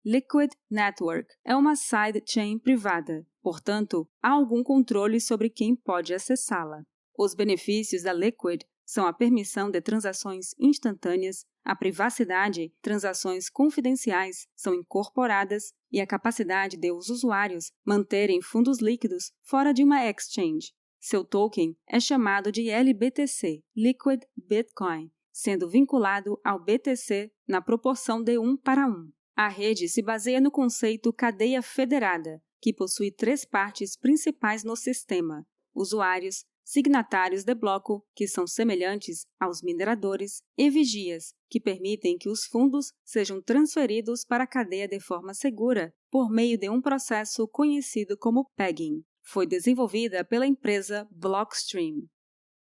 Liquid 0.07 0.51
Network 0.69 1.33
é 1.43 1.55
uma 1.55 1.75
sidechain 1.75 2.59
privada, 2.59 3.25
portanto, 3.41 4.07
há 4.21 4.33
algum 4.33 4.61
controle 4.61 5.19
sobre 5.19 5.49
quem 5.49 5.75
pode 5.75 6.13
acessá-la. 6.13 6.85
Os 7.17 7.33
benefícios 7.33 8.03
da 8.03 8.13
Liquid 8.13 8.61
são 8.85 9.07
a 9.07 9.13
permissão 9.13 9.71
de 9.71 9.81
transações 9.81 10.53
instantâneas, 10.59 11.43
a 11.63 11.75
privacidade, 11.75 12.71
transações 12.83 13.49
confidenciais 13.49 14.47
são 14.55 14.75
incorporadas 14.75 15.73
e 15.91 15.99
a 15.99 16.05
capacidade 16.05 16.77
de 16.77 16.91
os 16.91 17.09
usuários 17.09 17.71
manterem 17.83 18.43
fundos 18.43 18.77
líquidos 18.77 19.31
fora 19.41 19.73
de 19.73 19.83
uma 19.83 20.07
exchange. 20.07 20.71
Seu 20.99 21.25
token 21.25 21.75
é 21.89 21.99
chamado 21.99 22.51
de 22.51 22.69
LBTC, 22.69 23.63
Liquid 23.75 24.21
Bitcoin, 24.37 25.11
sendo 25.31 25.67
vinculado 25.67 26.39
ao 26.43 26.63
BTC 26.63 27.31
na 27.47 27.59
proporção 27.59 28.21
de 28.21 28.37
1 28.37 28.55
para 28.57 28.85
1. 28.85 29.14
A 29.35 29.49
rede 29.49 29.89
se 29.89 30.01
baseia 30.01 30.39
no 30.39 30.49
conceito 30.49 31.11
cadeia 31.11 31.61
federada, 31.61 32.41
que 32.61 32.73
possui 32.73 33.11
três 33.11 33.43
partes 33.43 33.97
principais 33.97 34.63
no 34.63 34.77
sistema: 34.77 35.45
usuários, 35.73 36.45
signatários 36.63 37.43
de 37.43 37.53
bloco, 37.53 38.03
que 38.15 38.27
são 38.27 38.47
semelhantes 38.47 39.25
aos 39.37 39.61
mineradores, 39.61 40.41
e 40.57 40.69
vigias, 40.69 41.33
que 41.49 41.59
permitem 41.59 42.17
que 42.17 42.29
os 42.29 42.45
fundos 42.45 42.93
sejam 43.03 43.41
transferidos 43.41 44.23
para 44.23 44.45
a 44.45 44.47
cadeia 44.47 44.87
de 44.87 44.99
forma 45.01 45.33
segura 45.33 45.93
por 46.09 46.29
meio 46.31 46.57
de 46.57 46.69
um 46.69 46.81
processo 46.81 47.45
conhecido 47.47 48.17
como 48.17 48.49
pegging. 48.55 49.03
Foi 49.21 49.45
desenvolvida 49.45 50.23
pela 50.23 50.47
empresa 50.47 51.07
Blockstream. 51.11 52.07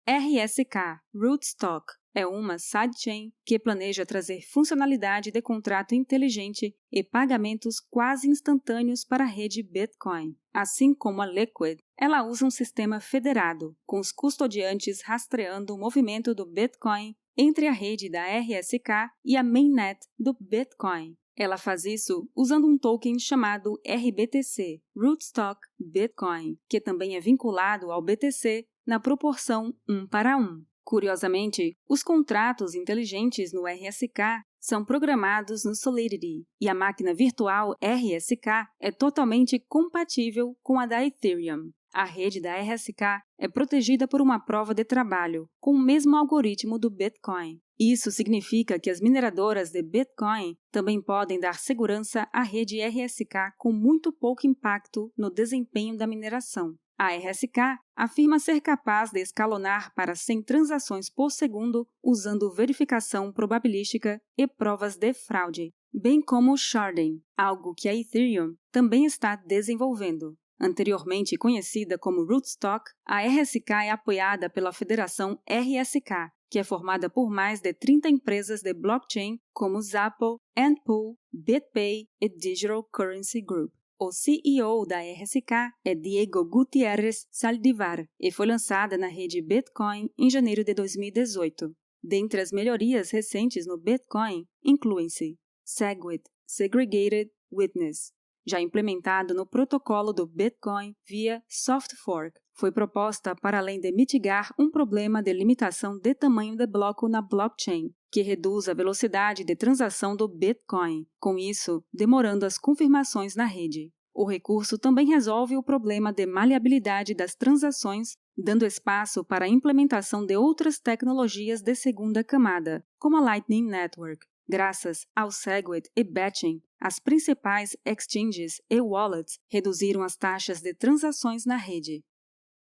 RSK 0.08 1.00
Rootstock 1.14 1.92
é 2.12 2.26
uma 2.26 2.58
sidechain 2.58 3.32
que 3.44 3.58
planeja 3.58 4.04
trazer 4.04 4.40
funcionalidade 4.42 5.30
de 5.30 5.40
contrato 5.40 5.94
inteligente 5.94 6.74
e 6.90 7.04
pagamentos 7.04 7.78
quase 7.78 8.28
instantâneos 8.28 9.04
para 9.04 9.24
a 9.24 9.28
rede 9.28 9.62
Bitcoin. 9.62 10.36
Assim 10.52 10.92
como 10.92 11.22
a 11.22 11.26
Liquid, 11.26 11.78
ela 11.96 12.24
usa 12.24 12.44
um 12.44 12.50
sistema 12.50 13.00
federado, 13.00 13.76
com 13.86 14.00
os 14.00 14.10
custodiantes 14.10 15.02
rastreando 15.02 15.74
o 15.74 15.78
movimento 15.78 16.34
do 16.34 16.44
Bitcoin 16.44 17.14
entre 17.36 17.68
a 17.68 17.72
rede 17.72 18.10
da 18.10 18.24
RSK 18.24 19.10
e 19.24 19.36
a 19.36 19.42
mainnet 19.42 20.00
do 20.18 20.36
Bitcoin. 20.40 21.16
Ela 21.36 21.56
faz 21.56 21.84
isso 21.84 22.28
usando 22.34 22.66
um 22.66 22.76
token 22.78 23.18
chamado 23.18 23.80
RBTC, 23.86 24.82
Rootstock 24.96 25.60
Bitcoin, 25.78 26.58
que 26.68 26.80
também 26.80 27.16
é 27.16 27.20
vinculado 27.20 27.90
ao 27.90 28.02
BTC 28.02 28.66
na 28.86 29.00
proporção 29.00 29.74
1 29.88 30.06
para 30.08 30.36
1. 30.36 30.64
Curiosamente, 30.82 31.76
os 31.88 32.02
contratos 32.02 32.74
inteligentes 32.74 33.52
no 33.52 33.62
RSK 33.66 34.42
são 34.60 34.84
programados 34.84 35.64
no 35.64 35.74
Solidity 35.74 36.44
e 36.60 36.68
a 36.68 36.74
máquina 36.74 37.14
virtual 37.14 37.74
RSK 37.80 38.66
é 38.78 38.90
totalmente 38.90 39.58
compatível 39.68 40.56
com 40.62 40.78
a 40.78 40.86
da 40.86 41.04
Ethereum. 41.04 41.70
A 41.92 42.04
rede 42.04 42.40
da 42.40 42.56
RSK 42.56 43.20
é 43.36 43.48
protegida 43.48 44.06
por 44.06 44.20
uma 44.20 44.38
prova 44.38 44.72
de 44.72 44.84
trabalho, 44.84 45.48
com 45.58 45.72
o 45.72 45.78
mesmo 45.78 46.16
algoritmo 46.16 46.78
do 46.78 46.88
Bitcoin. 46.88 47.60
Isso 47.78 48.12
significa 48.12 48.78
que 48.78 48.90
as 48.90 49.00
mineradoras 49.00 49.70
de 49.70 49.82
Bitcoin 49.82 50.56
também 50.70 51.02
podem 51.02 51.40
dar 51.40 51.58
segurança 51.58 52.28
à 52.32 52.42
rede 52.42 52.80
RSK 52.80 53.54
com 53.58 53.72
muito 53.72 54.12
pouco 54.12 54.46
impacto 54.46 55.12
no 55.16 55.30
desempenho 55.30 55.96
da 55.96 56.06
mineração. 56.06 56.76
A 56.96 57.16
RSK 57.16 57.78
afirma 57.96 58.38
ser 58.38 58.60
capaz 58.60 59.10
de 59.10 59.20
escalonar 59.20 59.92
para 59.94 60.14
100 60.14 60.42
transações 60.42 61.08
por 61.08 61.30
segundo 61.30 61.88
usando 62.04 62.52
verificação 62.52 63.32
probabilística 63.32 64.20
e 64.36 64.46
provas 64.46 64.96
de 64.96 65.14
fraude, 65.14 65.72
bem 65.90 66.20
como 66.20 66.52
o 66.52 66.58
sharding, 66.58 67.22
algo 67.36 67.74
que 67.74 67.88
a 67.88 67.94
Ethereum 67.94 68.54
também 68.70 69.06
está 69.06 69.34
desenvolvendo. 69.34 70.36
Anteriormente 70.60 71.38
conhecida 71.38 71.96
como 71.98 72.24
Rootstock, 72.24 72.84
a 73.06 73.22
RSK 73.22 73.70
é 73.70 73.90
apoiada 73.90 74.50
pela 74.50 74.74
Federação 74.74 75.40
RSK, 75.48 76.30
que 76.50 76.58
é 76.58 76.64
formada 76.64 77.08
por 77.08 77.30
mais 77.30 77.60
de 77.62 77.72
30 77.72 78.10
empresas 78.10 78.60
de 78.60 78.74
blockchain 78.74 79.40
como 79.54 79.80
Zappo, 79.80 80.38
Antpool, 80.54 81.16
BitPay 81.32 82.06
e 82.20 82.28
Digital 82.28 82.84
Currency 82.92 83.40
Group. 83.40 83.72
O 83.98 84.12
CEO 84.12 84.86
da 84.86 85.00
RSK 85.00 85.72
é 85.84 85.94
Diego 85.94 86.44
Gutierrez 86.44 87.26
Saldivar 87.30 88.06
e 88.18 88.30
foi 88.30 88.46
lançada 88.46 88.98
na 88.98 89.08
rede 89.08 89.40
Bitcoin 89.40 90.10
em 90.18 90.28
janeiro 90.28 90.62
de 90.62 90.74
2018. 90.74 91.74
Dentre 92.02 92.40
as 92.40 92.50
melhorias 92.50 93.10
recentes 93.10 93.66
no 93.66 93.78
Bitcoin 93.78 94.46
incluem-se 94.62 95.38
SegWit 95.64 96.24
Segregated 96.46 97.30
Witness, 97.52 98.12
já 98.46 98.60
implementado 98.60 99.34
no 99.34 99.46
protocolo 99.46 100.12
do 100.12 100.26
Bitcoin 100.26 100.94
via 101.06 101.42
Soft 101.48 101.94
Fork, 101.96 102.38
foi 102.60 102.70
proposta 102.70 103.34
para 103.34 103.58
além 103.58 103.80
de 103.80 103.90
mitigar 103.90 104.52
um 104.58 104.70
problema 104.70 105.22
de 105.22 105.32
limitação 105.32 105.98
de 105.98 106.14
tamanho 106.14 106.56
de 106.56 106.66
bloco 106.66 107.08
na 107.08 107.22
blockchain, 107.22 107.90
que 108.12 108.20
reduz 108.22 108.68
a 108.68 108.74
velocidade 108.74 109.44
de 109.44 109.56
transação 109.56 110.14
do 110.14 110.28
Bitcoin, 110.28 111.06
com 111.18 111.38
isso 111.38 111.82
demorando 111.92 112.44
as 112.44 112.58
confirmações 112.58 113.34
na 113.34 113.46
rede. 113.46 113.90
O 114.12 114.28
recurso 114.28 114.76
também 114.76 115.06
resolve 115.06 115.56
o 115.56 115.62
problema 115.62 116.12
de 116.12 116.26
maleabilidade 116.26 117.14
das 117.14 117.34
transações, 117.34 118.16
dando 118.36 118.66
espaço 118.66 119.24
para 119.24 119.46
a 119.46 119.48
implementação 119.48 120.26
de 120.26 120.36
outras 120.36 120.78
tecnologias 120.78 121.62
de 121.62 121.74
segunda 121.74 122.22
camada, 122.22 122.84
como 122.98 123.16
a 123.16 123.20
Lightning 123.20 123.64
Network. 123.64 124.26
Graças 124.48 125.06
ao 125.14 125.30
Segwit 125.30 125.88
e 125.96 126.02
Batching, 126.02 126.60
as 126.80 126.98
principais 126.98 127.76
exchanges 127.84 128.60
e 128.68 128.80
wallets 128.80 129.38
reduziram 129.48 130.02
as 130.02 130.16
taxas 130.16 130.60
de 130.60 130.74
transações 130.74 131.44
na 131.44 131.56
rede. 131.56 132.02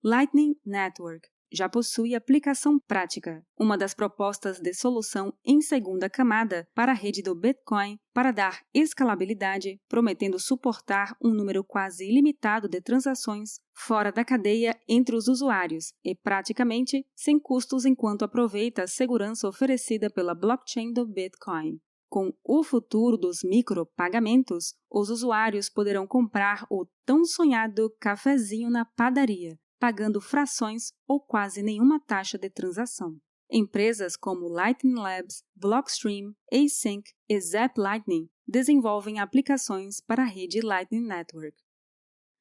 Lightning 0.04 0.56
Network 0.66 1.28
já 1.52 1.70
possui 1.70 2.16
aplicação 2.16 2.80
prática, 2.80 3.46
uma 3.58 3.78
das 3.78 3.94
propostas 3.94 4.60
de 4.60 4.74
solução 4.74 5.34
em 5.46 5.62
segunda 5.62 6.10
camada 6.10 6.68
para 6.74 6.92
a 6.92 6.96
rede 6.96 7.22
do 7.22 7.36
Bitcoin 7.36 7.98
para 8.14 8.32
dar 8.32 8.62
escalabilidade, 8.74 9.80
prometendo 9.88 10.40
suportar 10.40 11.16
um 11.24 11.30
número 11.30 11.64
quase 11.64 12.08
ilimitado 12.08 12.68
de 12.68 12.82
transações 12.82 13.60
fora 13.74 14.12
da 14.12 14.24
cadeia 14.24 14.78
entre 14.88 15.16
os 15.16 15.28
usuários 15.28 15.94
e 16.04 16.16
praticamente 16.16 17.06
sem 17.16 17.40
custos 17.40 17.86
enquanto 17.86 18.24
aproveita 18.24 18.84
a 18.84 18.88
segurança 18.88 19.48
oferecida 19.48 20.10
pela 20.10 20.34
blockchain 20.34 20.94
do 20.94 21.06
Bitcoin. 21.06 21.80
Com 22.08 22.32
o 22.44 22.64
futuro 22.64 23.18
dos 23.18 23.40
micropagamentos, 23.44 24.76
os 24.90 25.10
usuários 25.10 25.70
poderão 25.70 26.08
comprar 26.08 26.66
o 26.70 26.86
tão 27.06 27.26
sonhado 27.26 27.94
cafezinho 28.00 28.70
na 28.70 28.86
padaria, 28.86 29.60
pagando 29.80 30.22
frações 30.22 30.92
ou 31.08 31.20
quase 31.20 31.62
nenhuma 31.62 32.00
taxa 32.00 32.38
de 32.38 32.50
transação. 32.50 33.18
Empresas 33.52 34.16
como 34.16 34.48
Lightning 34.48 34.96
Labs, 34.96 35.44
Blockstream, 35.56 36.34
Async 36.52 37.12
e 37.30 37.40
Zap 37.40 37.80
Lightning 37.80 38.28
desenvolvem 38.48 39.20
aplicações 39.20 40.02
para 40.02 40.24
a 40.24 40.28
rede 40.28 40.62
Lightning 40.62 41.06
Network. 41.06 41.56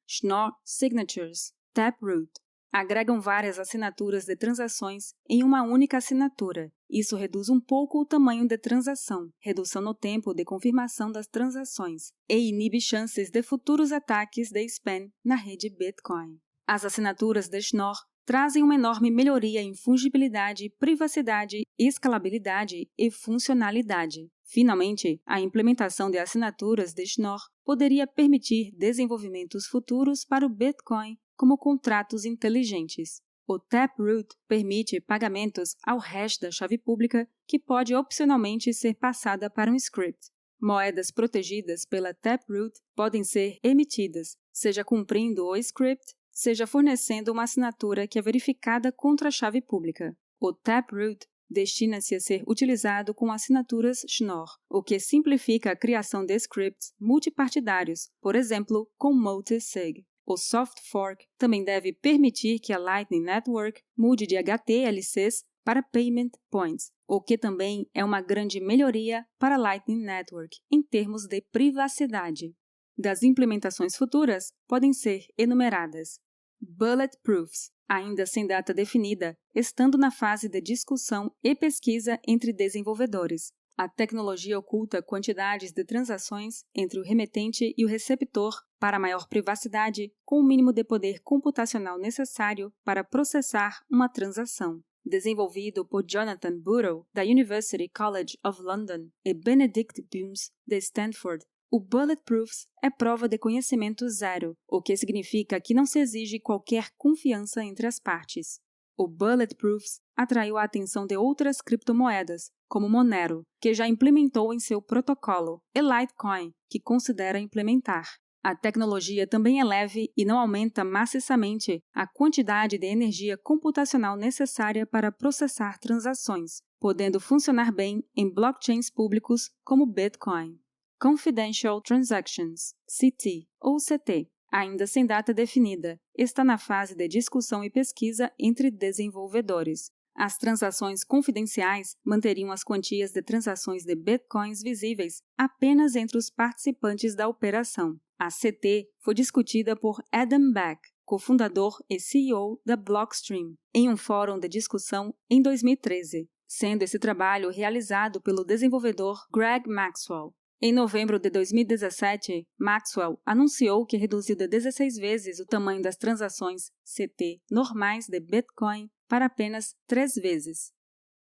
Schnorr 0.07 0.53
Signatures, 0.63 1.53
Taproot 1.73 2.31
agregam 2.75 3.21
várias 3.21 3.57
assinaturas 3.57 4.25
de 4.25 4.35
transações 4.35 5.13
em 5.29 5.43
uma 5.43 5.63
única 5.63 5.97
assinatura. 5.97 6.69
Isso 6.89 7.15
reduz 7.15 7.47
um 7.47 7.59
pouco 7.59 8.01
o 8.01 8.05
tamanho 8.05 8.45
da 8.45 8.57
transação, 8.57 9.29
redução 9.39 9.81
no 9.81 9.93
tempo 9.93 10.33
de 10.33 10.43
confirmação 10.43 11.09
das 11.09 11.25
transações 11.25 12.11
e 12.29 12.49
inibe 12.49 12.81
chances 12.81 13.31
de 13.31 13.41
futuros 13.41 13.93
ataques 13.93 14.51
de 14.51 14.61
spam 14.65 15.09
na 15.23 15.35
rede 15.35 15.69
Bitcoin. 15.69 16.37
As 16.67 16.83
assinaturas 16.83 17.47
de 17.47 17.61
Schnorr 17.61 17.95
trazem 18.25 18.63
uma 18.63 18.73
enorme 18.73 19.11
melhoria 19.11 19.61
em 19.61 19.75
fungibilidade, 19.75 20.71
privacidade, 20.79 21.61
escalabilidade 21.77 22.89
e 22.97 23.11
funcionalidade. 23.11 24.27
Finalmente, 24.43 25.21
a 25.27 25.39
implementação 25.39 26.09
de 26.09 26.17
assinaturas 26.17 26.91
de 26.91 27.05
Schnorr 27.05 27.41
poderia 27.63 28.07
permitir 28.07 28.71
desenvolvimentos 28.75 29.67
futuros 29.67 30.25
para 30.25 30.43
o 30.43 30.49
Bitcoin 30.49 31.19
como 31.37 31.55
contratos 31.55 32.25
inteligentes. 32.25 33.21
O 33.47 33.59
Taproot 33.59 34.27
permite 34.47 34.99
pagamentos 34.99 35.75
ao 35.85 35.99
hash 35.99 36.39
da 36.39 36.49
chave 36.49 36.79
pública 36.79 37.29
que 37.47 37.59
pode 37.59 37.93
opcionalmente 37.93 38.73
ser 38.73 38.95
passada 38.95 39.51
para 39.51 39.71
um 39.71 39.75
script. 39.75 40.31
Moedas 40.59 41.11
protegidas 41.11 41.85
pela 41.85 42.11
Taproot 42.11 42.79
podem 42.95 43.23
ser 43.23 43.59
emitidas, 43.61 44.35
seja 44.51 44.83
cumprindo 44.83 45.45
o 45.45 45.55
script 45.57 46.15
seja 46.35 46.67
fornecendo 46.67 47.31
uma 47.31 47.43
assinatura 47.43 48.05
que 48.05 48.19
é 48.19 48.21
verificada 48.21 48.91
contra 48.91 49.29
a 49.29 49.31
chave 49.31 49.61
pública. 49.61 50.15
O 50.39 50.51
Taproot 50.51 51.25
destina-se 51.49 52.13
a 52.13 52.19
ser 52.19 52.43
utilizado 52.45 53.13
com 53.13 53.31
assinaturas 53.31 54.01
Schnorr, 54.09 54.49
o 54.69 54.83
que 54.83 54.99
simplifica 54.99 55.71
a 55.71 55.75
criação 55.75 56.25
de 56.25 56.35
scripts 56.35 56.93
multipartidários, 56.99 58.09
por 58.21 58.35
exemplo, 58.35 58.89
com 58.97 59.13
multisig. 59.13 60.05
O 60.27 60.37
soft 60.37 60.79
fork 60.89 61.25
também 61.37 61.63
deve 61.63 61.93
permitir 61.93 62.59
que 62.59 62.73
a 62.73 62.79
Lightning 62.79 63.21
Network 63.21 63.81
mude 63.95 64.27
de 64.27 64.35
HTLCs 64.35 65.43
para 65.63 65.83
Payment 65.83 66.31
Points, 66.49 66.91
o 67.07 67.21
que 67.21 67.37
também 67.37 67.87
é 67.93 68.03
uma 68.03 68.21
grande 68.21 68.59
melhoria 68.59 69.25
para 69.39 69.55
a 69.55 69.59
Lightning 69.59 70.03
Network 70.03 70.57
em 70.71 70.81
termos 70.81 71.27
de 71.27 71.41
privacidade. 71.51 72.53
Das 72.97 73.23
implementações 73.23 73.95
futuras 73.95 74.51
podem 74.67 74.93
ser 74.93 75.25
enumeradas: 75.37 76.19
Bulletproofs, 76.67 77.71
ainda 77.87 78.25
sem 78.25 78.47
data 78.47 78.73
definida, 78.73 79.37
estando 79.53 79.97
na 79.97 80.11
fase 80.11 80.49
de 80.49 80.59
discussão 80.59 81.31
e 81.43 81.55
pesquisa 81.55 82.19
entre 82.27 82.51
desenvolvedores. 82.51 83.51
A 83.77 83.89
tecnologia 83.89 84.57
oculta 84.57 85.03
quantidades 85.03 85.73
de 85.73 85.83
transações 85.83 86.63
entre 86.73 86.97
o 86.97 87.03
remetente 87.03 87.73
e 87.77 87.83
o 87.83 87.87
receptor 87.89 88.55
para 88.79 88.99
maior 88.99 89.27
privacidade, 89.27 90.13
com 90.23 90.39
o 90.39 90.45
mínimo 90.45 90.71
de 90.71 90.83
poder 90.83 91.19
computacional 91.21 91.99
necessário 91.99 92.71
para 92.85 93.03
processar 93.03 93.81
uma 93.89 94.07
transação. 94.07 94.79
Desenvolvido 95.03 95.85
por 95.85 96.03
Jonathan 96.03 96.57
Burrow, 96.57 97.05
da 97.13 97.21
University 97.21 97.89
College 97.89 98.37
of 98.43 98.61
London, 98.61 99.09
e 99.23 99.33
Benedict 99.33 100.01
Booms, 100.11 100.51
de 100.65 100.77
Stanford, 100.77 101.45
o 101.71 101.79
Bulletproofs 101.79 102.67
é 102.81 102.89
prova 102.89 103.27
de 103.27 103.37
conhecimento 103.37 104.07
zero, 104.07 104.55
o 104.67 104.81
que 104.81 104.95
significa 104.95 105.59
que 105.59 105.73
não 105.73 105.85
se 105.85 105.99
exige 105.99 106.39
qualquer 106.39 106.89
confiança 106.97 107.63
entre 107.63 107.87
as 107.87 107.99
partes. 107.99 108.59
O 108.97 109.07
Bulletproofs 109.07 109.99
atraiu 110.15 110.57
a 110.57 110.63
atenção 110.63 111.05
de 111.05 111.17
outras 111.17 111.61
criptomoedas, 111.61 112.49
como 112.69 112.89
Monero, 112.89 113.43
que 113.59 113.73
já 113.73 113.87
implementou 113.87 114.53
em 114.53 114.59
seu 114.59 114.81
protocolo, 114.81 115.59
e 115.75 115.81
Litecoin, 115.81 116.51
que 116.69 116.79
considera 116.79 117.39
implementar. 117.39 118.07
A 118.41 118.55
tecnologia 118.55 119.27
também 119.27 119.59
é 119.59 119.63
leve 119.63 120.13
e 120.15 120.23
não 120.23 120.37
aumenta 120.37 120.83
maciçamente 120.83 121.81
a 121.93 122.07
quantidade 122.07 122.77
de 122.77 122.85
energia 122.85 123.37
computacional 123.37 124.15
necessária 124.15 124.85
para 124.85 125.11
processar 125.11 125.79
transações, 125.79 126.61
podendo 126.79 127.19
funcionar 127.19 127.73
bem 127.73 128.03
em 128.15 128.31
blockchains 128.31 128.89
públicos 128.89 129.49
como 129.63 129.85
Bitcoin. 129.85 130.59
Confidential 131.05 131.79
Transactions, 131.81 132.73
CT 132.87 133.47
ou 133.61 133.77
CT, 133.77 134.27
ainda 134.51 134.87
sem 134.87 135.05
data 135.05 135.35
definida, 135.35 136.01
está 136.17 136.43
na 136.43 136.57
fase 136.57 136.95
de 136.95 137.07
discussão 137.07 137.63
e 137.63 137.69
pesquisa 137.69 138.31
entre 138.39 138.71
desenvolvedores. 138.71 139.91
As 140.15 140.35
transações 140.39 141.03
confidenciais 141.03 141.95
manteriam 142.03 142.51
as 142.51 142.63
quantias 142.63 143.11
de 143.11 143.21
transações 143.21 143.83
de 143.83 143.95
bitcoins 143.95 144.63
visíveis 144.63 145.21
apenas 145.37 145.95
entre 145.95 146.17
os 146.17 146.31
participantes 146.31 147.15
da 147.15 147.27
operação. 147.27 147.99
A 148.17 148.29
CT 148.29 148.89
foi 148.99 149.13
discutida 149.13 149.75
por 149.75 150.01
Adam 150.11 150.51
Back, 150.51 150.81
cofundador 151.05 151.77
e 151.87 151.99
CEO 151.99 152.59
da 152.65 152.75
Blockstream, 152.75 153.53
em 153.75 153.87
um 153.91 153.95
fórum 153.95 154.39
de 154.39 154.49
discussão 154.49 155.13
em 155.29 155.39
2013, 155.39 156.27
sendo 156.47 156.81
esse 156.81 156.97
trabalho 156.97 157.51
realizado 157.51 158.19
pelo 158.19 158.43
desenvolvedor 158.43 159.23
Greg 159.31 159.69
Maxwell. 159.69 160.33
Em 160.67 160.73
novembro 160.73 161.19
de 161.19 161.29
2017, 161.29 162.47
Maxwell 162.57 163.21
anunciou 163.23 163.85
que 163.85 163.97
reduziu 163.97 164.35
de 164.35 164.47
16 164.47 164.95
vezes 164.95 165.39
o 165.39 165.45
tamanho 165.45 165.79
das 165.79 165.95
transações 165.95 166.71
CT 166.83 167.39
normais 167.51 168.07
de 168.07 168.19
Bitcoin 168.19 168.89
para 169.07 169.27
apenas 169.27 169.75
três 169.85 170.15
vezes. 170.15 170.71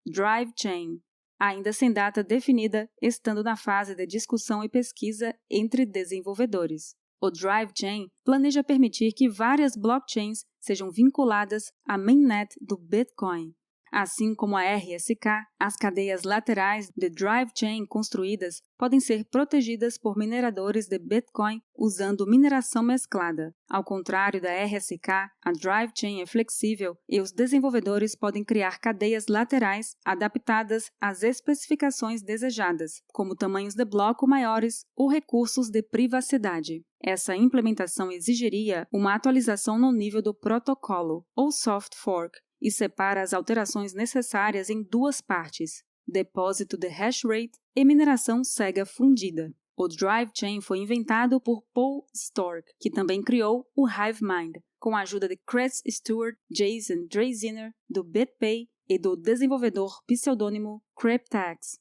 Drive 0.05 0.51
Chain, 0.61 0.99
ainda 1.39 1.71
sem 1.71 1.93
data 1.93 2.21
definida, 2.21 2.89
estando 3.01 3.41
na 3.41 3.55
fase 3.55 3.95
de 3.95 4.05
discussão 4.05 4.65
e 4.65 4.67
pesquisa 4.67 5.34
entre 5.49 5.86
desenvolvedores. 5.86 6.93
O 7.21 7.32
Drive 7.32 7.71
Chain 7.73 8.09
planeja 8.25 8.61
permitir 8.61 9.13
que 9.13 9.29
várias 9.29 9.77
blockchains 9.77 10.43
sejam 10.59 10.91
vinculadas 10.91 11.71
à 11.88 11.97
mainnet 11.97 12.53
do 12.59 12.77
Bitcoin. 12.77 13.55
Assim 13.92 14.34
como 14.34 14.56
a 14.56 14.64
RSK, 14.64 15.28
as 15.60 15.76
cadeias 15.76 16.24
laterais 16.24 16.89
de 16.96 17.10
Drive 17.10 17.52
Chain 17.54 17.86
construídas 17.86 18.62
podem 18.78 19.02
ser 19.02 19.26
protegidas 19.26 19.98
por 19.98 20.16
mineradores 20.16 20.88
de 20.88 20.98
Bitcoin 20.98 21.62
usando 21.78 22.26
mineração 22.26 22.82
mesclada. 22.82 23.54
Ao 23.70 23.84
contrário 23.84 24.42
da 24.42 24.50
RSK, 24.64 25.10
a 25.44 25.52
Drive 25.52 25.92
Chain 25.94 26.22
é 26.22 26.26
flexível 26.26 26.96
e 27.10 27.20
os 27.20 27.34
desenvolvedores 27.34 28.16
podem 28.16 28.46
criar 28.46 28.80
cadeias 28.80 29.26
laterais 29.28 29.98
adaptadas 30.06 30.86
às 31.02 31.22
especificações 31.22 32.24
desejadas, 32.24 33.02
como 33.12 33.36
tamanhos 33.36 33.76
de 33.76 33.84
bloco 33.84 34.26
maiores 34.26 34.86
ou 34.96 35.10
recursos 35.10 35.70
de 35.70 35.84
privacidade. 35.84 36.82
Essa 37.04 37.36
implementação 37.36 38.10
exigiria 38.10 38.88
uma 38.89 39.16
atualização 39.16 39.78
no 39.78 39.92
nível 39.92 40.22
do 40.22 40.34
protocolo, 40.34 41.26
ou 41.36 41.52
soft 41.52 41.96
fork, 41.96 42.38
e 42.62 42.70
separa 42.70 43.22
as 43.22 43.34
alterações 43.34 43.93
necessárias 43.93 44.70
em 44.70 44.84
duas 44.84 45.20
partes: 45.20 45.84
depósito 46.07 46.78
de 46.78 46.88
hash 46.88 47.24
rate 47.24 47.57
e 47.76 47.84
mineração 47.84 48.43
cega 48.43 48.86
fundida. 48.86 49.53
O 49.76 49.88
Drive 49.88 50.32
Chain 50.36 50.62
foi 50.62 50.80
inventado 50.80 51.41
por 51.41 51.64
Paul 51.74 52.05
Stork, 52.14 52.72
que 52.80 52.91
também 52.91 53.24
criou 53.24 53.66
o 53.76 53.88
HiveMind, 53.88 54.59
com 54.80 54.95
a 54.95 55.01
ajuda 55.01 55.28
de 55.28 55.38
Chris 55.38 55.82
Stewart, 55.89 56.36
Jason 56.49 57.07
Draziner, 57.09 57.74
do 57.89 58.03
BitPay 58.03 58.68
e 58.88 58.99
do 58.99 59.16
desenvolvedor 59.16 60.03
pseudônimo 60.05 60.84
Cryptax. 60.95 61.80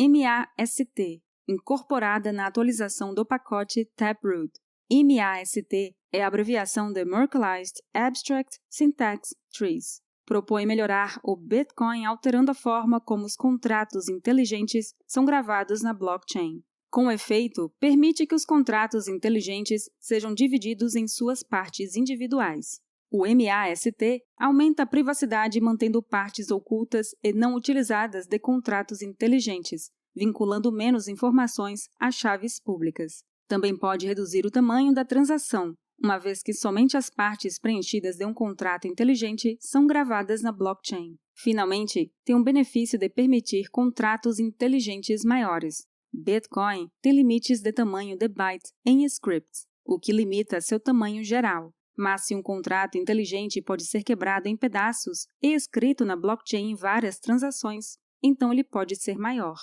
MAST, 0.00 1.22
incorporada 1.46 2.32
na 2.32 2.46
atualização 2.46 3.14
do 3.14 3.24
pacote 3.24 3.84
Taproot. 3.94 4.52
MAST 4.94 5.94
é 6.12 6.22
a 6.22 6.26
abreviação 6.26 6.92
de 6.92 7.02
Merkleized 7.02 7.80
Abstract 7.94 8.58
Syntax 8.68 9.34
Trees. 9.50 10.02
Propõe 10.26 10.66
melhorar 10.66 11.18
o 11.24 11.34
Bitcoin 11.34 12.04
alterando 12.04 12.50
a 12.50 12.54
forma 12.54 13.00
como 13.00 13.24
os 13.24 13.34
contratos 13.34 14.10
inteligentes 14.10 14.92
são 15.06 15.24
gravados 15.24 15.80
na 15.80 15.94
blockchain. 15.94 16.62
Com 16.90 17.10
efeito, 17.10 17.72
permite 17.80 18.26
que 18.26 18.34
os 18.34 18.44
contratos 18.44 19.08
inteligentes 19.08 19.88
sejam 19.98 20.34
divididos 20.34 20.94
em 20.94 21.08
suas 21.08 21.42
partes 21.42 21.96
individuais. 21.96 22.78
O 23.10 23.24
MAST 23.24 24.22
aumenta 24.38 24.82
a 24.82 24.86
privacidade 24.86 25.58
mantendo 25.58 26.02
partes 26.02 26.50
ocultas 26.50 27.14
e 27.22 27.32
não 27.32 27.54
utilizadas 27.54 28.26
de 28.26 28.38
contratos 28.38 29.00
inteligentes, 29.00 29.90
vinculando 30.14 30.70
menos 30.70 31.08
informações 31.08 31.88
a 31.98 32.10
chaves 32.10 32.60
públicas. 32.60 33.24
Também 33.52 33.76
pode 33.76 34.06
reduzir 34.06 34.46
o 34.46 34.50
tamanho 34.50 34.94
da 34.94 35.04
transação, 35.04 35.74
uma 36.02 36.16
vez 36.16 36.42
que 36.42 36.54
somente 36.54 36.96
as 36.96 37.10
partes 37.10 37.58
preenchidas 37.58 38.16
de 38.16 38.24
um 38.24 38.32
contrato 38.32 38.88
inteligente 38.88 39.58
são 39.60 39.86
gravadas 39.86 40.40
na 40.40 40.50
blockchain. 40.50 41.18
Finalmente, 41.36 42.10
tem 42.24 42.34
um 42.34 42.42
benefício 42.42 42.98
de 42.98 43.10
permitir 43.10 43.68
contratos 43.68 44.38
inteligentes 44.38 45.22
maiores. 45.22 45.86
Bitcoin 46.10 46.88
tem 47.02 47.12
limites 47.12 47.60
de 47.60 47.70
tamanho 47.74 48.16
de 48.16 48.26
byte 48.26 48.72
em 48.86 49.04
scripts, 49.04 49.66
o 49.84 49.98
que 49.98 50.12
limita 50.12 50.62
seu 50.62 50.80
tamanho 50.80 51.22
geral. 51.22 51.74
Mas 51.94 52.24
se 52.24 52.34
um 52.34 52.40
contrato 52.42 52.96
inteligente 52.96 53.60
pode 53.60 53.84
ser 53.84 54.02
quebrado 54.02 54.48
em 54.48 54.56
pedaços 54.56 55.26
e 55.42 55.52
escrito 55.52 56.06
na 56.06 56.16
blockchain 56.16 56.70
em 56.70 56.74
várias 56.74 57.18
transações, 57.18 57.98
então 58.22 58.50
ele 58.50 58.64
pode 58.64 58.96
ser 58.96 59.18
maior. 59.18 59.58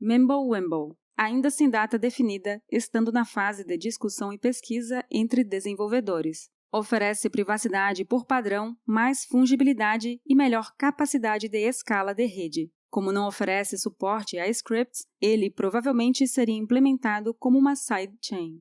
Mimblewimble 0.00 0.96
ainda 1.16 1.50
sem 1.50 1.68
data 1.68 1.98
definida, 1.98 2.62
estando 2.70 3.12
na 3.12 3.24
fase 3.24 3.64
de 3.64 3.76
discussão 3.76 4.32
e 4.32 4.38
pesquisa 4.38 5.04
entre 5.10 5.44
desenvolvedores. 5.44 6.50
Oferece 6.72 7.30
privacidade 7.30 8.04
por 8.04 8.26
padrão, 8.26 8.76
mais 8.84 9.24
fungibilidade 9.24 10.20
e 10.26 10.34
melhor 10.34 10.72
capacidade 10.76 11.48
de 11.48 11.58
escala 11.58 12.12
de 12.12 12.26
rede. 12.26 12.70
Como 12.90 13.12
não 13.12 13.26
oferece 13.26 13.78
suporte 13.78 14.38
a 14.38 14.48
scripts, 14.48 15.06
ele 15.20 15.50
provavelmente 15.50 16.26
seria 16.26 16.56
implementado 16.56 17.34
como 17.34 17.58
uma 17.58 17.76
sidechain. 17.76 18.60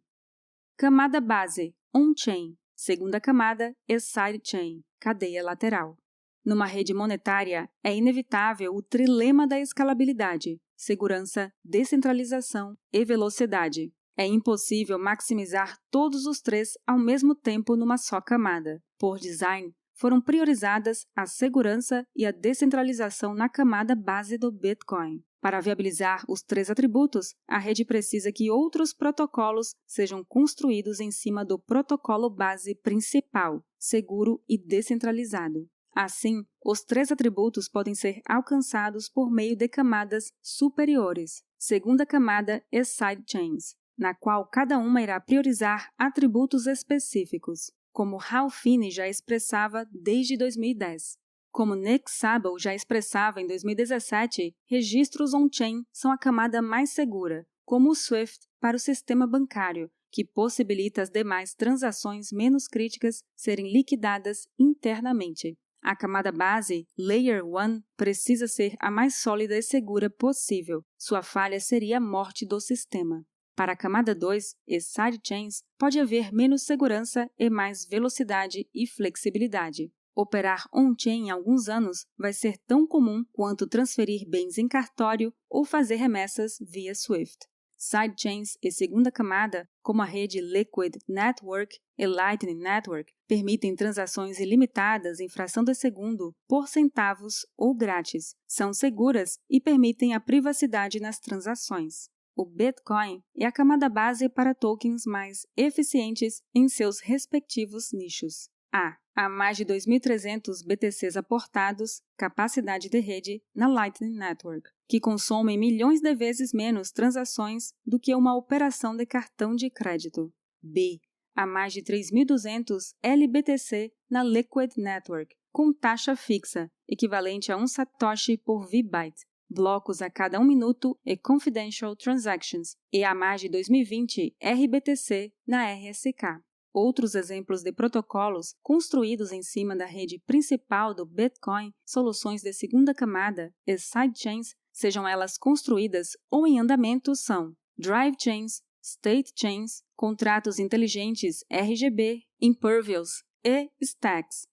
Camada 0.77 1.19
base, 1.21 1.75
on-chain. 1.93 2.55
Segunda 2.75 3.21
camada 3.21 3.75
é 3.87 3.99
sidechain, 3.99 4.83
cadeia 4.99 5.43
lateral. 5.43 5.97
Numa 6.45 6.65
rede 6.65 6.93
monetária, 6.93 7.69
é 7.83 7.95
inevitável 7.95 8.73
o 8.75 8.81
trilema 8.81 9.47
da 9.47 9.59
escalabilidade, 9.59 10.59
segurança, 10.83 11.51
descentralização 11.63 12.75
e 12.91 13.03
velocidade. 13.05 13.91
É 14.15 14.25
impossível 14.25 14.99
maximizar 14.99 15.77
todos 15.89 16.25
os 16.25 16.41
três 16.41 16.73
ao 16.85 16.99
mesmo 16.99 17.33
tempo 17.33 17.75
numa 17.75 17.97
só 17.97 18.21
camada. 18.21 18.81
Por 18.99 19.17
design, 19.17 19.73
foram 19.93 20.21
priorizadas 20.21 21.05
a 21.15 21.25
segurança 21.25 22.05
e 22.15 22.25
a 22.25 22.31
descentralização 22.31 23.33
na 23.33 23.49
camada 23.49 23.95
base 23.95 24.37
do 24.37 24.51
Bitcoin. 24.51 25.23
Para 25.41 25.59
viabilizar 25.59 26.23
os 26.29 26.41
três 26.41 26.69
atributos, 26.69 27.35
a 27.47 27.57
rede 27.57 27.83
precisa 27.83 28.31
que 28.31 28.49
outros 28.49 28.93
protocolos 28.93 29.75
sejam 29.85 30.23
construídos 30.23 30.99
em 30.99 31.11
cima 31.11 31.43
do 31.43 31.59
protocolo 31.59 32.29
base 32.29 32.75
principal, 32.75 33.61
seguro 33.77 34.41
e 34.47 34.57
descentralizado. 34.57 35.67
Assim, 35.95 36.43
os 36.65 36.83
três 36.83 37.11
atributos 37.11 37.69
podem 37.69 37.93
ser 37.93 38.21
alcançados 38.27 39.07
por 39.07 39.31
meio 39.31 39.55
de 39.55 39.67
camadas 39.67 40.31
superiores. 40.41 41.43
Segunda 41.57 42.05
camada 42.05 42.63
é 42.71 42.83
sidechains, 42.83 43.75
na 43.97 44.15
qual 44.15 44.47
cada 44.47 44.77
uma 44.79 45.01
irá 45.01 45.19
priorizar 45.19 45.89
atributos 45.97 46.65
específicos, 46.65 47.71
como 47.91 48.17
Ralph 48.17 48.55
Finney 48.55 48.89
já 48.89 49.07
expressava 49.07 49.87
desde 49.91 50.35
2010. 50.35 51.17
Como 51.51 51.75
Nick 51.75 52.09
Szabo 52.09 52.57
já 52.57 52.73
expressava 52.73 53.39
em 53.39 53.45
2017, 53.45 54.55
registros 54.65 55.35
on-chain 55.35 55.85
são 55.93 56.11
a 56.11 56.17
camada 56.17 56.59
mais 56.59 56.89
segura, 56.89 57.45
como 57.63 57.91
o 57.91 57.95
SWIFT 57.95 58.47
para 58.59 58.75
o 58.75 58.79
sistema 58.79 59.27
bancário, 59.27 59.91
que 60.11 60.25
possibilita 60.25 61.03
as 61.03 61.11
demais 61.11 61.53
transações 61.53 62.31
menos 62.31 62.67
críticas 62.67 63.23
serem 63.35 63.71
liquidadas 63.71 64.47
internamente. 64.57 65.55
A 65.83 65.97
camada 65.97 66.31
base, 66.31 66.87
Layer 66.97 67.43
1, 67.45 67.81
precisa 67.97 68.47
ser 68.47 68.73
a 68.79 68.89
mais 68.89 69.17
sólida 69.17 69.57
e 69.57 69.61
segura 69.61 70.09
possível. 70.09 70.81
Sua 70.97 71.21
falha 71.21 71.59
seria 71.59 71.97
a 71.97 71.99
morte 71.99 72.45
do 72.45 72.57
sistema. 72.61 73.25
Para 73.53 73.73
a 73.73 73.77
camada 73.77 74.15
2 74.15 74.55
e 74.65 74.79
sidechains, 74.79 75.61
pode 75.77 75.99
haver 75.99 76.31
menos 76.31 76.63
segurança 76.63 77.29
e 77.37 77.49
mais 77.49 77.85
velocidade 77.85 78.65
e 78.73 78.87
flexibilidade. 78.87 79.91
Operar 80.15 80.69
on-chain 80.73 81.27
em 81.27 81.31
alguns 81.31 81.67
anos 81.67 82.05
vai 82.17 82.31
ser 82.31 82.57
tão 82.65 82.87
comum 82.87 83.25
quanto 83.33 83.67
transferir 83.67 84.25
bens 84.25 84.57
em 84.57 84.69
cartório 84.69 85.33
ou 85.49 85.65
fazer 85.65 85.95
remessas 85.95 86.57
via 86.61 86.95
SWIFT. 86.95 87.45
Sidechains 87.75 88.57
e 88.61 88.71
segunda 88.71 89.11
camada, 89.11 89.67
como 89.81 90.01
a 90.01 90.05
rede 90.05 90.39
Liquid 90.39 90.95
Network 91.09 91.77
e 91.97 92.07
Lightning 92.07 92.57
Network, 92.57 93.11
permitem 93.27 93.75
transações 93.75 94.39
ilimitadas 94.39 95.19
em 95.19 95.29
fração 95.29 95.63
de 95.63 95.73
segundo, 95.73 96.35
por 96.47 96.67
centavos 96.67 97.45
ou 97.57 97.73
grátis, 97.75 98.35
são 98.47 98.73
seguras 98.73 99.37
e 99.49 99.59
permitem 99.59 100.13
a 100.13 100.19
privacidade 100.19 100.99
nas 100.99 101.19
transações. 101.19 102.09
O 102.35 102.45
Bitcoin 102.45 103.23
é 103.37 103.45
a 103.45 103.51
camada 103.51 103.87
base 103.87 104.27
para 104.27 104.55
tokens 104.55 105.05
mais 105.05 105.45
eficientes 105.55 106.41
em 106.53 106.67
seus 106.67 106.99
respectivos 106.99 107.91
nichos. 107.93 108.49
A. 108.71 108.97
Há 109.15 109.29
mais 109.29 109.57
de 109.57 109.65
2.300 109.65 110.65
BTCs 110.65 111.15
aportados, 111.15 112.01
capacidade 112.17 112.89
de 112.89 112.99
rede, 112.99 113.43
na 113.53 113.67
Lightning 113.67 114.17
Network, 114.17 114.67
que 114.87 114.99
consomem 114.99 115.59
milhões 115.59 116.01
de 116.01 116.15
vezes 116.15 116.51
menos 116.51 116.91
transações 116.91 117.73
do 117.85 117.99
que 117.99 118.15
uma 118.15 118.35
operação 118.35 118.95
de 118.95 119.05
cartão 119.05 119.53
de 119.53 119.69
crédito. 119.69 120.33
B. 120.59 120.99
Há 121.35 121.47
mais 121.47 121.73
de 121.73 121.81
3.200 121.81 122.93
LBTC 123.01 123.91
na 124.07 124.23
Liquid 124.23 124.71
Network, 124.77 125.35
com 125.51 125.73
taxa 125.73 126.15
fixa, 126.15 126.69
equivalente 126.87 127.51
a 127.51 127.57
um 127.57 127.65
satoshi 127.65 128.37
por 128.37 128.67
V-byte, 128.67 129.25
blocos 129.49 130.01
a 130.01 130.11
cada 130.11 130.39
um 130.39 130.43
minuto 130.43 130.95
e 131.03 131.17
confidential 131.17 131.95
transactions, 131.95 132.75
e 132.91 133.03
há 133.03 133.15
mais 133.15 133.41
de 133.41 133.49
2020 133.49 134.35
RBTC 134.39 135.33
na 135.47 135.73
RSK. 135.73 136.39
Outros 136.71 137.15
exemplos 137.15 137.61
de 137.61 137.71
protocolos 137.71 138.55
construídos 138.61 139.31
em 139.31 139.41
cima 139.41 139.75
da 139.75 139.85
rede 139.85 140.19
principal 140.25 140.93
do 140.93 141.05
Bitcoin, 141.05 141.71
soluções 141.85 142.41
de 142.41 142.53
segunda 142.53 142.93
camada 142.93 143.53
e 143.65 143.77
sidechains, 143.77 144.55
sejam 144.71 145.07
elas 145.07 145.37
construídas 145.37 146.09
ou 146.31 146.47
em 146.47 146.59
andamento, 146.59 147.15
são 147.15 147.55
Drive 147.77 148.15
Chains, 148.19 148.61
State 148.85 149.31
Chains, 149.33 149.81
contratos 149.95 150.59
inteligentes 150.59 151.45
RGB, 151.49 152.23
Impervious 152.41 153.23
e 153.41 153.71
Stacks. 153.81 154.45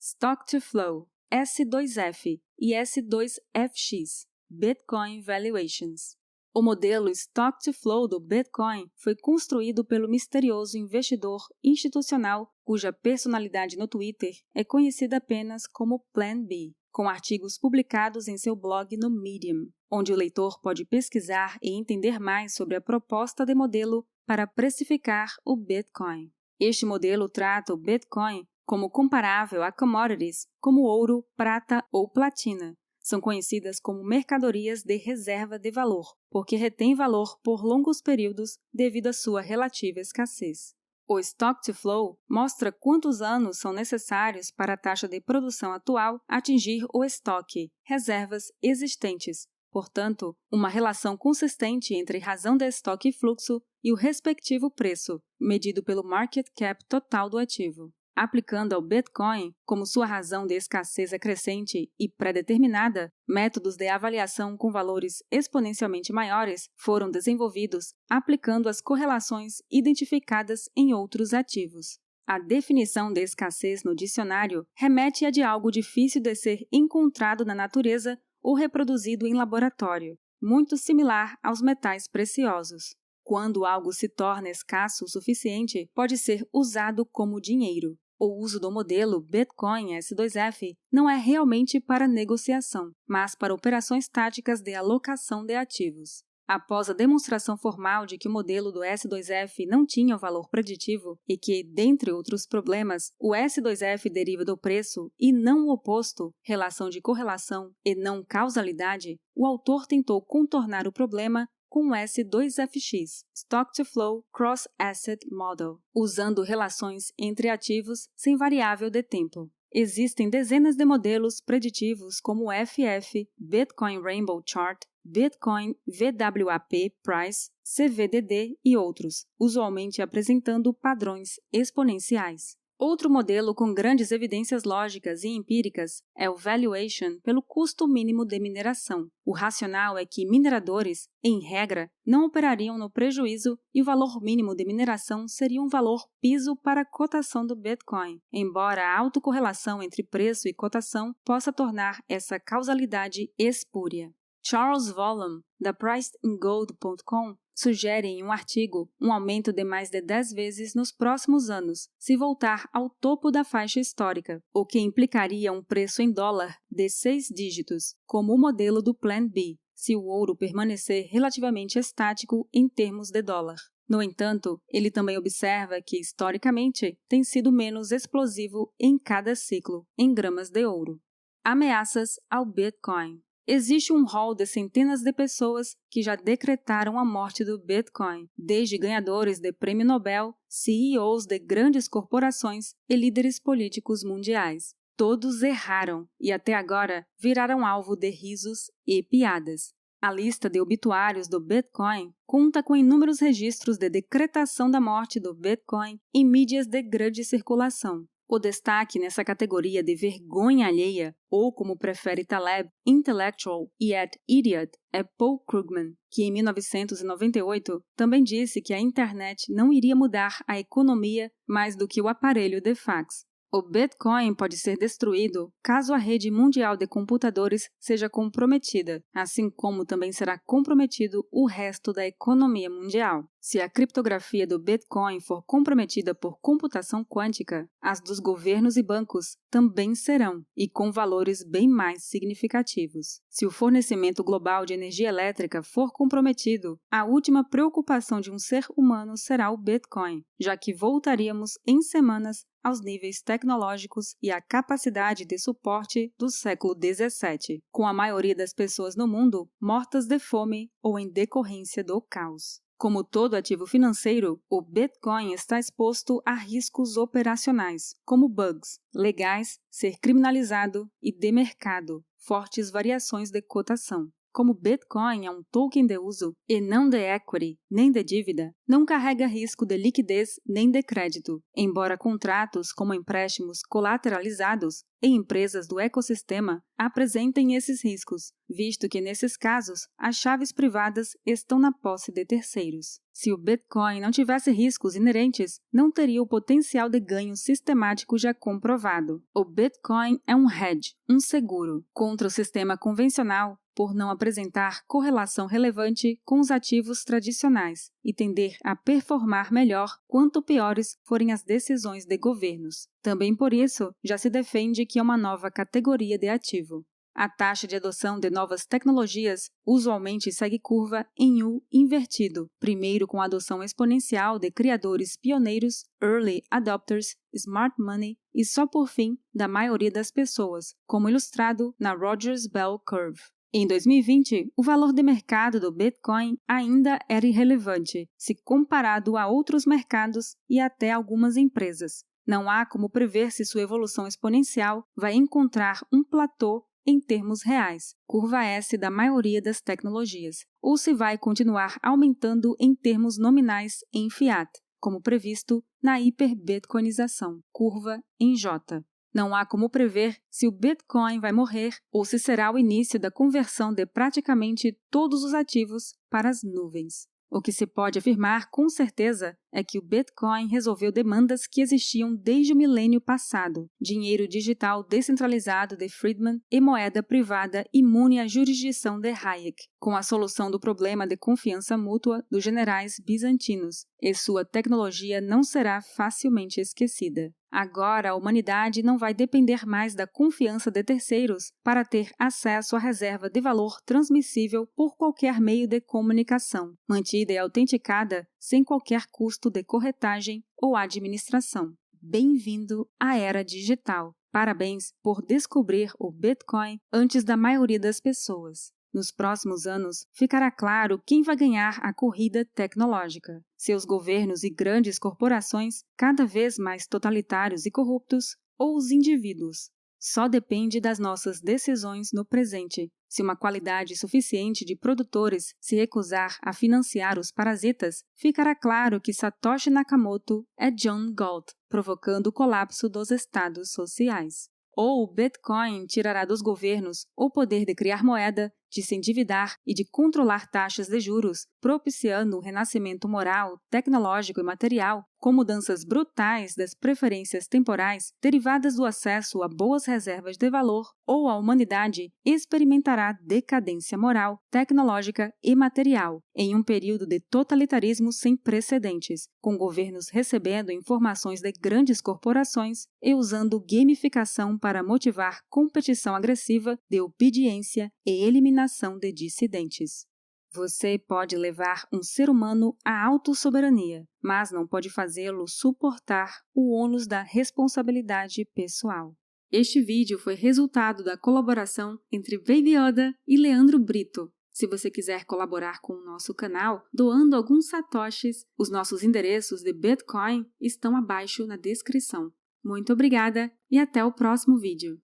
Stock 0.00 0.46
to 0.46 0.58
Flow, 0.58 1.06
S2F 1.30 2.40
e 2.58 2.72
S2FX, 2.72 4.26
Bitcoin 4.48 5.20
Valuations. 5.20 6.16
O 6.54 6.62
modelo 6.62 7.10
Stock 7.10 7.58
to 7.62 7.74
Flow 7.74 8.08
do 8.08 8.18
Bitcoin 8.18 8.90
foi 8.96 9.14
construído 9.14 9.84
pelo 9.84 10.08
misterioso 10.08 10.78
investidor 10.78 11.46
institucional 11.62 12.50
cuja 12.64 12.90
personalidade 12.90 13.76
no 13.76 13.86
Twitter 13.86 14.32
é 14.54 14.64
conhecida 14.64 15.18
apenas 15.18 15.66
como 15.66 16.02
Plan 16.10 16.42
B, 16.42 16.74
com 16.90 17.08
artigos 17.08 17.58
publicados 17.58 18.28
em 18.28 18.36
seu 18.36 18.56
blog 18.56 18.96
no 18.96 19.10
Medium, 19.10 19.68
onde 19.90 20.12
o 20.12 20.16
leitor 20.16 20.60
pode 20.60 20.84
pesquisar 20.84 21.58
e 21.62 21.78
entender 21.78 22.18
mais 22.18 22.54
sobre 22.54 22.76
a 22.76 22.80
proposta 22.80 23.44
de 23.44 23.54
modelo 23.54 24.06
para 24.26 24.46
precificar 24.46 25.34
o 25.44 25.56
Bitcoin. 25.56 26.30
Este 26.60 26.84
modelo 26.84 27.28
trata 27.28 27.72
o 27.72 27.76
Bitcoin 27.76 28.46
como 28.66 28.90
comparável 28.90 29.62
a 29.62 29.72
commodities 29.72 30.46
como 30.60 30.82
ouro, 30.82 31.24
prata 31.36 31.84
ou 31.90 32.10
platina, 32.10 32.76
são 33.08 33.22
conhecidas 33.22 33.80
como 33.80 34.04
mercadorias 34.04 34.82
de 34.82 34.96
reserva 34.96 35.58
de 35.58 35.70
valor, 35.70 36.14
porque 36.30 36.56
retêm 36.56 36.94
valor 36.94 37.38
por 37.42 37.64
longos 37.64 38.02
períodos 38.02 38.58
devido 38.70 39.06
à 39.06 39.14
sua 39.14 39.40
relativa 39.40 39.98
escassez. 39.98 40.74
O 41.10 41.18
Stock 41.18 41.62
to 41.62 41.72
Flow 41.72 42.20
mostra 42.28 42.70
quantos 42.70 43.22
anos 43.22 43.58
são 43.58 43.72
necessários 43.72 44.50
para 44.50 44.74
a 44.74 44.76
taxa 44.76 45.08
de 45.08 45.22
produção 45.22 45.72
atual 45.72 46.20
atingir 46.28 46.84
o 46.92 47.02
estoque, 47.02 47.72
reservas 47.82 48.52
existentes, 48.62 49.46
portanto, 49.70 50.36
uma 50.52 50.68
relação 50.68 51.16
consistente 51.16 51.94
entre 51.94 52.18
razão 52.18 52.58
de 52.58 52.66
estoque 52.66 53.08
e 53.08 53.12
fluxo 53.12 53.62
e 53.82 53.90
o 53.90 53.96
respectivo 53.96 54.70
preço, 54.70 55.18
medido 55.40 55.82
pelo 55.82 56.04
market 56.04 56.46
cap 56.54 56.84
total 56.86 57.30
do 57.30 57.38
ativo 57.38 57.90
aplicando 58.18 58.72
ao 58.72 58.82
Bitcoin 58.82 59.54
como 59.64 59.86
sua 59.86 60.04
razão 60.04 60.44
de 60.44 60.54
escassez 60.54 61.10
crescente 61.20 61.88
e 61.96 62.08
pré-determinada, 62.08 63.12
métodos 63.28 63.76
de 63.76 63.86
avaliação 63.86 64.56
com 64.56 64.72
valores 64.72 65.22
exponencialmente 65.30 66.12
maiores 66.12 66.68
foram 66.76 67.12
desenvolvidos 67.12 67.94
aplicando 68.10 68.68
as 68.68 68.80
correlações 68.80 69.62
identificadas 69.70 70.68
em 70.76 70.92
outros 70.92 71.32
ativos. 71.32 72.00
A 72.26 72.40
definição 72.40 73.12
de 73.12 73.22
escassez 73.22 73.84
no 73.84 73.94
dicionário 73.94 74.66
remete 74.76 75.24
a 75.24 75.30
de 75.30 75.40
algo 75.40 75.70
difícil 75.70 76.20
de 76.20 76.34
ser 76.34 76.66
encontrado 76.72 77.44
na 77.44 77.54
natureza 77.54 78.18
ou 78.42 78.56
reproduzido 78.56 79.28
em 79.28 79.34
laboratório, 79.34 80.18
muito 80.42 80.76
similar 80.76 81.38
aos 81.40 81.62
metais 81.62 82.08
preciosos. 82.08 82.96
Quando 83.22 83.64
algo 83.64 83.92
se 83.92 84.08
torna 84.08 84.48
escasso 84.50 85.04
o 85.04 85.08
suficiente, 85.08 85.88
pode 85.94 86.18
ser 86.18 86.44
usado 86.52 87.06
como 87.06 87.40
dinheiro. 87.40 87.96
O 88.20 88.42
uso 88.42 88.58
do 88.58 88.68
modelo 88.68 89.20
Bitcoin 89.20 89.96
S2F 89.96 90.76
não 90.90 91.08
é 91.08 91.16
realmente 91.16 91.78
para 91.78 92.08
negociação, 92.08 92.90
mas 93.06 93.36
para 93.36 93.54
operações 93.54 94.08
táticas 94.08 94.60
de 94.60 94.74
alocação 94.74 95.44
de 95.44 95.54
ativos. 95.54 96.24
Após 96.48 96.90
a 96.90 96.94
demonstração 96.94 97.56
formal 97.56 98.06
de 98.06 98.18
que 98.18 98.26
o 98.26 98.32
modelo 98.32 98.72
do 98.72 98.80
S2F 98.80 99.66
não 99.68 99.86
tinha 99.86 100.16
valor 100.16 100.48
preditivo 100.48 101.16
e 101.28 101.36
que, 101.36 101.62
dentre 101.62 102.10
outros 102.10 102.44
problemas, 102.44 103.12
o 103.20 103.34
S2F 103.34 104.10
deriva 104.10 104.44
do 104.44 104.56
preço 104.56 105.12
e 105.20 105.30
não 105.30 105.66
o 105.66 105.72
oposto, 105.72 106.32
relação 106.42 106.88
de 106.88 107.00
correlação 107.02 107.70
e 107.84 107.94
não 107.94 108.24
causalidade, 108.24 109.16
o 109.36 109.46
autor 109.46 109.86
tentou 109.86 110.20
contornar 110.20 110.88
o 110.88 110.92
problema 110.92 111.46
com 111.68 111.88
o 111.88 111.92
S2FX, 111.92 113.24
Stock 113.34 113.72
to 113.72 113.84
Flow 113.84 114.24
Cross 114.32 114.68
Asset 114.78 115.26
Model, 115.30 115.80
usando 115.94 116.42
relações 116.42 117.12
entre 117.18 117.48
ativos 117.48 118.08
sem 118.16 118.36
variável 118.36 118.90
de 118.90 119.02
tempo. 119.02 119.50
Existem 119.72 120.30
dezenas 120.30 120.76
de 120.76 120.84
modelos 120.84 121.40
preditivos 121.40 122.20
como 122.20 122.48
o 122.48 122.66
FF, 122.66 123.28
Bitcoin 123.38 124.00
Rainbow 124.00 124.42
Chart, 124.44 124.82
Bitcoin 125.04 125.74
VWAP 125.86 126.94
Price, 127.02 127.50
CVDD 127.62 128.58
e 128.64 128.76
outros, 128.76 129.26
usualmente 129.38 130.02
apresentando 130.02 130.74
padrões 130.74 131.38
exponenciais. 131.52 132.57
Outro 132.78 133.10
modelo 133.10 133.56
com 133.56 133.74
grandes 133.74 134.12
evidências 134.12 134.62
lógicas 134.62 135.24
e 135.24 135.30
empíricas 135.30 136.00
é 136.16 136.30
o 136.30 136.36
valuation 136.36 137.18
pelo 137.24 137.42
custo 137.42 137.88
mínimo 137.88 138.24
de 138.24 138.38
mineração. 138.38 139.08
O 139.26 139.32
racional 139.32 139.98
é 139.98 140.06
que 140.06 140.24
mineradores, 140.24 141.08
em 141.20 141.40
regra, 141.40 141.90
não 142.06 142.26
operariam 142.26 142.78
no 142.78 142.88
prejuízo 142.88 143.58
e 143.74 143.82
o 143.82 143.84
valor 143.84 144.22
mínimo 144.22 144.54
de 144.54 144.64
mineração 144.64 145.26
seria 145.26 145.60
um 145.60 145.66
valor 145.66 146.06
piso 146.20 146.54
para 146.54 146.82
a 146.82 146.88
cotação 146.88 147.44
do 147.44 147.56
Bitcoin, 147.56 148.20
embora 148.32 148.84
a 148.84 148.96
autocorrelação 148.96 149.82
entre 149.82 150.04
preço 150.04 150.46
e 150.46 150.54
cotação 150.54 151.12
possa 151.24 151.52
tornar 151.52 152.00
essa 152.08 152.38
causalidade 152.38 153.28
espúria. 153.36 154.14
Charles 154.40 154.88
Vollum, 154.88 155.40
da 155.60 155.74
PricedInGold.com, 155.74 157.36
sugere 157.58 158.06
em 158.06 158.22
um 158.22 158.30
artigo 158.30 158.88
um 159.00 159.12
aumento 159.12 159.52
de 159.52 159.64
mais 159.64 159.90
de 159.90 160.00
10 160.00 160.32
vezes 160.32 160.74
nos 160.76 160.92
próximos 160.92 161.50
anos, 161.50 161.88
se 161.98 162.16
voltar 162.16 162.68
ao 162.72 162.88
topo 162.88 163.32
da 163.32 163.42
faixa 163.42 163.80
histórica, 163.80 164.40
o 164.54 164.64
que 164.64 164.78
implicaria 164.78 165.52
um 165.52 165.60
preço 165.60 166.00
em 166.00 166.12
dólar 166.12 166.56
de 166.70 166.88
seis 166.88 167.26
dígitos, 167.26 167.96
como 168.06 168.32
o 168.32 168.38
modelo 168.38 168.80
do 168.80 168.94
Plan 168.94 169.26
B, 169.26 169.58
se 169.74 169.96
o 169.96 170.04
ouro 170.04 170.36
permanecer 170.36 171.08
relativamente 171.10 171.80
estático 171.80 172.48
em 172.52 172.68
termos 172.68 173.10
de 173.10 173.22
dólar. 173.22 173.58
No 173.88 174.00
entanto, 174.00 174.62
ele 174.68 174.88
também 174.88 175.18
observa 175.18 175.82
que, 175.84 175.98
historicamente, 175.98 176.96
tem 177.08 177.24
sido 177.24 177.50
menos 177.50 177.90
explosivo 177.90 178.72
em 178.78 178.96
cada 178.96 179.34
ciclo, 179.34 179.84
em 179.98 180.14
gramas 180.14 180.48
de 180.48 180.64
ouro. 180.64 181.00
Ameaças 181.42 182.20
ao 182.30 182.44
Bitcoin. 182.44 183.20
Existe 183.50 183.94
um 183.94 184.04
hall 184.04 184.34
de 184.34 184.44
centenas 184.44 185.00
de 185.00 185.10
pessoas 185.10 185.74
que 185.90 186.02
já 186.02 186.14
decretaram 186.14 186.98
a 186.98 187.04
morte 187.04 187.42
do 187.46 187.58
Bitcoin, 187.58 188.28
desde 188.36 188.76
ganhadores 188.76 189.40
de 189.40 189.50
prêmio 189.54 189.86
Nobel, 189.86 190.34
CEOs 190.46 191.24
de 191.24 191.38
grandes 191.38 191.88
corporações 191.88 192.74
e 192.86 192.94
líderes 192.94 193.40
políticos 193.40 194.04
mundiais. 194.04 194.74
Todos 194.98 195.42
erraram 195.42 196.06
e 196.20 196.30
até 196.30 196.52
agora 196.52 197.06
viraram 197.18 197.64
alvo 197.64 197.96
de 197.96 198.10
risos 198.10 198.70
e 198.86 199.02
piadas. 199.02 199.72
A 199.98 200.12
lista 200.12 200.50
de 200.50 200.60
obituários 200.60 201.26
do 201.26 201.40
Bitcoin 201.40 202.12
conta 202.26 202.62
com 202.62 202.76
inúmeros 202.76 203.18
registros 203.18 203.78
de 203.78 203.88
decretação 203.88 204.70
da 204.70 204.78
morte 204.78 205.18
do 205.18 205.32
Bitcoin 205.32 205.98
em 206.14 206.22
mídias 206.22 206.66
de 206.66 206.82
grande 206.82 207.24
circulação. 207.24 208.04
O 208.30 208.38
destaque 208.38 208.98
nessa 208.98 209.24
categoria 209.24 209.82
de 209.82 209.96
vergonha 209.96 210.66
alheia, 210.66 211.16
ou 211.30 211.50
como 211.50 211.78
prefere 211.78 212.26
Taleb, 212.26 212.68
intellectual 212.84 213.70
yet 213.80 214.18
idiot, 214.28 214.70
é 214.92 215.02
Paul 215.02 215.38
Krugman, 215.46 215.94
que 216.10 216.24
em 216.24 216.32
1998 216.32 217.82
também 217.96 218.22
disse 218.22 218.60
que 218.60 218.74
a 218.74 218.78
internet 218.78 219.50
não 219.50 219.72
iria 219.72 219.96
mudar 219.96 220.44
a 220.46 220.58
economia 220.58 221.30
mais 221.48 221.74
do 221.74 221.88
que 221.88 222.02
o 222.02 222.08
aparelho 222.08 222.60
de 222.60 222.74
fax. 222.74 223.24
O 223.50 223.62
Bitcoin 223.62 224.34
pode 224.34 224.58
ser 224.58 224.76
destruído 224.76 225.50
caso 225.62 225.94
a 225.94 225.96
rede 225.96 226.30
mundial 226.30 226.76
de 226.76 226.86
computadores 226.86 227.70
seja 227.80 228.06
comprometida, 228.06 229.02
assim 229.14 229.48
como 229.48 229.86
também 229.86 230.12
será 230.12 230.38
comprometido 230.38 231.26
o 231.32 231.46
resto 231.46 231.90
da 231.90 232.06
economia 232.06 232.68
mundial. 232.68 233.24
Se 233.40 233.58
a 233.58 233.70
criptografia 233.70 234.46
do 234.46 234.58
Bitcoin 234.58 235.20
for 235.20 235.42
comprometida 235.46 236.14
por 236.14 236.38
computação 236.40 237.02
quântica, 237.02 237.66
as 237.80 238.00
dos 238.02 238.18
governos 238.18 238.76
e 238.76 238.82
bancos 238.82 239.38
também 239.50 239.94
serão, 239.94 240.44
e 240.54 240.68
com 240.68 240.92
valores 240.92 241.42
bem 241.42 241.66
mais 241.66 242.04
significativos. 242.04 243.22
Se 243.30 243.46
o 243.46 243.50
fornecimento 243.50 244.22
global 244.22 244.66
de 244.66 244.74
energia 244.74 245.08
elétrica 245.08 245.62
for 245.62 245.90
comprometido, 245.92 246.78
a 246.90 247.06
última 247.06 247.48
preocupação 247.48 248.20
de 248.20 248.30
um 248.30 248.38
ser 248.38 248.66
humano 248.76 249.16
será 249.16 249.50
o 249.50 249.56
Bitcoin, 249.56 250.22
já 250.38 250.54
que 250.54 250.74
voltaríamos 250.74 251.52
em 251.66 251.80
semanas 251.80 252.44
aos 252.62 252.80
níveis 252.80 253.22
tecnológicos 253.22 254.14
e 254.22 254.30
à 254.30 254.40
capacidade 254.40 255.24
de 255.24 255.38
suporte 255.38 256.12
do 256.18 256.30
século 256.30 256.74
XVII, 256.74 257.62
com 257.70 257.86
a 257.86 257.92
maioria 257.92 258.34
das 258.34 258.52
pessoas 258.52 258.96
no 258.96 259.06
mundo 259.06 259.48
mortas 259.60 260.06
de 260.06 260.18
fome 260.18 260.70
ou 260.82 260.98
em 260.98 261.08
decorrência 261.08 261.84
do 261.84 262.00
caos. 262.00 262.60
Como 262.78 263.02
todo 263.02 263.34
ativo 263.34 263.66
financeiro, 263.66 264.40
o 264.48 264.62
Bitcoin 264.62 265.32
está 265.32 265.58
exposto 265.58 266.22
a 266.24 266.32
riscos 266.32 266.96
operacionais, 266.96 267.96
como 268.04 268.28
bugs, 268.28 268.78
legais, 268.94 269.58
ser 269.68 269.98
criminalizado 269.98 270.88
e 271.02 271.10
de 271.10 271.32
mercado, 271.32 272.04
fortes 272.16 272.70
variações 272.70 273.32
de 273.32 273.42
cotação. 273.42 274.12
Como 274.32 274.54
Bitcoin 274.54 275.26
é 275.26 275.30
um 275.30 275.42
token 275.50 275.86
de 275.86 275.98
uso 275.98 276.34
e 276.48 276.60
não 276.60 276.88
de 276.88 276.98
equity 276.98 277.58
nem 277.70 277.90
de 277.90 278.04
dívida, 278.04 278.52
não 278.66 278.84
carrega 278.84 279.26
risco 279.26 279.66
de 279.66 279.76
liquidez 279.76 280.38
nem 280.46 280.70
de 280.70 280.82
crédito, 280.82 281.42
embora 281.56 281.98
contratos 281.98 282.72
como 282.72 282.94
empréstimos 282.94 283.60
colateralizados 283.68 284.84
e 285.02 285.08
empresas 285.08 285.66
do 285.66 285.78
ecossistema 285.78 286.62
apresentem 286.76 287.54
esses 287.54 287.82
riscos, 287.82 288.32
visto 288.48 288.88
que 288.88 289.00
nesses 289.00 289.36
casos 289.36 289.88
as 289.98 290.16
chaves 290.16 290.52
privadas 290.52 291.16
estão 291.24 291.58
na 291.58 291.72
posse 291.72 292.12
de 292.12 292.24
terceiros. 292.24 293.00
Se 293.12 293.32
o 293.32 293.36
Bitcoin 293.36 294.00
não 294.00 294.10
tivesse 294.10 294.50
riscos 294.52 294.94
inerentes, 294.94 295.60
não 295.72 295.90
teria 295.90 296.22
o 296.22 296.26
potencial 296.26 296.88
de 296.88 297.00
ganho 297.00 297.34
sistemático 297.36 298.16
já 298.16 298.32
comprovado. 298.32 299.22
O 299.34 299.44
Bitcoin 299.44 300.20
é 300.26 300.36
um 300.36 300.48
hedge, 300.48 300.94
um 301.08 301.18
seguro, 301.18 301.84
contra 301.92 302.28
o 302.28 302.30
sistema 302.30 302.78
convencional 302.78 303.58
por 303.78 303.94
não 303.94 304.10
apresentar 304.10 304.84
correlação 304.88 305.46
relevante 305.46 306.20
com 306.24 306.40
os 306.40 306.50
ativos 306.50 307.04
tradicionais 307.04 307.92
e 308.04 308.12
tender 308.12 308.56
a 308.64 308.74
performar 308.74 309.52
melhor 309.52 309.96
quanto 310.08 310.42
piores 310.42 310.96
forem 311.04 311.30
as 311.30 311.44
decisões 311.44 312.04
de 312.04 312.18
governos. 312.18 312.88
Também 313.00 313.36
por 313.36 313.54
isso, 313.54 313.94
já 314.02 314.18
se 314.18 314.28
defende 314.28 314.84
que 314.84 314.98
é 314.98 315.02
uma 315.02 315.16
nova 315.16 315.48
categoria 315.48 316.18
de 316.18 316.28
ativo. 316.28 316.84
A 317.14 317.28
taxa 317.28 317.68
de 317.68 317.76
adoção 317.76 318.18
de 318.18 318.28
novas 318.30 318.66
tecnologias 318.66 319.48
usualmente 319.64 320.32
segue 320.32 320.58
curva 320.58 321.06
em 321.16 321.44
U 321.44 321.62
invertido, 321.72 322.50
primeiro 322.58 323.06
com 323.06 323.20
a 323.20 323.26
adoção 323.26 323.62
exponencial 323.62 324.40
de 324.40 324.50
criadores 324.50 325.16
pioneiros, 325.16 325.84
early 326.02 326.42
adopters, 326.50 327.14
smart 327.32 327.76
money 327.78 328.18
e 328.34 328.44
só 328.44 328.66
por 328.66 328.88
fim 328.88 329.16
da 329.32 329.46
maioria 329.46 329.90
das 329.92 330.10
pessoas, 330.10 330.74
como 330.84 331.08
ilustrado 331.08 331.72
na 331.78 331.94
Rogers 331.94 332.48
Bell 332.48 332.80
Curve. 332.84 333.20
Em 333.50 333.66
2020, 333.66 334.52
o 334.54 334.62
valor 334.62 334.92
de 334.92 335.02
mercado 335.02 335.58
do 335.58 335.72
Bitcoin 335.72 336.36
ainda 336.46 336.98
era 337.08 337.26
irrelevante 337.26 338.06
se 338.14 338.34
comparado 338.44 339.16
a 339.16 339.26
outros 339.26 339.64
mercados 339.64 340.36
e 340.50 340.60
até 340.60 340.90
algumas 340.90 341.34
empresas. 341.34 342.04
Não 342.26 342.50
há 342.50 342.66
como 342.66 342.90
prever 342.90 343.32
se 343.32 343.46
sua 343.46 343.62
evolução 343.62 344.06
exponencial 344.06 344.84
vai 344.94 345.14
encontrar 345.14 345.80
um 345.90 346.04
platô 346.04 346.62
em 346.86 347.00
termos 347.00 347.42
reais, 347.42 347.94
curva 348.06 348.44
S 348.44 348.76
da 348.76 348.90
maioria 348.90 349.40
das 349.40 349.62
tecnologias, 349.62 350.44
ou 350.60 350.76
se 350.76 350.92
vai 350.92 351.16
continuar 351.16 351.78
aumentando 351.82 352.54
em 352.60 352.74
termos 352.74 353.16
nominais 353.16 353.78
em 353.94 354.10
fiat, 354.10 354.50
como 354.78 355.00
previsto 355.00 355.64
na 355.82 355.98
hiperbitcoinização, 355.98 357.40
curva 357.50 357.98
em 358.20 358.34
J. 358.34 358.84
Não 359.12 359.34
há 359.34 359.46
como 359.46 359.70
prever 359.70 360.16
se 360.30 360.46
o 360.46 360.52
Bitcoin 360.52 361.20
vai 361.20 361.32
morrer 361.32 361.74
ou 361.90 362.04
se 362.04 362.18
será 362.18 362.52
o 362.52 362.58
início 362.58 363.00
da 363.00 363.10
conversão 363.10 363.72
de 363.72 363.86
praticamente 363.86 364.78
todos 364.90 365.24
os 365.24 365.34
ativos 365.34 365.94
para 366.10 366.28
as 366.28 366.42
nuvens. 366.42 367.06
O 367.30 367.42
que 367.42 367.52
se 367.52 367.66
pode 367.66 367.98
afirmar 367.98 368.50
com 368.50 368.68
certeza 368.68 369.36
é 369.52 369.64
que 369.64 369.78
o 369.78 369.82
Bitcoin 369.82 370.48
resolveu 370.48 370.92
demandas 370.92 371.46
que 371.46 371.60
existiam 371.60 372.14
desde 372.14 372.52
o 372.52 372.56
milênio 372.56 373.00
passado: 373.00 373.68
dinheiro 373.80 374.28
digital 374.28 374.82
descentralizado 374.82 375.76
de 375.76 375.88
Friedman 375.88 376.40
e 376.50 376.60
moeda 376.60 377.02
privada 377.02 377.64
imune 377.72 378.20
à 378.20 378.26
jurisdição 378.26 379.00
de 379.00 379.10
Hayek, 379.10 379.64
com 379.78 379.96
a 379.96 380.02
solução 380.02 380.50
do 380.50 380.60
problema 380.60 381.06
de 381.06 381.16
confiança 381.16 381.76
mútua 381.76 382.24
dos 382.30 382.44
generais 382.44 382.94
bizantinos, 383.04 383.86
e 384.00 384.14
sua 384.14 384.44
tecnologia 384.44 385.20
não 385.20 385.42
será 385.42 385.80
facilmente 385.80 386.60
esquecida. 386.60 387.32
Agora, 387.50 388.10
a 388.10 388.14
humanidade 388.14 388.82
não 388.82 388.98
vai 388.98 389.14
depender 389.14 389.64
mais 389.64 389.94
da 389.94 390.06
confiança 390.06 390.70
de 390.70 390.84
terceiros 390.84 391.50
para 391.64 391.82
ter 391.82 392.10
acesso 392.18 392.76
à 392.76 392.78
reserva 392.78 393.30
de 393.30 393.40
valor 393.40 393.80
transmissível 393.86 394.66
por 394.76 394.96
qualquer 394.96 395.40
meio 395.40 395.66
de 395.66 395.80
comunicação, 395.80 396.74
mantida 396.86 397.32
e 397.32 397.38
autenticada 397.38 398.28
sem 398.38 398.62
qualquer 398.62 399.06
custo 399.10 399.50
de 399.50 399.62
corretagem 399.62 400.44
ou 400.56 400.76
administração. 400.76 401.74
Bem-vindo 402.00 402.88
à 402.98 403.16
era 403.16 403.44
digital. 403.44 404.14
Parabéns 404.30 404.92
por 405.02 405.20
descobrir 405.20 405.90
o 405.98 406.12
Bitcoin 406.12 406.78
antes 406.92 407.24
da 407.24 407.36
maioria 407.36 407.80
das 407.80 408.00
pessoas. 408.00 408.72
Nos 408.92 409.10
próximos 409.10 409.66
anos, 409.66 410.06
ficará 410.12 410.50
claro 410.50 411.02
quem 411.04 411.22
vai 411.22 411.36
ganhar 411.36 411.78
a 411.82 411.92
corrida 411.92 412.44
tecnológica. 412.54 413.42
Seus 413.56 413.84
governos 413.84 414.44
e 414.44 414.50
grandes 414.50 414.98
corporações, 414.98 415.82
cada 415.96 416.24
vez 416.24 416.58
mais 416.58 416.86
totalitários 416.86 417.66
e 417.66 417.70
corruptos, 417.70 418.36
ou 418.58 418.76
os 418.76 418.90
indivíduos. 418.90 419.70
Só 419.98 420.28
depende 420.28 420.80
das 420.80 420.98
nossas 420.98 421.40
decisões 421.40 422.10
no 422.12 422.24
presente. 422.24 422.90
Se 423.08 423.22
uma 423.22 423.36
qualidade 423.36 423.96
suficiente 423.96 424.64
de 424.64 424.76
produtores 424.76 425.54
se 425.60 425.74
recusar 425.74 426.38
a 426.42 426.52
financiar 426.52 427.18
os 427.18 427.32
parasitas, 427.32 428.04
ficará 428.14 428.54
claro 428.54 429.00
que 429.00 429.12
Satoshi 429.12 429.70
Nakamoto 429.70 430.46
é 430.56 430.70
John 430.70 431.12
Galt, 431.12 431.50
provocando 431.68 432.28
o 432.28 432.32
colapso 432.32 432.88
dos 432.88 433.10
estados 433.10 433.72
sociais. 433.72 434.48
Ou 434.76 435.02
o 435.02 435.12
Bitcoin 435.12 435.86
tirará 435.86 436.24
dos 436.24 436.40
governos 436.40 437.06
o 437.16 437.28
poder 437.28 437.64
de 437.64 437.74
criar 437.74 438.04
moeda 438.04 438.52
de 438.70 438.82
se 438.82 438.94
endividar 438.94 439.56
e 439.66 439.72
de 439.72 439.84
controlar 439.84 440.48
taxas 440.50 440.88
de 440.88 441.00
juros, 441.00 441.46
propiciando 441.60 442.36
um 442.36 442.40
renascimento 442.40 443.08
moral, 443.08 443.58
tecnológico 443.70 444.40
e 444.40 444.44
material, 444.44 445.04
com 445.18 445.32
mudanças 445.32 445.84
brutais 445.84 446.54
das 446.56 446.74
preferências 446.74 447.48
temporais 447.48 448.12
derivadas 448.22 448.76
do 448.76 448.84
acesso 448.84 449.42
a 449.42 449.48
boas 449.48 449.84
reservas 449.84 450.36
de 450.36 450.48
valor, 450.48 450.86
ou 451.04 451.28
a 451.28 451.36
humanidade 451.36 452.12
experimentará 452.24 453.12
decadência 453.24 453.98
moral, 453.98 454.38
tecnológica 454.50 455.32
e 455.42 455.56
material, 455.56 456.22
em 456.36 456.54
um 456.54 456.62
período 456.62 457.06
de 457.06 457.18
totalitarismo 457.18 458.12
sem 458.12 458.36
precedentes, 458.36 459.28
com 459.40 459.56
governos 459.56 460.08
recebendo 460.10 460.70
informações 460.70 461.40
de 461.40 461.50
grandes 461.52 462.00
corporações 462.00 462.86
e 463.02 463.14
usando 463.14 463.64
gamificação 463.68 464.56
para 464.56 464.84
motivar 464.84 465.40
competição 465.48 466.14
agressiva 466.14 466.78
de 466.88 467.00
obediência 467.00 467.90
e 468.06 468.22
eliminação 468.24 468.57
de 468.98 469.12
dissidentes. 469.12 470.06
Você 470.52 470.98
pode 470.98 471.36
levar 471.36 471.86
um 471.92 472.02
ser 472.02 472.30
humano 472.30 472.74
à 472.84 473.06
autossoberania, 473.06 474.04
mas 474.22 474.50
não 474.50 474.66
pode 474.66 474.88
fazê-lo 474.88 475.46
suportar 475.46 476.40
o 476.54 476.74
ônus 476.74 477.06
da 477.06 477.22
responsabilidade 477.22 478.46
pessoal. 478.54 479.14
Este 479.50 479.80
vídeo 479.80 480.18
foi 480.18 480.34
resultado 480.34 481.04
da 481.04 481.16
colaboração 481.16 481.98
entre 482.10 482.38
Baby 482.38 482.76
Yoda 482.76 483.14
e 483.26 483.36
Leandro 483.36 483.78
Brito. 483.78 484.32
Se 484.52 484.66
você 484.66 484.90
quiser 484.90 485.24
colaborar 485.24 485.80
com 485.80 485.92
o 485.92 486.04
nosso 486.04 486.34
canal 486.34 486.82
doando 486.92 487.36
alguns 487.36 487.68
satoshis, 487.68 488.44
os 488.58 488.70
nossos 488.70 489.02
endereços 489.02 489.62
de 489.62 489.72
Bitcoin 489.72 490.44
estão 490.60 490.96
abaixo 490.96 491.46
na 491.46 491.56
descrição. 491.56 492.32
Muito 492.64 492.92
obrigada 492.92 493.52
e 493.70 493.78
até 493.78 494.04
o 494.04 494.12
próximo 494.12 494.58
vídeo. 494.58 495.00